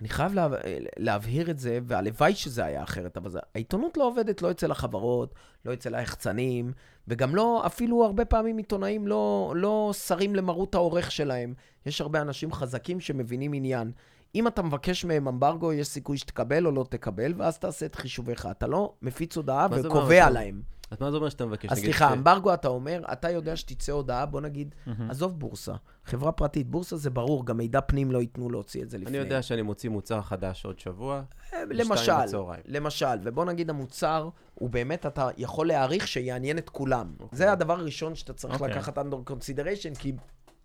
אני 0.00 0.08
חייב 0.08 0.34
לה, 0.34 0.48
להבהיר 0.96 1.50
את 1.50 1.58
זה, 1.58 1.78
והלוואי 1.84 2.34
שזה 2.34 2.64
היה 2.64 2.82
אחרת, 2.82 3.16
אבל 3.16 3.30
זה, 3.30 3.38
העיתונות 3.54 3.96
לא 3.96 4.06
עובדת 4.06 4.42
לא 4.42 4.50
אצל 4.50 4.70
החברות, 4.70 5.34
לא 5.64 5.72
אצל 5.72 5.94
היחצנים, 5.94 6.72
וגם 7.08 7.36
לא, 7.36 7.66
אפילו 7.66 8.04
הרבה 8.04 8.24
פעמים 8.24 8.56
עיתונאים 8.56 9.06
לא, 9.06 9.52
לא 9.56 9.90
שרים 10.06 10.34
למרות 10.34 10.74
העורך 10.74 11.10
שלהם. 11.10 11.54
יש 11.86 12.00
הרבה 12.00 12.20
אנשים 12.20 12.52
חזקים 12.52 13.00
שמבינים 13.00 13.52
עניין. 13.52 13.92
אם 14.34 14.46
אתה 14.46 14.62
מבקש 14.62 15.04
מהם 15.04 15.28
אמברגו, 15.28 15.72
יש 15.72 15.88
סיכוי 15.88 16.18
שתקבל 16.18 16.66
או 16.66 16.70
לא 16.72 16.84
תקבל, 16.90 17.34
ואז 17.36 17.58
תעשה 17.58 17.86
את 17.86 17.94
חישוביך. 17.94 18.48
אתה 18.50 18.66
לא 18.66 18.92
מפיץ 19.02 19.36
הודעה 19.36 19.66
וקובע 19.70 20.00
אומר? 20.24 20.30
להם. 20.30 20.62
אז 20.90 20.96
מה 21.00 21.10
זה 21.10 21.16
אומר 21.16 21.28
שאתה 21.28 21.46
מבקש? 21.46 21.70
אז 21.72 21.78
סליחה, 21.78 22.08
ש- 22.08 22.12
אמברגו 22.12 22.54
אתה 22.54 22.68
אומר, 22.68 23.02
אתה 23.12 23.30
יודע 23.30 23.56
שתצא 23.56 23.92
הודעה, 23.92 24.26
בוא 24.26 24.40
נגיד, 24.40 24.74
מהמם. 24.86 25.10
עזוב 25.10 25.38
בורסה, 25.40 25.74
חברה 26.04 26.32
פרטית, 26.32 26.70
בורסה 26.70 26.96
זה 26.96 27.10
ברור, 27.10 27.46
גם 27.46 27.56
מידע 27.56 27.80
פנים 27.80 28.10
לא 28.10 28.18
ייתנו 28.18 28.50
להוציא 28.50 28.82
את 28.82 28.90
זה 28.90 28.98
לפני. 28.98 29.10
אני 29.10 29.18
יודע 29.18 29.42
שאני 29.42 29.62
מוציא 29.62 29.90
מוצר 29.90 30.22
חדש 30.22 30.64
עוד 30.64 30.78
שבוע. 30.78 31.22
אה, 31.54 31.62
למשל, 31.70 32.12
בצהריים. 32.24 32.62
למשל, 32.66 33.06
ובוא 33.24 33.44
נגיד 33.44 33.70
המוצר, 33.70 34.28
הוא 34.54 34.70
באמת, 34.70 35.06
אתה 35.06 35.28
יכול 35.36 35.68
להעריך 35.68 36.08
שיעניין 36.08 36.58
את 36.58 36.68
כולם. 36.70 37.12
אוקיי. 37.20 37.38
זה 37.38 37.52
הדבר 37.52 37.78
הראשון 37.80 38.14
שאתה 38.14 38.32
צריך 38.32 38.60
אוקיי. 38.60 38.74
לקחת 38.74 38.98
under 38.98 39.30
consideration, 39.30 39.98
כי 39.98 40.12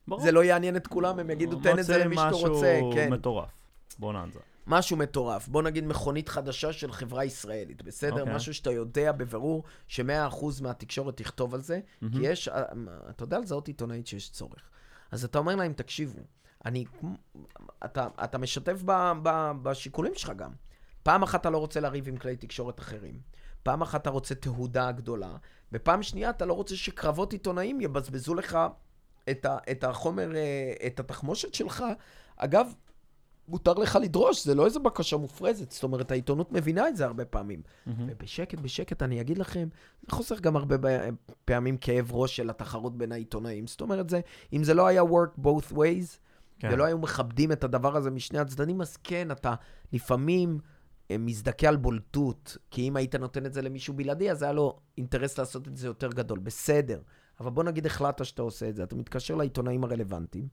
ברור. 0.07 0.21
זה 0.21 0.31
לא 0.31 0.43
יעניין 0.43 0.75
את 0.75 0.87
כולם, 0.87 1.19
הם 1.19 1.29
יגידו, 1.29 1.59
תן 1.59 1.79
את 1.79 1.85
זה 1.85 1.97
למי 1.97 2.15
שאתה 2.15 2.29
רוצה. 2.29 2.79
משהו 2.79 2.91
כן, 2.93 3.13
מטורף. 3.13 3.49
בוננזה. 3.99 4.39
משהו 4.67 4.97
מטורף. 4.97 5.47
בוא 5.47 5.61
נגיד 5.61 5.85
מכונית 5.85 6.29
חדשה 6.29 6.73
של 6.73 6.91
חברה 6.91 7.25
ישראלית, 7.25 7.83
בסדר? 7.83 8.19
אוקיי. 8.19 8.35
משהו 8.35 8.53
שאתה 8.53 8.71
יודע 8.71 9.11
בבירור 9.11 9.63
ש-100% 9.87 10.45
מהתקשורת 10.61 11.17
תכתוב 11.17 11.53
על 11.53 11.61
זה, 11.61 11.79
כי 11.99 12.05
מהמם. 12.05 12.19
יש, 12.23 12.47
אה, 12.47 12.63
אתה 13.09 13.23
יודע 13.23 13.39
לזהות 13.39 13.67
עיתונאית 13.67 14.07
שיש 14.07 14.29
צורך. 14.29 14.69
אז 15.11 15.25
אתה 15.25 15.39
אומר 15.39 15.55
להם, 15.55 15.73
תקשיבו, 15.73 16.19
אני, 16.65 16.85
אתה, 17.85 18.07
אתה 18.23 18.37
משתף 18.37 18.81
ב, 18.85 19.11
ב, 19.23 19.51
בשיקולים 19.61 20.15
שלך 20.15 20.29
גם. 20.29 20.51
פעם 21.03 21.23
אחת 21.23 21.41
אתה 21.41 21.49
לא 21.49 21.57
רוצה 21.57 21.79
לריב 21.79 22.07
עם 22.07 22.17
כלי 22.17 22.35
תקשורת 22.35 22.79
אחרים. 22.79 23.19
פעם 23.63 23.81
אחת 23.81 24.01
אתה 24.01 24.09
רוצה 24.09 24.35
תהודה 24.35 24.91
גדולה, 24.91 25.35
ופעם 25.73 26.03
שנייה 26.03 26.29
אתה 26.29 26.45
לא 26.45 26.53
רוצה 26.53 26.75
שקרבות 26.75 27.33
עיתונאים 27.33 27.81
יבזבזו 27.81 28.35
לך 28.35 28.57
את, 29.29 29.45
ה, 29.45 29.57
את 29.71 29.83
החומר, 29.83 30.35
אה, 30.35 30.73
את 30.87 30.99
התחמושת 30.99 31.53
שלך. 31.53 31.85
אגב, 32.37 32.73
מותר 33.47 33.73
לך 33.73 33.97
לדרוש, 34.01 34.45
זה 34.45 34.55
לא 34.55 34.65
איזה 34.65 34.79
בקשה 34.79 35.17
מופרזת. 35.17 35.71
זאת 35.71 35.83
אומרת, 35.83 36.11
העיתונות 36.11 36.51
מבינה 36.51 36.87
את 36.87 36.95
זה 36.95 37.05
הרבה 37.05 37.25
פעמים. 37.25 37.61
מהמם. 37.85 38.07
ובשקט, 38.09 38.59
בשקט, 38.59 39.03
אני 39.03 39.21
אגיד 39.21 39.37
לכם, 39.37 39.67
זה 40.01 40.11
חוסר 40.11 40.39
גם 40.39 40.55
הרבה 40.55 40.75
פעמים 41.45 41.77
כאב 41.77 42.11
ראש 42.11 42.35
של 42.35 42.49
התחרות 42.49 42.97
בין 42.97 43.11
העיתונאים. 43.11 43.67
זאת 43.67 43.81
אומרת, 43.81 44.09
זה, 44.09 44.19
אם 44.53 44.63
זה 44.63 44.73
לא 44.73 44.87
היה 44.87 45.01
work 45.01 45.39
both 45.39 45.73
ways, 45.73 46.17
כן. 46.59 46.69
ולא 46.71 46.83
היו 46.83 46.97
מכבדים 46.97 47.51
את 47.51 47.63
הדבר 47.63 47.97
הזה 47.97 48.11
משני 48.11 48.39
הצדדים, 48.39 48.81
אז 48.81 48.97
כן, 48.97 49.31
אתה 49.31 49.53
לפעמים 49.93 50.59
אה, 51.11 51.17
מזדכה 51.17 51.67
על 51.67 51.75
בולטות, 51.75 52.57
כי 52.71 52.87
אם 52.87 52.95
היית 52.95 53.15
נותן 53.15 53.45
את 53.45 53.53
זה 53.53 53.61
למישהו 53.61 53.93
בלעדי, 53.93 54.31
אז 54.31 54.43
היה 54.43 54.51
לו 54.51 54.79
אינטרס 54.97 55.37
לעשות 55.37 55.67
את 55.67 55.77
זה 55.77 55.87
יותר 55.87 56.09
גדול. 56.09 56.39
בסדר. 56.39 57.01
אבל 57.39 57.49
בוא 57.49 57.63
נגיד 57.63 57.85
החלטת 57.85 58.25
שאתה 58.25 58.41
עושה 58.41 58.69
את 58.69 58.75
זה, 58.75 58.83
אתה 58.83 58.95
מתקשר 58.95 59.35
לעיתונאים 59.35 59.83
הרלוונטיים, 59.83 60.47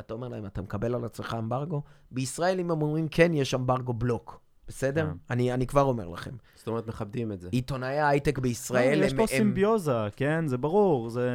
אתה 0.00 0.14
אומר 0.14 0.28
להם, 0.28 0.46
אתה 0.46 0.62
מקבל 0.62 0.94
על 0.94 1.04
עצמך 1.04 1.36
אמברגו? 1.38 1.82
בישראל, 2.10 2.60
אם 2.60 2.70
הם 2.70 2.82
אומרים 2.82 3.08
כן, 3.08 3.34
יש 3.34 3.54
אמברגו 3.54 3.92
בלוק. 3.92 4.40
בסדר? 4.68 5.06
כן. 5.06 5.16
אני, 5.30 5.52
אני 5.52 5.66
כבר 5.66 5.82
אומר 5.82 6.08
לכם. 6.08 6.30
זאת 6.54 6.68
אומרת, 6.68 6.86
מכבדים 6.86 7.32
את 7.32 7.40
זה. 7.40 7.48
עיתונאי 7.52 7.98
ההייטק 7.98 8.38
בישראל, 8.38 8.98
לא, 8.98 9.04
יש 9.04 9.12
הם, 9.12 9.16
פה 9.16 9.22
הם, 9.22 9.28
סימביוזה, 9.28 10.06
כן? 10.16 10.46
זה 10.46 10.56
ברור, 10.56 11.10
זה... 11.10 11.30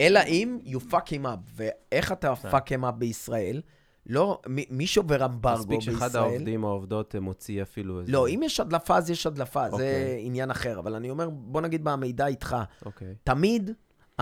אלא 0.00 0.20
אם 0.26 0.58
you 0.64 0.78
fuck 0.90 1.06
him 1.06 1.24
up. 1.24 1.50
ואיך 1.54 2.12
אתה 2.12 2.34
כן. 2.36 2.50
fuck 2.50 2.80
him 2.80 2.84
up 2.84 2.90
בישראל? 2.90 3.62
לא, 4.06 4.40
מי, 4.46 4.64
מי 4.70 4.86
שובר 4.86 5.24
אמברגו 5.24 5.58
מספיק 5.58 5.78
בישראל? 5.78 5.98
שאחד 5.98 6.16
העובדים 6.16 6.64
או 6.64 6.68
העובדות 6.68 7.14
אה, 7.14 7.20
מוציא 7.20 7.62
אפילו 7.62 8.00
איזה... 8.00 8.12
לא, 8.12 8.28
אם 8.28 8.40
יש 8.44 8.60
הדלפה, 8.60 8.96
אז 8.96 9.10
יש 9.10 9.26
הדלפה, 9.26 9.70
זה 9.70 9.72
אוקיי. 9.72 10.26
עניין 10.26 10.50
אחר. 10.50 10.78
אבל 10.78 10.94
אני 10.94 11.10
אומר, 11.10 11.30
בוא 11.30 11.60
נגיד 11.60 11.84
במידע 11.84 12.26
איתך, 12.26 12.56
אוקיי. 12.84 13.14
תמיד 13.24 13.70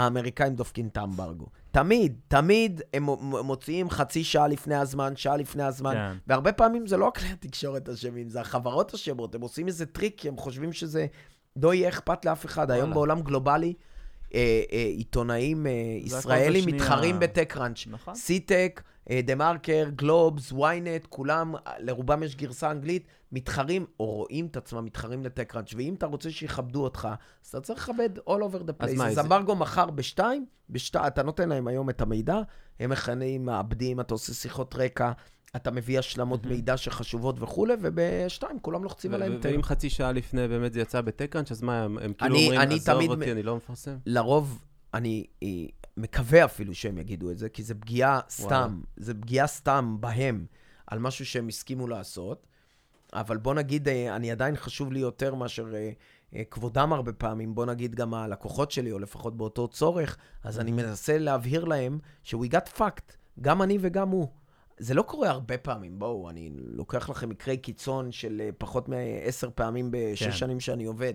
האמריקאים 0.00 0.54
דופקים 0.54 0.86
את 0.86 0.96
האמברגו. 0.96 1.46
תמיד, 1.70 2.20
תמיד 2.28 2.80
הם 2.94 3.06
מוציאים 3.44 3.90
חצי 3.90 4.24
שעה 4.24 4.48
לפני 4.48 4.74
הזמן, 4.74 5.16
שעה 5.16 5.36
לפני 5.36 5.62
הזמן. 5.62 5.94
כן. 5.94 6.16
והרבה 6.26 6.52
פעמים 6.52 6.86
זה 6.86 6.96
לא 6.96 7.08
הכלי 7.08 7.28
התקשורת 7.40 7.88
אשמים, 7.88 8.30
זה 8.30 8.40
החברות 8.40 8.94
אשמות. 8.94 9.34
הם 9.34 9.40
עושים 9.40 9.66
איזה 9.66 9.86
טריק, 9.86 10.26
הם 10.26 10.36
חושבים 10.36 10.72
שזה 10.72 11.06
לא 11.56 11.74
יהיה 11.74 11.88
אכפת 11.88 12.24
לאף 12.24 12.46
אחד. 12.46 12.70
היום. 12.70 12.94
בעולם 12.94 13.22
גלובלי, 13.22 13.74
אה, 14.34 14.40
אה, 14.72 14.78
עיתונאים 14.96 15.66
אה, 15.66 15.72
זה 16.06 16.16
ישראלים. 16.18 16.66
מתחרים 16.66 17.20
ב 17.20 17.26
TechCrunch. 17.26 17.86
נכון. 17.86 18.14
סי-טק, 18.14 18.82
TheMarker, 19.24 19.88
גלובס, 19.96 20.52
ynet, 20.52 21.06
כולם, 21.08 21.54
לרובם 21.78 22.22
יש 22.22 22.36
גרסה 22.36 22.70
אנגלית, 22.70 23.06
מתחרים, 23.32 23.86
או 24.00 24.04
רואים 24.06 24.46
את 24.46 24.56
עצמם 24.56 24.84
מתחרים 24.84 25.24
ל 25.24 25.28
TechCrunch, 25.28 25.74
ואם 25.76 25.94
אתה 25.94 26.06
רוצה 26.06 26.30
שיכבדו 26.30 26.84
אותך, 26.84 27.08
אז 27.44 27.48
אתה 27.48 27.60
צריך 27.60 27.88
לכבד 27.88 28.18
all 28.18 28.40
over 28.52 28.62
the 28.68 28.84
place. 28.84 29.02
אז 29.08 29.14
זה- 29.14 29.20
אמברגו 29.20 29.56
מחר 29.56 29.90
בשתיים, 29.90 30.46
בשתיים, 30.70 31.06
אתה 31.06 31.22
נותן 31.22 31.48
להם 31.48 31.66
היום 31.68 31.90
את 31.90 32.00
המידע, 32.00 32.40
הם 32.80 32.90
מכינים, 32.90 33.44
מעבדים, 33.44 34.00
אתה 34.00 34.14
עושה 34.14 34.34
שיחות 34.34 34.74
רקע, 34.74 35.12
אתה 35.56 35.70
מביא 35.70 35.98
השלמות 35.98 36.46
מידע 36.46 36.76
שחשובות 36.76 37.42
וכולי, 37.42 37.74
ובשתיים 37.80 38.58
כולם 38.58 38.84
לוחצים 38.84 39.14
על 39.14 39.38
ההדק. 39.40 39.50
ואם 39.52 39.62
חצי 39.62 39.90
שעה 39.90 40.12
לפני 40.12 40.48
באמת 40.48 40.72
זה 40.72 40.80
יצא 40.80 41.00
בטקראנץ', 41.00 41.50
אז 41.50 41.62
מה, 41.62 41.82
הם 41.82 42.12
כאילו 42.18 42.36
אומרים, 42.36 42.60
עזוב 42.60 43.10
אותי, 43.10 43.32
אני 43.32 43.42
לא 43.42 43.56
מפרסם? 43.56 43.96
לרוב, 44.06 44.64
אני 44.94 45.26
אה, 45.42 45.48
מקווה 45.96 46.44
אפילו 46.44 46.74
שהם 46.74 46.98
יגידו 46.98 47.30
את 47.30 47.38
זה, 47.38 47.48
כי 47.48 47.62
זה 47.62 47.74
פגיעה 47.74 48.20
סתם, 48.30 48.80
זה 48.96 49.14
פגיעה 49.14 49.46
סתם 49.46 49.96
בהם, 50.00 50.46
על 50.86 50.98
משהו 50.98 51.26
שהם 51.26 51.48
הסכימו 51.48 51.86
לעשות. 51.88 52.46
אבל 53.12 53.36
בוא 53.36 53.54
נגיד, 53.54 53.88
אה, 53.88 54.16
אני 54.16 54.30
עדיין 54.30 54.56
חשוב 54.56 54.92
לי 54.92 55.00
יותר 55.00 55.34
מאשר 55.34 55.74
אה, 56.34 56.44
כבודם 56.50 56.92
הרבה 56.92 57.12
פעמים, 57.12 57.54
בוא 57.54 57.66
נגיד 57.66 57.94
גם 57.94 58.14
הלקוחות 58.14 58.70
שלי, 58.70 58.92
או 58.92 58.98
לפחות 58.98 59.36
באותו 59.36 59.68
צורך, 59.68 60.16
אז 60.44 60.60
אני 60.60 60.72
מנסה 60.72 61.18
להבהיר 61.18 61.64
להם 61.64 61.98
ש-we 62.22 62.46
got 62.52 62.78
fucked, 62.78 63.12
גם 63.40 63.62
אני 63.62 63.78
וגם 63.80 64.08
הוא. 64.08 64.28
זה 64.80 64.94
לא 64.94 65.02
קורה 65.02 65.30
הרבה 65.30 65.58
פעמים, 65.58 65.98
בואו, 65.98 66.30
אני 66.30 66.50
לוקח 66.54 67.10
לכם 67.10 67.28
מקרי 67.28 67.56
קיצון 67.56 68.12
של 68.12 68.40
אה, 68.40 68.50
פחות 68.58 68.88
מעשר 68.88 69.50
פעמים 69.54 69.88
בשש 69.90 70.24
כן. 70.24 70.32
שנים 70.32 70.60
שאני 70.60 70.84
עובד. 70.84 71.14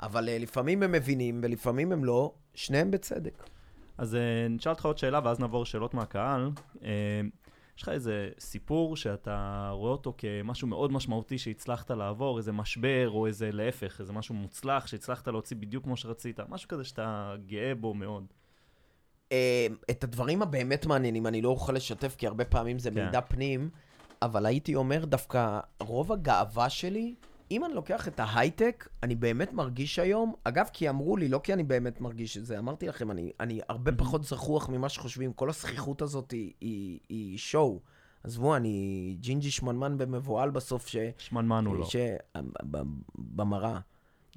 אבל 0.00 0.28
אה, 0.28 0.38
לפעמים 0.38 0.82
הם 0.82 0.92
מבינים 0.92 1.40
ולפעמים 1.42 1.92
הם 1.92 2.04
לא, 2.04 2.34
שניהם 2.54 2.90
בצדק. 2.90 3.48
אז 3.98 4.14
אה, 4.14 4.48
נשאל 4.50 4.72
אותך 4.72 4.86
עוד 4.86 4.98
שאלה, 4.98 5.20
ואז 5.24 5.40
נעבור 5.40 5.64
שאלות 5.64 5.94
מהקהל. 5.94 6.50
יש 7.76 7.82
לך 7.82 7.88
איזה 7.88 8.30
סיפור 8.38 8.96
שאתה 8.96 9.68
רואה 9.72 9.92
אותו 9.92 10.14
כמשהו 10.18 10.68
מאוד 10.68 10.92
משמעותי 10.92 11.38
שהצלחת 11.38 11.90
לעבור, 11.90 12.38
איזה 12.38 12.52
משבר, 12.52 13.10
או 13.10 13.26
איזה 13.26 13.52
להפך, 13.52 14.00
איזה 14.00 14.12
משהו 14.12 14.34
מוצלח 14.34 14.86
שהצלחת 14.86 15.28
להוציא 15.28 15.56
בדיוק 15.56 15.84
כמו 15.84 15.96
שרצית, 15.96 16.40
משהו 16.48 16.68
כזה 16.68 16.84
שאתה 16.84 17.34
גאה 17.46 17.74
בו 17.74 17.94
מאוד. 17.94 18.24
אה, 19.32 19.66
את 19.90 20.04
הדברים 20.04 20.42
הבאמת 20.42 20.86
מעניינים 20.86 21.26
אני 21.26 21.42
לא 21.42 21.48
אוכל 21.48 21.72
לשתף, 21.72 22.14
כי 22.18 22.26
הרבה 22.26 22.44
פעמים 22.44 22.78
זה 22.78 22.90
כן. 22.90 23.04
מידע 23.04 23.20
פנים, 23.20 23.70
אבל 24.22 24.46
הייתי 24.46 24.74
אומר 24.74 25.04
דווקא, 25.04 25.60
רוב 25.80 26.12
הגאווה 26.12 26.70
שלי, 26.70 27.14
אם 27.50 27.64
אני 27.64 27.74
לוקח 27.74 28.08
את 28.08 28.20
ההייטק, 28.20 28.88
אני 29.02 29.14
באמת 29.14 29.52
מרגיש 29.52 29.98
היום, 29.98 30.34
אגב, 30.44 30.68
כי 30.72 30.88
אמרו 30.88 31.16
לי, 31.16 31.28
לא 31.28 31.40
כי 31.42 31.52
אני 31.52 31.64
באמת 31.64 32.00
מרגיש 32.00 32.38
את 32.38 32.46
זה, 32.46 32.58
אמרתי 32.58 32.88
לכם, 32.88 33.10
אני, 33.10 33.32
אני 33.40 33.60
הרבה 33.68 33.92
פחות 33.92 34.24
זחוח 34.24 34.68
ממה 34.68 34.88
שחושבים, 34.88 35.32
כל 35.32 35.48
הזכיחות 35.48 36.02
הזאת 36.02 36.30
היא, 36.30 36.52
היא, 36.60 36.98
היא 37.08 37.38
שואו. 37.38 37.80
עזבו, 38.24 38.56
אני 38.56 39.16
ג'ינג'י 39.20 39.50
שמנמן 39.50 39.96
ומבוהל 39.98 40.50
בסוף, 40.50 40.86
ש... 40.86 40.96
שמנמן 41.18 41.66
הוא 41.66 41.76
לא. 41.76 41.84
ש... 41.84 41.96
ב- 42.36 42.76
ב- 42.76 42.82
במראה, 43.18 43.80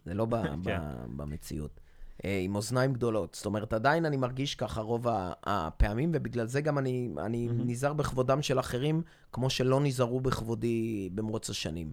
זה 0.05 0.13
לא 0.13 0.25
ב... 0.25 0.35
כן. 0.45 0.57
ב- 0.63 1.21
במציאות. 1.21 1.79
אה, 2.25 2.39
עם 2.43 2.55
אוזניים 2.55 2.93
גדולות. 2.93 3.35
זאת 3.35 3.45
אומרת, 3.45 3.73
עדיין 3.73 4.05
אני 4.05 4.17
מרגיש 4.17 4.55
ככה 4.55 4.81
רוב 4.81 5.05
הפעמים, 5.43 6.11
ובגלל 6.13 6.47
זה 6.47 6.61
גם 6.61 6.77
אני, 6.77 7.09
אני 7.25 7.47
מהמם. 7.47 7.69
נזהר 7.69 7.93
בכבודם 7.93 8.41
של 8.41 8.59
אחרים, 8.59 9.01
כמו 9.31 9.49
שלא 9.49 9.79
נזהרו 9.79 10.21
בכבודי 10.21 11.09
במרוץ 11.13 11.49
השנים. 11.49 11.91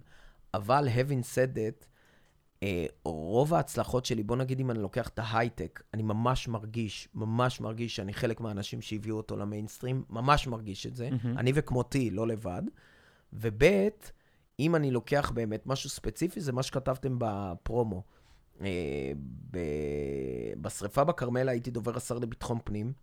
אבל, 0.53 0.87
having 0.87 1.23
said 1.23 1.55
that, 1.55 1.85
אה, 2.63 2.85
רוב 3.03 3.53
ההצלחות 3.53 4.05
שלי, 4.05 4.23
בוא 4.23 4.35
נגיד 4.35 4.59
אם 4.59 4.71
אני 4.71 4.79
לוקח 4.79 5.07
את 5.07 5.19
ההייטק, 5.19 5.83
אני 5.93 6.03
ממש 6.03 6.47
מרגיש, 6.47 7.09
ממש 7.15 7.61
מרגיש 7.61 7.95
שאני 7.95 8.13
חלק 8.13 8.41
מהאנשים 8.41 8.81
שהביאו 8.81 9.17
אותו 9.17 9.37
למיינסטרים, 9.37 10.03
ממש 10.09 10.47
מרגיש 10.47 10.87
את 10.87 10.95
זה. 10.95 11.09
מהמם. 11.09 11.37
אני 11.37 11.51
וכמותי, 11.55 12.09
לא 12.09 12.27
לבד. 12.27 12.61
וב', 13.33 13.63
אם 14.59 14.75
אני 14.75 14.91
לוקח 14.91 15.31
באמת 15.33 15.67
משהו 15.67 15.89
ספציפי, 15.89 16.41
זה 16.41 16.51
מה 16.51 16.63
שכתבתם 16.63 17.15
בפרומו. 17.19 18.03
אה, 18.61 19.11
בשריפה 20.61 21.03
בכרמל 21.03 21.49
הייתי 21.49 21.71
דובר 21.71 21.97
השר 21.97 22.17
לביטחון 22.17 22.57
פנים. 22.63 22.93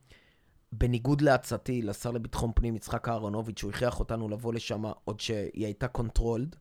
בניגוד 0.73 1.21
לעצתי 1.21 1.83
לשר 1.83 2.11
לביטחון 2.11 2.51
פנים, 2.55 2.77
יצחק 2.77 3.09
אהרונוביץ', 3.09 3.63
הוא 3.63 3.71
הכריח 3.71 4.01
אותנו 4.01 4.29
לבוא 4.29 4.55
לשם 4.55 4.85
עוד 5.05 5.21
שהיא 5.21 5.65
הייתה 5.65 5.89
controlled. 5.89 6.57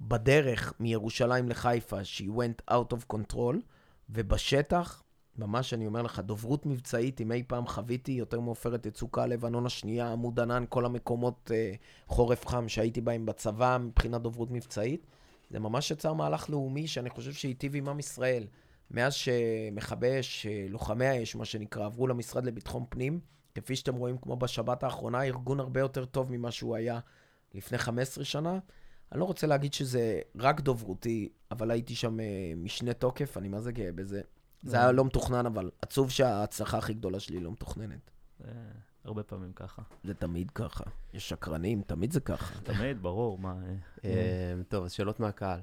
בדרך 0.00 0.72
מירושלים 0.80 1.48
לחיפה, 1.48 2.00
she 2.00 2.24
went 2.24 2.72
out 2.72 2.94
of 2.94 3.14
control, 3.16 3.56
ובשטח, 4.10 5.02
ממש 5.36 5.74
אני 5.74 5.86
אומר 5.86 6.02
לך, 6.02 6.18
דוברות 6.18 6.66
מבצעית, 6.66 7.20
אם 7.20 7.32
אי 7.32 7.42
פעם 7.46 7.66
חוויתי, 7.66 8.12
יותר 8.12 8.40
מעופרת 8.40 8.86
יצוקה, 8.86 9.26
לבנון 9.26 9.66
השנייה, 9.66 10.12
עמוד 10.12 10.40
ענן, 10.40 10.64
כל 10.68 10.86
המקומות 10.86 11.50
אה, 11.54 11.72
חורף 12.06 12.46
חם 12.46 12.68
שהייתי 12.68 13.00
בהם 13.00 13.26
בצבא, 13.26 13.78
מבחינת 13.80 14.22
דוברות 14.22 14.50
מבצעית, 14.50 15.06
זה 15.50 15.58
ממש 15.58 15.90
יצר 15.90 16.12
מהלך 16.12 16.50
לאומי 16.50 16.86
שאני 16.86 17.10
חושב 17.10 17.32
שהיטיב 17.32 17.76
עם 17.76 17.88
עם 17.88 17.98
ישראל. 17.98 18.46
מאז 18.90 19.14
שמכבי 19.14 20.20
אש, 20.20 20.46
אה, 20.46 20.66
לוחמי 20.68 21.06
האש, 21.06 21.36
מה 21.36 21.44
שנקרא, 21.44 21.86
עברו 21.86 22.06
למשרד 22.06 22.44
לביטחון 22.44 22.84
פנים, 22.88 23.20
כפי 23.54 23.76
שאתם 23.76 23.96
רואים, 23.96 24.18
כמו 24.18 24.36
בשבת 24.36 24.82
האחרונה, 24.82 25.22
ארגון 25.22 25.60
הרבה 25.60 25.80
יותר 25.80 26.04
טוב 26.04 26.32
ממה 26.32 26.50
שהוא 26.50 26.76
היה 26.76 27.00
לפני 27.54 27.78
15 27.78 28.24
שנה. 28.24 28.58
אני 29.12 29.20
לא 29.20 29.24
רוצה 29.24 29.46
להגיד 29.46 29.74
שזה 29.74 30.20
רק 30.36 30.60
דוברותי, 30.60 31.28
אבל 31.50 31.70
הייתי 31.70 31.94
שם 31.94 32.20
אה, 32.20 32.52
משנה 32.56 32.92
תוקף, 32.92 33.36
אני 33.36 33.48
מה 33.48 33.60
זה 33.60 33.72
גאה 33.72 33.92
בזה. 33.92 34.20
זה 34.62 34.76
היה 34.76 34.92
לא 34.92 35.04
מתוכנן, 35.04 35.46
אבל 35.46 35.70
עצוב 35.82 36.10
שההצלחה 36.10 36.78
הכי 36.78 36.94
גדולה 36.94 37.20
שלי 37.20 37.40
לא 37.40 37.52
מתוכננת. 37.52 38.10
הרבה 39.04 39.22
פעמים 39.22 39.52
ככה. 39.52 39.82
זה 40.04 40.14
תמיד 40.14 40.50
ככה. 40.50 40.84
יש 41.12 41.28
שקרנים, 41.28 41.82
תמיד 41.82 42.12
זה 42.12 42.20
ככה. 42.20 42.60
תמיד, 42.60 43.02
ברור, 43.02 43.38
מה... 43.38 43.54
אה. 43.64 43.74
אה, 44.04 44.54
טוב, 44.68 44.84
אז 44.84 44.92
שאלות 44.92 45.20
מהקהל. 45.20 45.60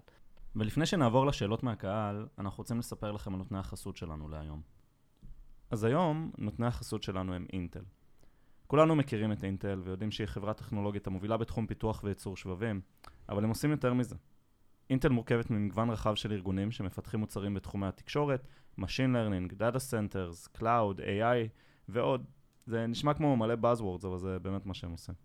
ולפני 0.55 0.85
שנעבור 0.85 1.25
לשאלות 1.25 1.63
מהקהל, 1.63 2.27
אנחנו 2.39 2.57
רוצים 2.57 2.79
לספר 2.79 3.11
לכם 3.11 3.33
על 3.33 3.37
נותני 3.37 3.57
החסות 3.57 3.97
שלנו 3.97 4.29
להיום. 4.29 4.61
אז 5.71 5.83
היום, 5.83 6.31
נותני 6.37 6.67
החסות 6.67 7.03
שלנו 7.03 7.33
הם 7.33 7.45
אינטל. 7.53 7.83
כולנו 8.67 8.95
מכירים 8.95 9.31
את 9.31 9.43
אינטל 9.43 9.81
ויודעים 9.83 10.11
שהיא 10.11 10.27
חברה 10.27 10.53
טכנולוגית 10.53 11.07
המובילה 11.07 11.37
בתחום 11.37 11.67
פיתוח 11.67 12.03
וייצור 12.03 12.37
שבבים, 12.37 12.81
אבל 13.29 13.43
הם 13.43 13.49
עושים 13.49 13.71
יותר 13.71 13.93
מזה. 13.93 14.15
אינטל 14.89 15.09
מורכבת 15.09 15.49
ממגוון 15.49 15.89
רחב 15.89 16.15
של 16.15 16.31
ארגונים 16.31 16.71
שמפתחים 16.71 17.19
מוצרים 17.19 17.53
בתחומי 17.53 17.87
התקשורת, 17.87 18.47
Machine 18.79 19.13
Learning, 19.13 19.53
Data 19.53 19.79
Centers, 19.91 20.59
Cloud, 20.59 20.99
AI 20.99 21.49
ועוד. 21.89 22.25
זה 22.67 22.87
נשמע 22.87 23.13
כמו 23.13 23.35
מלא 23.35 23.53
Buzzwords, 23.53 24.07
אבל 24.07 24.17
זה 24.17 24.39
באמת 24.39 24.65
מה 24.65 24.73
שהם 24.73 24.91
עושים. 24.91 25.15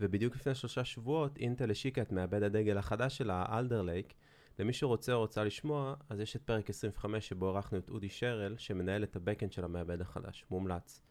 ובדיוק 0.00 0.36
לפני 0.36 0.54
שלושה 0.54 0.84
שבועות, 0.84 1.38
אינטל 1.38 1.70
השיקה 1.70 2.02
את 2.02 2.12
מעבד 2.12 2.42
הדגל 2.42 2.78
החדש 2.78 3.18
שלה, 3.18 3.46
אלדר 3.58 3.82
לייק. 3.82 4.14
למי 4.58 4.72
שרוצה 4.72 5.12
או 5.12 5.20
רוצה 5.20 5.44
לשמוע, 5.44 5.94
אז 6.08 6.20
יש 6.20 6.36
את 6.36 6.42
פרק 6.42 6.70
25 6.70 7.28
שבו 7.28 7.48
ערכנו 7.48 7.78
את 7.78 7.90
אודי 7.90 8.08
שרל, 8.08 8.54
שמנהל 8.58 9.04
את 9.04 9.16
הבקאנד 9.16 9.52
של 9.52 9.64
המעבד 9.64 10.00
החדש. 10.00 10.44
מומלץ. 10.50 11.02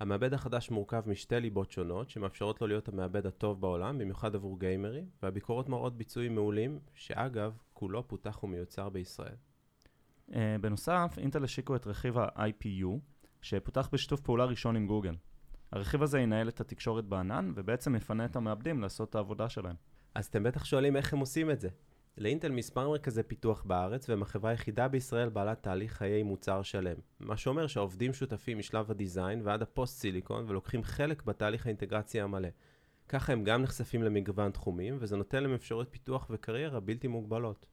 המעבד 0.00 0.34
החדש 0.34 0.70
מורכב 0.70 1.02
משתי 1.06 1.40
ליבות 1.40 1.70
שונות, 1.70 2.10
שמאפשרות 2.10 2.60
לו 2.60 2.66
להיות 2.66 2.88
המעבד 2.88 3.26
הטוב 3.26 3.60
בעולם, 3.60 3.98
במיוחד 3.98 4.34
עבור 4.34 4.60
גיימרים, 4.60 5.06
והביקורות 5.22 5.68
מראות 5.68 5.96
ביצועים 5.96 6.34
מעולים, 6.34 6.78
שאגב, 6.94 7.58
כולו 7.72 8.08
פותח 8.08 8.42
ומיוצר 8.42 8.88
בישראל. 8.88 9.36
Uh, 10.30 10.34
בנוסף, 10.60 11.14
אינטל 11.18 11.44
השיקו 11.44 11.76
את 11.76 11.86
רכיב 11.86 12.18
ה-IPU, 12.18 12.88
שפותח 13.42 13.88
בשיתוף 13.92 14.20
פעולה 14.20 14.44
ראשון 14.44 14.76
עם 14.76 14.86
גוגל. 14.86 15.14
הרכיב 15.72 16.02
הזה 16.02 16.20
ינהל 16.20 16.48
את 16.48 16.60
התקשורת 16.60 17.04
בענן, 17.04 17.52
ובעצם 17.54 17.96
יפנה 17.96 18.24
את 18.24 18.36
המעבדים 18.36 18.80
לעשות 18.80 19.10
את 19.10 19.14
העבודה 19.14 19.48
שלהם. 19.48 19.76
אז 20.14 20.26
אתם 20.26 20.42
בטח 20.42 20.64
שואלים 20.64 20.96
איך 20.96 21.12
הם 21.12 21.18
עושים 21.18 21.50
את 21.50 21.60
זה. 21.60 21.68
לאינטל 22.18 22.52
מספר 22.52 22.88
מרכזי 22.88 23.22
פיתוח 23.22 23.62
בארץ, 23.62 24.08
והם 24.08 24.22
החברה 24.22 24.50
היחידה 24.50 24.88
בישראל 24.88 25.28
בעלת 25.28 25.62
תהליך 25.62 25.92
חיי 25.92 26.22
מוצר 26.22 26.62
שלם. 26.62 26.96
מה 27.20 27.36
שאומר 27.36 27.66
שהעובדים 27.66 28.12
שותפים 28.12 28.58
משלב 28.58 28.90
הדיזיין 28.90 29.40
ועד 29.44 29.62
הפוסט 29.62 30.00
סיליקון 30.00 30.44
ולוקחים 30.48 30.82
חלק 30.82 31.22
בתהליך 31.22 31.66
האינטגרציה 31.66 32.24
המלא. 32.24 32.48
ככה 33.08 33.32
הם 33.32 33.44
גם 33.44 33.62
נחשפים 33.62 34.02
למגוון 34.02 34.50
תחומים, 34.50 34.96
וזה 35.00 35.16
נותן 35.16 35.42
להם 35.42 35.54
אפשרויות 35.54 35.88
פיתוח 35.90 36.26
וקריירה 36.30 36.80
בלתי 36.80 37.08
מוגבלות. 37.08 37.66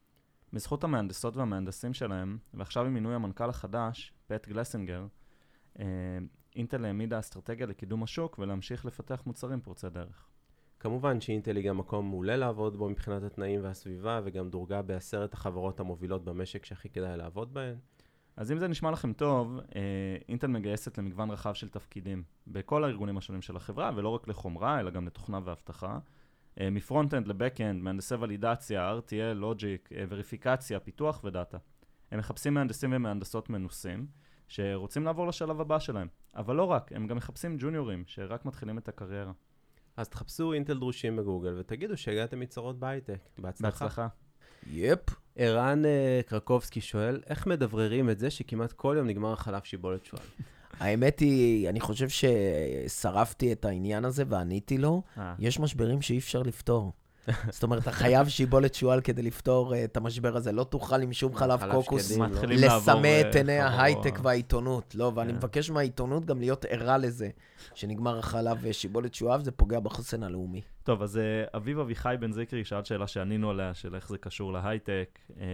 בזכות 0.53 0.83
המהנדסות 0.83 1.37
והמהנדסים 1.37 1.93
שלהם, 1.93 2.37
ועכשיו 2.53 2.85
עם 2.85 2.93
מינוי 2.93 3.15
המנכ"ל 3.15 3.49
החדש, 3.49 4.13
פט 4.27 4.47
גלסינגר, 4.47 5.05
אינטל 6.55 6.85
העמידה 6.85 7.19
אסטרטגיה 7.19 7.67
לקידום 7.67 8.03
השוק 8.03 8.39
ולהמשיך 8.39 8.85
לפתח 8.85 9.23
מוצרים 9.25 9.61
פורצי 9.61 9.89
דרך. 9.89 10.29
כמובן 10.79 11.21
שאינטל 11.21 11.55
היא 11.55 11.69
גם 11.69 11.77
מקום 11.77 12.09
מעולה 12.09 12.37
לעבוד 12.37 12.77
בו 12.77 12.89
מבחינת 12.89 13.23
התנאים 13.23 13.63
והסביבה, 13.63 14.21
וגם 14.23 14.49
דורגה 14.49 14.81
בעשרת 14.81 15.33
החברות 15.33 15.79
המובילות 15.79 16.23
במשק 16.23 16.65
שהכי 16.65 16.89
כדאי 16.89 17.17
לעבוד 17.17 17.53
בהן. 17.53 17.75
אז 18.37 18.51
אם 18.51 18.59
זה 18.59 18.67
נשמע 18.67 18.91
לכם 18.91 19.13
טוב, 19.13 19.59
אה, 19.75 20.17
אינטל 20.29 20.47
מגייסת 20.47 20.97
למגוון 20.97 21.31
רחב 21.31 21.53
של 21.53 21.69
תפקידים 21.69 22.23
בכל 22.47 22.83
הארגונים 22.83 23.17
השונים 23.17 23.41
של 23.41 23.55
החברה, 23.55 23.91
ולא 23.95 24.09
רק 24.09 24.27
לחומרה, 24.27 24.79
אלא 24.79 24.91
גם 24.91 25.07
לתוכנה 25.07 25.39
ואבטחה. 25.43 25.99
אה, 26.59 26.69
מ 26.69 26.75
front-end 26.75 27.27
ל 27.27 27.33
back-end, 27.33 27.83
מהנדסי 27.83 28.15
ולידציה, 28.15 28.97
RTL, 28.97 29.33
logic, 29.33 29.89
אה, 29.91 30.03
וריפיקציה, 30.09 30.79
פיתוח 30.79 31.23
ודאטה. 31.23 31.57
הם 32.11 32.19
מחפשים 32.19 32.53
מהנדסים 32.53 32.93
ומהנדסות 32.93 33.49
מנוסים, 33.49 34.07
שרוצים 34.49 35.05
לעבור 35.05 35.27
לשלב 35.27 35.61
הבא 35.61 35.79
שלהם. 35.79 36.07
אבל 36.35 36.55
לא 36.55 36.63
רק, 36.63 36.91
הם 36.95 37.07
גם 37.07 37.17
מחפשים 37.17 37.57
ג'וניורים, 37.59 38.03
שרק 38.07 38.45
מתחילים 38.45 38.77
את 38.77 38.87
הקריירה. 38.87 39.31
אז 39.97 40.09
תחפשו 40.09 40.53
אינטל 40.53 40.79
דרושים 40.79 41.15
בגוגל 41.15 41.59
ותגידו 41.59 41.97
שהגעתם 41.97 42.39
מצרות 42.39 42.79
בהייטק. 42.79 43.19
בהצלחה. 43.37 43.69
בהצלחה. 43.85 44.07
yep. 44.71 44.99
ערן 45.35 45.85
אה, 45.85 46.21
קרקובסקי 46.25 46.81
שואל, 46.81 47.21
איך 47.27 47.47
מדבררים 47.47 48.09
את 48.09 48.19
זה 48.19 48.29
שכמעט 48.29 48.71
כל 48.71 48.95
יום 48.97 49.07
נגמר 49.07 49.33
החלב 49.33 49.61
שיבולת 49.63 50.05
שועל? 50.05 50.23
האמת 50.79 51.19
היא, 51.19 51.69
אני 51.69 51.79
חושב 51.79 52.07
ששרפתי 52.09 53.51
את 53.51 53.65
העניין 53.65 54.05
הזה 54.05 54.23
ועניתי 54.27 54.77
לו. 54.77 55.01
אה, 55.17 55.35
יש 55.39 55.59
משברים 55.59 56.01
שאי 56.01 56.17
אפשר 56.17 56.41
לפתור. 56.41 56.91
זאת 57.51 57.63
אומרת, 57.63 57.81
אתה 57.83 57.91
חייב 57.91 58.27
שיבולת 58.29 58.75
שועל 58.75 59.01
כדי 59.01 59.21
לפתור 59.21 59.75
אה, 59.75 59.83
את 59.83 59.97
המשבר 59.97 60.37
הזה. 60.37 60.51
לא 60.51 60.63
תוכל 60.63 61.01
עם 61.01 61.13
שום 61.13 61.35
חלב 61.35 61.71
קוקוס 61.71 62.17
לא? 62.17 62.25
לסמא 62.47 63.21
את 63.21 63.35
אה, 63.35 63.39
עיני 63.39 63.61
חבור- 63.61 63.79
ההייטק 63.79 64.19
והעיתונות. 64.23 64.95
לא, 64.95 65.11
ואני 65.15 65.31
כן. 65.31 65.37
מבקש 65.37 65.69
מהעיתונות 65.69 66.25
גם 66.25 66.39
להיות 66.39 66.65
ערה 66.69 66.97
לזה. 66.97 67.29
שנגמר 67.73 68.19
החלב 68.19 68.57
ושיבולת 68.61 69.13
שועל, 69.13 69.43
זה 69.43 69.51
פוגע 69.51 69.79
בחוסן 69.79 70.23
הלאומי. 70.23 70.61
טוב, 70.83 71.01
אז 71.01 71.17
אה, 71.17 71.43
אביב 71.55 71.79
אביחי 71.79 72.15
בן 72.19 72.31
זיקרי 72.31 72.65
שאל 72.65 72.83
שאלה 72.83 73.07
שענינו 73.07 73.49
עליה, 73.49 73.73
של 73.73 73.95
איך 73.95 74.09
זה 74.09 74.17
קשור 74.17 74.53
להייטק. 74.53 75.19
אה, 75.39 75.45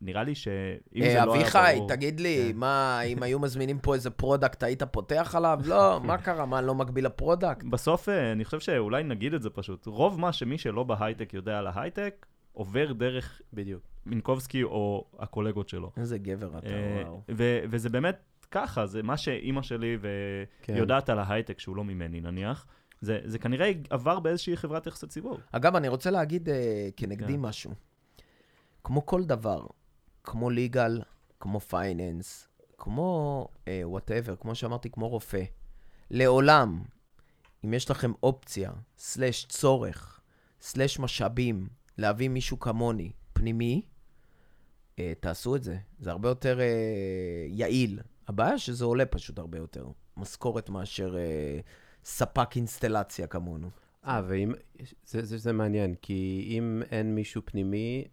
נראה 0.00 0.22
לי 0.22 0.34
שאם 0.34 1.02
זה 1.02 1.20
אה, 1.20 1.26
לא 1.26 1.34
היה 1.34 1.42
אביחי, 1.42 1.74
ברור... 1.76 1.88
תגיד 1.88 2.20
לי, 2.20 2.50
כן. 2.52 2.58
מה, 2.58 3.02
אם 3.02 3.22
היו 3.22 3.38
מזמינים 3.38 3.78
פה 3.78 3.94
איזה 3.94 4.10
product, 4.10 4.62
היית 4.62 4.82
פותח 4.82 5.34
עליו? 5.36 5.60
לא, 5.64 6.00
מה 6.04 6.18
קרה? 6.18 6.46
מה, 6.46 6.60
לא 6.60 6.74
מקביל 6.74 7.06
ל 7.06 7.12
product? 7.12 7.64
בסוף, 7.64 8.08
אני 8.08 8.44
חושב 8.44 8.60
שאולי 8.60 9.02
נגיד 9.02 9.34
את 9.34 9.42
זה 9.42 9.50
פשוט. 9.50 9.86
רוב 9.86 10.20
מה 10.20 10.32
שמי 10.32 10.58
שלא 10.58 10.82
בהייטק 10.82 11.34
יודע 11.34 11.58
על 11.58 11.66
ההייטק, 11.66 12.26
עובר 12.52 12.92
דרך 12.92 13.42
בדיוק. 13.52 13.82
מינקובסקי 14.06 14.62
או 14.62 15.04
הקולגות 15.18 15.68
שלו. 15.68 15.90
איזה 15.96 16.18
גבר 16.18 16.58
אתה, 16.58 16.68
וואו. 17.04 17.22
וזה 17.70 17.88
באמת 17.88 18.16
ככה, 18.50 18.86
זה 18.86 19.02
מה 19.02 19.16
שאימא 19.16 19.62
שלי 19.62 19.98
כן. 20.62 20.74
ויודעת 20.74 21.08
על 21.08 21.18
ההייטק, 21.18 21.58
שהוא 21.58 21.76
לא 21.76 21.84
ממני 21.84 22.20
נניח. 22.20 22.66
זה, 23.04 23.20
זה 23.24 23.38
כנראה 23.38 23.72
עבר 23.90 24.20
באיזושהי 24.20 24.56
חברת 24.56 24.86
יחסי 24.86 25.06
ציבור. 25.06 25.38
אגב, 25.52 25.76
אני 25.76 25.88
רוצה 25.88 26.10
להגיד 26.10 26.48
אה, 26.48 26.88
כנגדי 26.96 27.32
כן. 27.32 27.40
משהו. 27.40 27.70
כמו 28.84 29.06
כל 29.06 29.24
דבר, 29.24 29.66
כמו 30.24 30.50
legal, 30.50 31.02
כמו 31.40 31.60
finance, 31.60 32.48
כמו 32.78 33.48
whatever, 33.84 34.36
כמו 34.36 34.54
שאמרתי, 34.54 34.90
כמו 34.90 35.08
רופא, 35.08 35.42
לעולם, 36.10 36.82
אם 37.64 37.74
יש 37.74 37.90
לכם 37.90 38.12
אופציה, 38.22 38.70
slash 38.98 39.44
צורך, 39.44 40.20
slash 40.60 40.98
משאבים, 40.98 41.68
להביא 41.98 42.28
מישהו 42.28 42.58
כמוני, 42.58 43.12
פנימי, 43.32 43.82
אה, 44.98 45.12
תעשו 45.20 45.56
את 45.56 45.62
זה. 45.62 45.78
זה 45.98 46.10
הרבה 46.10 46.28
יותר 46.28 46.60
אה, 46.60 46.66
יעיל. 47.48 48.00
הבעיה 48.28 48.58
שזה 48.58 48.84
עולה 48.84 49.06
פשוט 49.06 49.38
הרבה 49.38 49.58
יותר. 49.58 49.86
משכורת 50.16 50.68
מאשר 50.70 51.16
אה, 51.16 51.60
ספק 52.04 52.56
אינסטלציה 52.56 53.26
כמונו. 53.26 53.70
אה, 54.06 54.22
ואם... 54.26 54.52
זה, 55.06 55.24
זה, 55.24 55.38
זה 55.38 55.52
מעניין, 55.52 55.94
כי 56.02 56.48
אם 56.50 56.82
אין 56.90 57.14
מישהו 57.14 57.42
פנימי, 57.44 58.04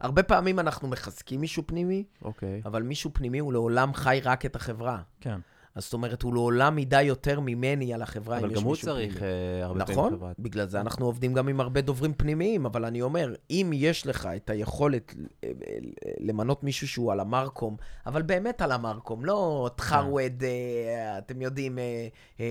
הרבה 0.00 0.22
פעמים 0.22 0.58
אנחנו 0.58 0.88
מחזקים 0.88 1.40
מישהו 1.40 1.62
פנימי, 1.66 2.04
אוקיי. 2.22 2.62
אבל 2.64 2.82
מישהו 2.82 3.10
פנימי 3.14 3.38
הוא 3.38 3.52
לעולם 3.52 3.94
חי 3.94 4.20
רק 4.24 4.46
את 4.46 4.56
החברה. 4.56 5.02
כן. 5.20 5.40
אז 5.76 5.84
זאת 5.84 5.92
אומרת, 5.92 6.22
הוא 6.22 6.34
לעולם 6.34 6.78
ידע 6.78 7.02
יותר 7.02 7.40
ממני 7.40 7.94
על 7.94 8.02
החברה, 8.02 8.38
אם 8.38 8.42
אבל 8.44 8.52
יש 8.52 8.58
גם 8.58 8.64
הוא 8.64 8.70
מישהו 8.70 8.86
צריך 8.86 9.16
פנימי. 9.18 9.26
אה, 9.60 9.64
הרבה 9.64 9.84
פעמים 9.84 9.98
נכון, 10.00 10.12
חברת. 10.12 10.36
בגלל 10.38 10.68
זה 10.68 10.80
אנחנו 10.80 11.06
עובדים 11.06 11.34
גם 11.34 11.48
עם 11.48 11.60
הרבה 11.60 11.80
דוברים 11.80 12.14
פנימיים, 12.14 12.66
אבל 12.66 12.84
אני 12.84 13.02
אומר, 13.02 13.34
אם 13.50 13.70
יש 13.74 14.06
לך 14.06 14.28
את 14.36 14.50
היכולת 14.50 15.14
אה, 15.44 15.48
אה, 15.68 15.78
למנות 16.18 16.64
מישהו 16.64 16.88
שהוא 16.88 17.12
על 17.12 17.20
המרקום, 17.20 17.76
אבל 18.06 18.22
באמת 18.22 18.62
על 18.62 18.72
המרקום, 18.72 19.24
לא 19.24 19.70
תחרווד, 19.76 20.42
אה, 20.42 21.18
אתם 21.18 21.42
יודעים, 21.42 21.78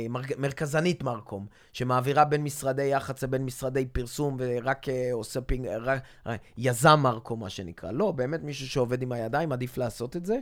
מר- 0.09 0.21
מרכזנית 0.38 1.03
מרקום, 1.03 1.45
שמעבירה 1.73 2.26
בין 2.26 2.43
משרדי 2.43 2.84
יח"צ 2.84 3.23
לבין 3.23 3.45
משרדי 3.45 3.86
פרסום 3.86 4.36
ורק 4.39 4.86
עושה 5.11 5.41
פינג, 5.41 5.67
רק, 5.67 6.01
יזם 6.57 6.99
מרקום, 7.03 7.39
מה 7.39 7.49
שנקרא. 7.49 7.91
לא, 7.91 8.11
באמת 8.11 8.43
מישהו 8.43 8.67
שעובד 8.67 9.01
עם 9.01 9.11
הידיים, 9.11 9.51
עדיף 9.51 9.78
לעשות 9.78 10.15
את 10.15 10.26
זה. 10.26 10.38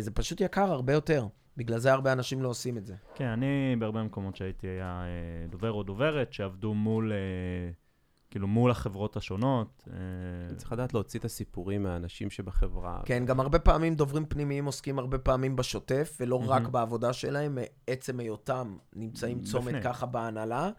זה 0.00 0.10
פשוט 0.10 0.40
יקר 0.40 0.72
הרבה 0.72 0.92
יותר. 0.92 1.26
בגלל 1.58 1.78
זה 1.78 1.92
הרבה 1.92 2.12
אנשים 2.12 2.42
לא 2.42 2.48
עושים 2.48 2.78
את 2.78 2.86
זה. 2.86 2.94
כן, 3.14 3.26
אני 3.26 3.76
בהרבה 3.78 4.02
מקומות 4.02 4.36
שהייתי 4.36 4.66
היה 4.66 5.02
אה, 5.04 5.48
דובר 5.50 5.72
או 5.72 5.82
דוברת 5.82 6.32
שעבדו 6.32 6.74
מול, 6.74 7.12
אה, 7.12 7.70
כאילו 8.30 8.48
מול 8.48 8.70
החברות 8.70 9.16
השונות. 9.16 9.88
אה, 9.90 10.56
צריך 10.56 10.72
לדעת 10.72 10.94
להוציא 10.94 11.20
את 11.20 11.24
הסיפורים 11.24 11.82
מהאנשים 11.82 12.30
שבחברה. 12.30 13.00
כן, 13.04 13.24
גם 13.26 13.40
הרבה 13.40 13.58
פעמים 13.58 13.94
דוברים 13.94 14.26
פנימיים 14.26 14.64
עוסקים 14.64 14.98
הרבה 14.98 15.18
פעמים 15.18 15.56
בשוטף, 15.56 16.16
ולא. 16.20 16.42
רק 16.46 16.62
בעבודה 16.62 17.12
שלהם, 17.12 17.58
עצם 17.86 18.20
היותם 18.20 18.76
נמצאים 18.96 19.40
צומת. 19.40 19.74
ככה 19.82 20.06
בהנהלה, 20.06 20.70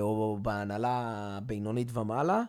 או 0.00 0.38
בהנהלה 0.42 1.14
הבינונית 1.36 1.96
ומעלה, 1.96 2.42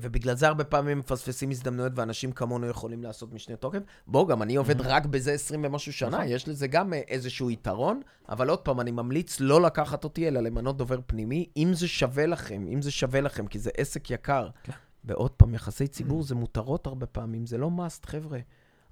ובגלל 0.00 0.36
זה 0.36 0.48
הרבה 0.48 0.64
פעמים 0.64 0.98
מפספסים 0.98 1.50
הזדמנויות, 1.50 1.92
ואנשים 1.96 2.32
כמונו 2.32 2.66
יכולים 2.66 3.02
לעשות 3.02 3.32
משנה 3.32 3.56
תוקף. 3.56 3.78
בוא, 4.06 4.28
גם 4.28 4.42
אני 4.42 4.56
עובד 4.56 4.80
רק 4.80 5.06
בזה 5.06 5.32
20 5.32 5.64
ומשהו 5.64 5.92
שנה, 5.92 6.08
נכון. 6.08 6.28
יש 6.28 6.48
לזה 6.48 6.66
גם 6.66 6.92
אה, 6.92 7.00
איזשהו 7.08 7.50
יתרון, 7.50 8.00
אבל 8.28 8.50
עוד 8.50 8.58
פעם, 8.58 8.80
אני 8.80 8.90
ממליץ 8.90 9.40
לא 9.40 9.62
לקחת 9.62 10.04
אותי, 10.04 10.28
אלא 10.28 10.40
למנות 10.40 10.76
דובר 10.76 10.98
פנימי, 11.06 11.48
אם 11.56 11.70
זה 11.74 11.88
שווה 11.88 12.26
לכם, 12.26 12.66
אם 12.72 12.82
זה 12.82 12.90
שווה 12.90 13.20
לכם, 13.20 13.46
כי 13.46 13.58
זה 13.58 13.70
עסק 13.76 14.10
יקר. 14.10 14.48
כן. 14.62 14.72
ועוד 15.04 15.30
פעם, 15.30 15.54
יחסי 15.54 15.88
ציבור 15.88 16.22
זה 16.22 16.34
מותרות 16.34 16.86
הרבה 16.86 17.06
פעמים, 17.06 17.46
זה 17.46 17.58
לא 17.58 17.70
must, 17.78 18.06
חבר'ה. 18.06 18.38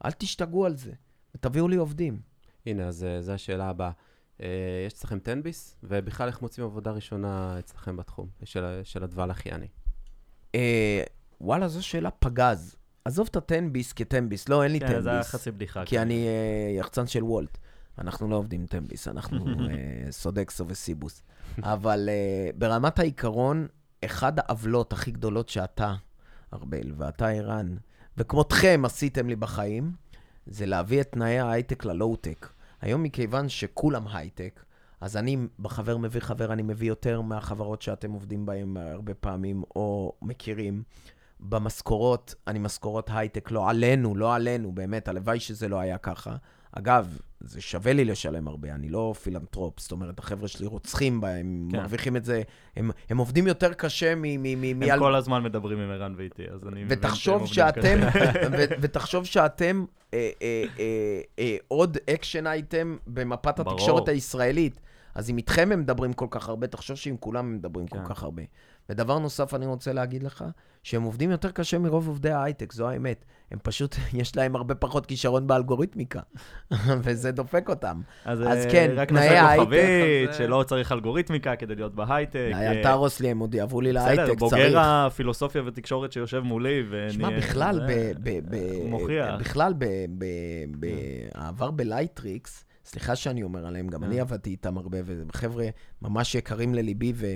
אל 0.05 0.11
תשתגעו 0.11 0.67
על 0.67 0.77
זה, 0.77 0.93
ותביאו 1.35 1.69
לי 1.69 1.77
עובדים. 1.77 2.21
הנה, 2.67 2.89
אז 2.89 3.05
אה, 3.05 3.23
זו 3.23 3.33
השאלה 3.33 3.69
הבאה. 3.69 3.91
אה, 4.41 4.47
יש 4.87 4.93
אצלכם 4.93 5.19
10 5.25 5.35
ביס? 5.43 5.77
ובכלל, 5.83 6.27
איך 6.27 6.43
מוצאים 6.43 6.67
עבודה 6.67 6.91
ראשונה 6.91 7.59
אצלכם 7.59 7.97
בתחום 7.97 8.29
של, 8.45 8.81
של 8.85 9.05
הדבל 9.05 9.31
אחיאני? 9.31 9.67
אה, 10.55 11.03
וואלה, 11.41 11.69
זו 11.69 11.87
שאלה 11.87 12.11
פגז. 12.11 12.77
עזוב 13.05 13.29
את 13.31 13.37
הטנביס 13.37 13.93
כטנביס, 13.93 14.49
לא, 14.49 14.63
אין 14.63 14.73
לי 14.73 14.81
כן, 14.81 15.01
זה 15.01 15.11
היה 15.11 15.19
טנביס. 15.19 15.35
חצי 15.35 15.51
בדיחה. 15.51 15.85
כי 15.85 15.97
כן. 15.97 16.03
אני 16.03 16.27
אה, 16.27 16.79
יחצן 16.79 17.07
של 17.07 17.25
וולט. 17.25 17.59
אנחנו 17.99 18.29
לא 18.29 18.37
עובדים 18.37 18.67
טנביס, 18.67 19.09
אנחנו 19.09 19.47
אה, 19.71 20.13
סודקסו 20.13 20.65
וסיבוס. 20.69 21.23
אבל 21.63 22.09
אה, 22.09 22.51
ברמת 22.59 22.99
העיקרון, 22.99 23.67
אחד 24.05 24.33
העוולות 24.39 24.93
הכי 24.93 25.11
גדולות 25.11 25.49
שאתה, 25.49 25.95
ארבל, 26.55 26.93
ואתה, 26.97 27.29
ערן, 27.29 27.77
וכמותכם 28.17 28.83
עשיתם 28.85 29.29
לי 29.29 29.37
בחיים, 29.37 29.93
זה 30.47 30.67
להביא 30.67 31.01
את 31.01 31.13
תנאי 31.13 31.39
ההייטק 31.39 31.85
ללואו-טק. 31.85 32.49
היום 32.81 33.03
מכיוון 33.03 33.49
שכולם 33.49 34.09
הייטק, 34.09 34.65
אז 35.05 35.17
אני, 35.17 35.37
בחבר 35.59 35.97
מביא 35.97 36.21
חבר, 36.21 36.53
אני 36.53 36.63
מביא 36.63 36.89
יותר 36.89 37.21
מהחברות 37.21 37.83
שאתם 37.83 38.13
עובדים 38.13 38.47
בהן 38.47 38.77
הרבה 38.77 39.15
פעמים, 39.15 39.63
או 39.77 40.13
מכירים. 40.23 40.83
במשכורות, 41.41 42.35
אני 42.47 42.59
משכורות 42.59 43.11
הייטק, 43.13 43.51
לא 43.51 43.71
עלינו, 43.71 44.15
לא 44.17 44.35
עלינו, 44.35 44.73
באמת, 44.73 45.09
הלוואי 45.09 45.41
שזה 45.41 45.69
לא 45.69 45.79
היה 45.79 45.99
ככה. 45.99 46.37
אגב, 46.73 47.19
זה 47.41 47.61
שווה 47.61 47.93
לי 47.93 48.05
לשלם 48.05 48.49
הרבה, 48.49 48.75
אני 48.75 48.89
לא 48.89 49.15
פילנטרופ, 49.23 49.81
זאת 49.81 49.93
אומרת, 49.93 50.19
החבר'ה 50.19 50.49
שלי 50.49 50.67
רוצחים 50.67 51.21
בהם, 51.21 51.69
כן. 51.71 51.77
כן. 51.77 51.83
מרוויחים 51.83 52.17
את 52.17 52.25
זה, 52.25 52.43
הם, 52.77 52.91
הם 53.11 53.19
עובדים 53.19 53.47
יותר 53.47 53.73
קשה 53.73 54.15
מ... 54.15 54.23
מ, 54.23 54.43
מ, 54.61 54.65
הם 54.65 54.79
מעל- 54.79 54.99
כל 54.99 55.15
הזמן 55.15 55.43
מדברים 55.43 55.79
עם 55.79 55.91
ערן 55.91 56.15
ואיתי, 56.17 56.43
אז 56.53 56.67
אני 56.69 56.85
מבין 56.85 56.89
שהם 56.89 56.99
ותחשוב 56.99 57.35
עובדים 57.41 57.55
שאתם, 57.55 57.99
קשה. 58.11 58.33
ו- 58.53 58.65
ותחשוב 58.81 59.25
שאתם 59.25 59.85
אה, 60.15 60.31
אה, 60.43 60.65
אה, 60.79 61.21
אה, 61.39 61.57
עוד 61.69 61.99
action 62.11 62.47
item 62.47 62.97
במפת 63.07 63.61
ברור. 63.61 63.73
התקשורת 63.73 64.09
הישראלית. 64.09 64.81
אז 65.15 65.31
אם 65.31 65.37
איתכם 65.37 65.69
הם 65.73 65.81
מדברים 65.81 66.13
כל 66.13 66.27
כך 66.31 66.49
הרבה, 66.49 66.67
תחשוב 66.67 66.97
שעם 66.97 67.17
כולם 67.17 67.47
הם 67.47 67.55
מדברים 67.55 67.87
כן. 67.87 67.99
כל 67.99 68.15
כך 68.15 68.23
הרבה. 68.23 68.43
ודבר 68.89 69.19
נוסף 69.19 69.55
אני 69.55 69.67
רוצה 69.67 69.93
להגיד 69.93 70.23
לך, 70.23 70.45
שהם 70.83 71.03
עובדים 71.03 71.31
יותר 71.31 71.51
קשה 71.51 71.79
מרוב 71.79 72.09
עובדי 72.09 72.31
ההייטק, 72.31 72.73
זו 72.73 72.89
האמת. 72.89 73.25
הם 73.51 73.59
פשוט, 73.63 73.97
יש 74.13 74.37
להם 74.37 74.57
הרבה 74.57 74.75
פחות 74.75 75.07
כישרון 75.07 75.47
באלגוריתמיקה, 75.47 76.21
וזה 77.05 77.33
דופק 77.33 77.69
אותם. 77.69 78.01
אז, 78.25 78.41
אז 78.43 78.67
אה, 78.67 78.71
כן, 78.73 78.91
רק 78.97 79.09
תנאי 79.09 79.21
נעשה 79.21 79.43
ההייטק, 79.43 79.63
כוכבית, 79.65 80.29
אז, 80.31 80.37
שלא 80.37 80.65
צריך 80.67 80.93
אלגוריתמיקה 80.93 81.57
כדי 81.57 81.75
להיות 81.75 81.95
בהייטק. 81.95 82.35
די, 82.35 82.55
אה, 82.55 82.73
אל 82.73 82.83
תהרוס 82.83 83.21
לי, 83.21 83.29
הם 83.31 83.39
עוד 83.39 83.55
יעברו 83.55 83.81
לי 83.81 83.93
בסדר, 83.93 84.05
להייטק, 84.15 84.39
בוגר 84.39 84.57
צריך. 84.57 84.75
הפילוסופיה 84.81 85.63
ותקשורת 85.67 86.13
שיושב 86.13 86.41
מולי, 86.41 86.83
ונהיה... 86.91 87.11
שמע, 87.11 87.31
בכלל, 87.31 87.75
זה- 87.75 88.13
ב- 88.23 88.29
ב- 88.29 88.57
ב- 88.57 88.89
מוכיח. 88.89 89.35
בכלל, 89.41 89.75
ב- 89.79 89.85
ב- 90.19 90.25
בעבר 91.35 91.71
בלייטריקס, 91.71 92.65
סליחה 92.95 93.17
שאני 93.17 93.43
אומר 93.43 93.67
עליהם, 93.67 93.89
גם 93.89 94.03
אה. 94.03 94.09
אני 94.09 94.21
עבדתי 94.21 94.51
איתם 94.51 94.79
הרבה, 94.79 94.99
וחבר'ה 95.05 95.67
ממש 96.03 96.35
יקרים 96.35 96.75
לליבי, 96.75 97.13
ו... 97.17 97.27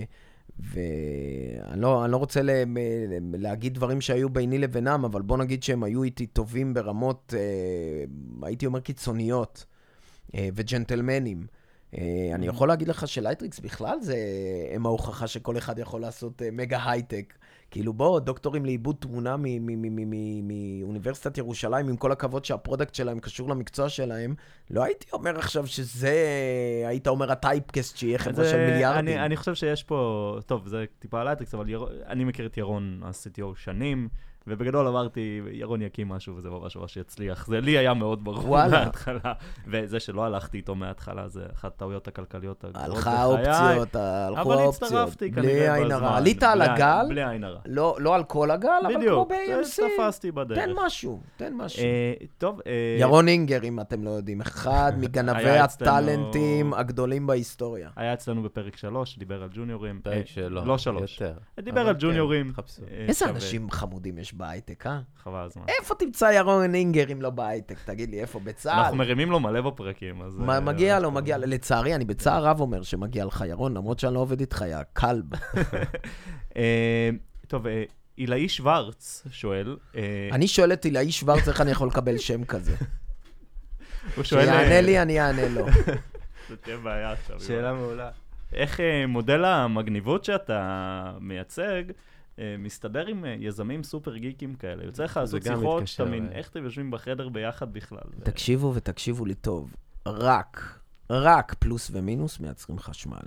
ואני 0.59 1.81
לא, 1.81 2.07
לא 2.07 2.17
רוצה 2.17 2.41
להגיד 3.33 3.75
דברים 3.75 4.01
שהיו 4.01 4.29
ביני 4.29 4.59
לבינם, 4.59 5.05
אבל 5.05 5.23
בוא 5.23 5.37
נגיד 5.37 5.63
שהם 5.63 5.83
היו 5.83 6.03
איתי 6.03 6.27
טובים 6.27 6.75
ברמות, 6.75 7.35
אה, 7.37 8.05
הייתי 8.47 8.67
אומר 8.67 8.81
קיצוניות, 8.81 9.65
אה, 10.35 10.49
וג'נטלמנים. 10.55 11.47
אה, 11.95 12.30
אני 12.34 12.47
יכול 12.47 12.68
להגיד 12.68 12.89
לך 12.89 13.09
שלייטריקס 13.09 13.61
בכלל 13.61 14.01
זה, 14.01 14.16
הם 14.74 14.86
ההוכחה 14.86 15.26
שכל 15.26 15.59
אחד 15.59 15.78
יכול 15.78 16.01
לעשות 16.01 16.43
אה, 16.43 16.49
מגה 16.53 16.91
הייטק. 16.91 17.34
כאילו 17.70 17.93
בוא, 17.93 18.20
דוקטורים 18.20 18.64
לעיבוד 18.64 18.97
תמונה 19.01 19.36
מאוניברסיטת 20.80 21.39
ירושלים, 21.39 21.89
עם 21.89 21.97
כל 21.97 22.12
הכבוד 22.12 22.45
שה 22.45 22.60
product 22.60 22.95
שלהם 22.95 23.20
קשור 23.20 23.49
למקצוע 23.49 23.89
שלהם, 23.89 24.34
לא 24.70 24.84
הייתי 24.84 25.07
אומר 25.12 25.39
עכשיו 25.39 25.66
שזה, 25.66 26.14
היית 26.86 27.09
אומר 27.09 27.32
ה 27.33 27.40
typecast 27.40 27.97
שיהיה 27.97 28.18
חברה 28.18 28.45
של 28.45 28.57
אה, 28.57 28.66
מיליארדים. 28.66 29.16
אני, 29.16 29.24
אני 29.24 29.36
חושב 29.36 29.55
שיש 29.55 29.82
פה, 29.82 30.39
טוב, 30.47 30.68
זה 30.68 30.84
טיפה 30.99 31.20
על 31.20 31.28
לייטריקס, 31.29 31.55
אבל 31.55 31.68
ירון, 31.68 31.91
אני 32.07 32.24
מכיר 32.24 32.47
את 32.47 32.57
ירון, 32.57 33.01
ה-CTO, 33.05 33.45
שנים, 33.57 34.09
ובגדול 34.49 34.87
אמרתי, 34.87 35.41
ירון 35.53 35.83
יקים 35.83 36.09
משהו 36.09 36.37
וזה 36.37 36.51
ממש 36.51 36.77
ממש 36.77 36.97
יצליח. 36.97 37.47
זה 37.47 37.61
לי 37.61 37.79
היה 37.79 37.95
מאוד 37.95 38.25
ברור. 38.25 38.57
מההתחלה. 38.69 39.33
וזה 39.67 40.01
שלא 40.01 40.25
הלכתי 40.25 40.57
איתו 40.57 40.75
מההתחלה, 40.75 41.29
זה 41.29 41.43
אחת 41.55 41.75
הטעויות 41.77 42.09
הכלכליות 42.09 42.65
הגדולות 42.65 42.87
הלכה 42.97 43.01
בחיי. 43.11 43.49
האופציות, 43.49 43.97
הלכו 43.97 44.41
אבל 44.43 44.59
האופציות. 44.63 44.83
הצטרפתי 44.93 45.31
בלי 45.31 45.43
כנראה 45.43 45.75
עין 45.75 45.85
בזמן. 45.85 46.05
הרע. 46.05 46.17
עלית 46.17 46.43
על 46.43 46.59
בלי- 46.59 46.69
הגל, 46.69 47.07
בלי 47.09 47.25
עין 47.25 47.45
הרע. 47.45 47.61
לא 47.67 47.97
לא 47.99 48.15
על 48.15 48.25
כל 48.25 48.51
הגל, 48.51 48.69
אבל 48.87 48.91
כמו 48.95 48.99
בדיוק, 49.01 49.29
ב-AMC. 49.31 49.83
תפסתי 49.97 50.33
בדרך. 50.33 50.59
תן 50.59 50.71
משהו, 50.87 51.21
תן 51.37 51.55
משהו. 51.55 51.83
אה, 51.83 52.13
טוב, 52.39 52.61
אה, 52.67 52.73
ירון 53.01 53.29
אינגר, 53.29 53.63
אם 53.65 53.81
אתם 53.81 54.05
לא 54.05 54.11
יודעים, 54.11 54.41
אחד 54.41 54.93
מגנבי 55.01 55.49
הטאלנטים 55.59 56.75
הגדולים 56.75 57.27
בהיסטוריה. 57.27 57.89
היה 57.97 58.13
אצלנו 58.13 58.43
בפרק 58.43 58.77
3, 58.77 59.19
דיבר 59.19 59.43
על 59.43 59.49
ג'וניורים. 59.53 60.01
פרק 60.03 60.15
אה, 60.15 60.23
שלו. 60.27 60.65
לא 60.65 60.79
שלוש. 60.79 61.21
יותר. 61.21 61.39
דיבר 61.61 61.81
אבל 61.81 61.89
על 61.89 61.95
כן, 61.95 62.01
ג'וניורים. 62.01 62.53
אה, 62.59 63.05
איזה. 63.09 63.25
אנשים 63.31 63.71
חמודים 63.71 64.19
יש 64.19 64.35
בהייטק, 64.39 64.86
אה? 64.86 65.01
חבל 65.22 65.45
הזמן. 65.45 65.62
איפה 65.68 65.95
תמצא 65.95 66.24
ירון 66.24 66.74
אינגר 66.74 67.12
אם 67.12 67.22
לא 67.22 67.30
בהייטק? 67.30 67.76
תגיד 67.84 68.11
לי, 68.11 68.20
איפה? 68.20 68.41
בצה"ל? 68.41 68.78
אנחנו 68.78 68.97
מרימים 68.97 69.30
לו 69.30 69.41
מלא 69.41 69.61
בפרקים, 69.61 70.22
אז... 70.22 70.39
מה, 70.39 70.55
אה, 70.55 70.61
מגיע 70.61 71.01
לו. 71.01 71.11
מגיע 71.11 71.39
לו. 71.39 71.47
לצערי, 71.47 71.95
אני 71.95 72.05
בצער 72.05 72.45
רב 72.45 72.61
אומר 72.61 72.82
שמגיע 72.82 73.24
לך, 73.24 73.45
ירון, 73.49 73.76
למרות 73.76 73.99
שאני 73.99 74.14
לא 74.14 74.20
עובד 74.20 74.41
איתך, 74.41 74.64
יא 74.68 74.76
כלב. 74.93 75.24
אה, 76.57 77.11
טוב, 77.47 77.66
אה, 77.66 77.82
עילאי 78.16 78.49
שוורץ 78.49 79.24
שואל, 79.30 79.76
אני 80.32 80.49
שואל 80.49 80.72
את 80.72 80.84
עילאי 80.84 81.12
שוורץ 81.12 81.49
איך 81.49 81.61
אני 81.61 81.70
יכול 81.70 81.89
לקבל 81.89 82.18
שם 82.18 82.45
כזה. 82.45 82.76
הוא 84.16 84.24
שואל... 84.24 84.45
שיענה 84.45 84.80
לי, 84.80 85.03
אני 85.03 85.20
אענה 85.20 85.49
לו. 85.49 85.66
זה 86.49 86.57
תהיה 86.57 86.76
בעיה 86.76 87.12
עכשיו. 87.12 87.41
שאלה 87.41 87.72
מעולה. 87.72 88.11
איך 88.53 88.80
מודל 89.09 89.45
המגניבות 89.45 90.24
שאתה 90.24 91.12
מייצג 91.20 91.82
מסתדר 92.59 93.07
עם 93.07 93.24
אה, 93.24 93.36
יזמים 93.39 93.82
סופר 93.82 94.16
גיקים 94.16 94.55
כאלה? 94.55 94.84
יוצא 94.84 95.05
לך 95.05 95.16
לעשות 95.16 95.43
שיחות, 95.43 95.82
אתה 95.95 96.05
מבין, 96.05 96.28
אה. 96.28 96.32
איך 96.32 96.49
אתם 96.49 96.64
יושבים 96.64 96.91
בחדר 96.91 97.28
ביחד 97.28 97.72
בכלל? 97.72 98.01
תקשיבו 98.22 98.72
ותקשיבו 98.74 99.24
לי 99.24 99.34
טוב. 99.34 99.74
רק, 100.07 100.80
רק 101.11 101.55
פלוס 101.59 101.91
ומינוס 101.93 102.41
מייצרים 102.41 102.78
חשמל. 102.78 103.18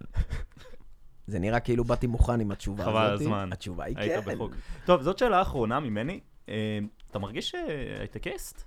זה 1.27 1.39
נראה 1.39 1.59
כאילו 1.59 1.83
באתי 1.83 2.07
מוכן 2.07 2.39
עם 2.39 2.51
התשובה 2.51 2.83
הזאת. 2.83 2.95
חבל 2.95 3.13
הזמן. 3.13 3.49
התשובה 3.53 3.83
היא 3.83 3.97
היית 3.97 4.25
כן. 4.25 4.35
בחוק. 4.35 4.53
טוב, 4.85 5.01
זאת 5.01 5.17
שאלה 5.17 5.41
אחרונה 5.41 5.79
ממני. 5.79 6.19
אה, 6.49 6.79
אתה 7.11 7.19
מרגיש 7.19 7.49
שהייטקיסט? 7.49 8.63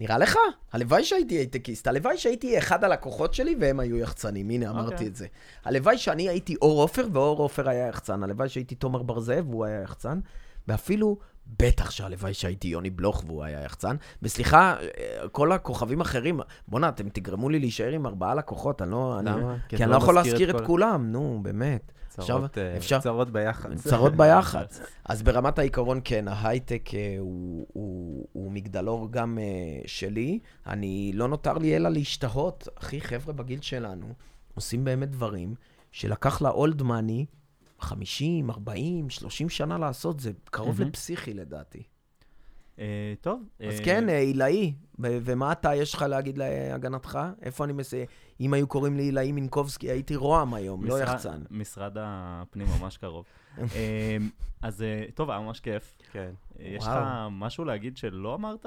נראה 0.00 0.18
לך? 0.18 0.36
הלוואי 0.72 1.04
שהייתי 1.04 1.34
הייטקיסט. 1.34 1.86
הלוואי 1.86 2.18
שהייתי 2.18 2.58
אחד 2.58 2.84
הלקוחות 2.84 3.34
שלי 3.34 3.56
והם 3.60 3.80
היו 3.80 3.96
יחצנים. 3.96 4.50
הנה, 4.50 4.70
אמרתי 4.70 4.92
אוקיי. 4.92 5.06
את 5.06 5.16
זה. 5.16 5.26
הלוואי 5.64 5.98
שאני 5.98 6.28
הייתי 6.28 6.56
אור 6.62 6.82
עופר 6.82 7.06
ואור 7.12 7.38
עופר 7.38 7.68
היה 7.68 7.86
יחצן. 7.86 8.22
הלוואי 8.22 8.48
שהייתי 8.48 8.74
תומר 8.74 9.02
בר 9.02 9.20
זאב 9.20 9.50
והוא 9.50 9.64
היה 9.64 9.82
יחצן. 9.82 10.20
ואפילו, 10.68 11.18
בטח 11.46 11.90
שהלוואי 11.90 12.34
שהייתי 12.34 12.68
יוני 12.68 12.90
בלוך 12.90 13.24
והוא 13.26 13.44
היה 13.44 13.62
יחצן. 13.64 13.96
וסליחה, 14.22 14.76
אה, 14.80 15.28
כל 15.32 15.52
הכוכבים 15.52 15.98
האחרים, 16.00 16.40
בואנה, 16.68 16.88
אתם 16.88 17.08
תגרמו 17.08 17.48
לי 17.48 17.58
להישאר 17.58 17.92
עם 17.92 18.06
ארבעה 18.06 18.34
לקוחות. 18.34 18.82
אני 18.82 18.90
לא... 18.90 19.18
אני- 19.18 19.30
למה? 19.30 19.56
כי 19.68 19.84
אני 19.84 19.90
לא 19.90 19.96
יכול 19.96 20.14
מזכיר 20.18 20.32
להזכיר 20.32 20.50
את 20.50 20.56
כל- 20.60 20.66
כולם, 20.66 21.12
נו, 21.12 21.38
באמת. 21.42 21.92
צרות, 22.08 22.58
אה, 22.58 22.76
אפשר- 22.76 22.98
צרות 23.00 23.30
ביחד. 23.30 23.74
צרות 23.74 24.16
ביח"צ. 24.20 24.80
אז 25.04 25.22
ברמת 25.22 25.58
העיקרון, 25.58 26.00
כן, 26.04 26.28
ההייטק 26.28 26.90
אה, 26.94 27.16
הוא, 27.18 27.66
הוא, 27.72 28.26
הוא 28.32 28.52
מגדלור 28.52 29.12
גם 29.12 29.38
שלי. 29.86 30.38
אני, 30.66 31.10
לא 31.14 31.28
נותר 31.28 31.58
לי 31.58 31.76
אלא 31.76 31.88
להשתהות. 31.88 32.68
אחי, 32.78 33.00
חבר'ה 33.00 33.32
בגיל 33.32 33.60
שלנו 33.60 34.06
עושים 34.54 34.84
באמת 34.84 35.10
דברים 35.10 35.54
שלקח 35.92 36.42
לאולד 36.42 36.82
מאני 36.82 37.26
50, 37.82 38.50
40, 38.50 39.10
30 39.10 39.48
שנה 39.48 39.78
לעשות, 39.78 40.20
זה 40.20 40.30
קרוב 40.44 40.78
מהמם. 40.78 40.88
לפסיכי 40.90 41.34
לדעתי. 41.34 41.82
אה, 42.78 42.84
טוב. 43.20 43.42
אז 43.60 43.78
אה, 43.80 43.84
כן, 43.84 44.08
אה, 44.08 44.18
עילאי, 44.18 44.74
ומה 44.98 45.52
אתה, 45.52 45.74
יש 45.74 45.94
לך 45.94 46.02
להגיד 46.02 46.38
להגנתך? 46.38 47.18
איפה 47.42 47.64
אני 47.64 47.72
מסיים? 47.72 48.06
אם 48.40 48.54
היו 48.54 48.66
קוראים 48.66 48.96
לי 48.96 49.02
עילאי 49.02 49.32
מינקובסקי, 49.32 49.90
הייתי 49.90 50.16
רוה"מ 50.16 50.54
היום, 50.54 50.84
לא 50.84 50.94
משרד- 50.96 51.08
יחצן. 51.08 51.42
משרד 51.50 51.92
הפנים 52.00 52.66
ממש 52.80 52.96
קרוב. 52.96 53.24
אה, 53.74 54.16
אז 54.62 54.82
אה, 54.82 55.04
טוב, 55.14 55.30
היה 55.30 55.40
ממש 55.40 55.60
כיף. 55.60 55.98
כן. 56.12 56.30
אה, 56.60 56.66
יש. 56.66 56.84
לך 56.84 56.90
משהו 57.30 57.64
להגיד 57.64 57.96
שלא 57.96 58.34
אמרת? 58.34 58.66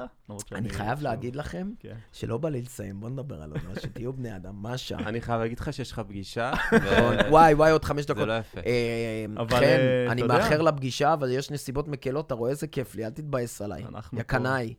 אני 0.52 0.70
חייב 0.70 1.02
להגיד 1.02 1.36
לכם 1.36 1.72
כן. 1.80 1.96
שלא 2.12 2.38
בא 2.38 2.50
לי 2.50 2.62
לסיים, 2.62 3.00
בוא 3.00 3.10
נדבר 3.10 3.41
על 3.41 3.52
עוד 3.52 3.62
משהו, 3.72 3.89
תהיו 3.94 4.14
בני 4.14 4.36
אדם, 4.36 4.56
מה 4.56 4.74
השעה? 4.74 5.00
אני 5.00 5.22
חייב 5.22 5.41
להגיד 5.41 5.60
לך 5.60 5.74
שיש 5.74 5.91
לך 5.91 6.02
פגישה. 6.08 6.52
וואי, 7.30 7.54
וואי, 7.54 7.72
עוד 7.72 7.86
חמש 7.86 8.02
זה 8.06 8.14
דקות. 8.14 8.28
לא 8.28 8.38
יפה. 8.38 8.62
חן, 8.62 8.68
אה, 8.68 10.06
אני 10.10 10.22
אתה 10.22 10.34
יודע. 10.34 10.44
מאחר 10.44 10.62
לפגישה, 10.62 11.14
אבל 11.14 11.32
יש 11.32 11.52
נסיבות 11.52 11.88
מקלות, 11.88 12.26
אתה 12.26 12.34
רואה 12.34 12.52
איזה 12.52 12.68
כיף 12.68 12.96
לי, 12.96 13.06
אל 13.06 13.10
תתבאס 13.10 13.62
עליי. 13.62 13.84
אנחנו 13.84 14.18
יא 14.18 14.24
פה. 14.24 14.28
קנאי. 14.30 14.74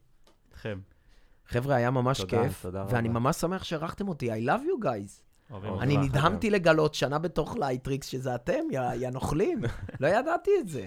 חבר'ה, 1.47 1.77
היה 1.77 1.91
ממש 1.91 2.25
כיף, 2.25 2.63
תודה 2.63 2.83
רבה. 2.83 2.95
ואני 2.95 3.09
ממש 3.09 3.37
שמח 3.37 3.65
שאירחתם 3.65 4.09
אותי, 4.09 4.33
I 4.33 4.47
love 4.47 4.63
you 4.63 4.85
guys. 4.85 5.24
אוהבים 5.51 5.81
אני 5.81 5.97
נדהמתי 5.97 6.51
לגלות 6.51 6.95
שנה 6.95 7.19
בתוך 7.19 7.57
לייטריקס 7.57 8.07
שזה 8.07 8.35
אתם, 8.35 8.61
יא 8.71 8.81
יא 8.95 9.11
נוכלים. 9.11 9.63
לא 10.01 10.07
ידעתי 10.07 10.51
את 10.61 10.69
זה. 10.69 10.87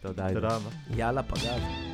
תודה 0.00 0.26
רבה. 0.34 0.70
יאללה, 0.96 1.22
פגז. 1.22 1.91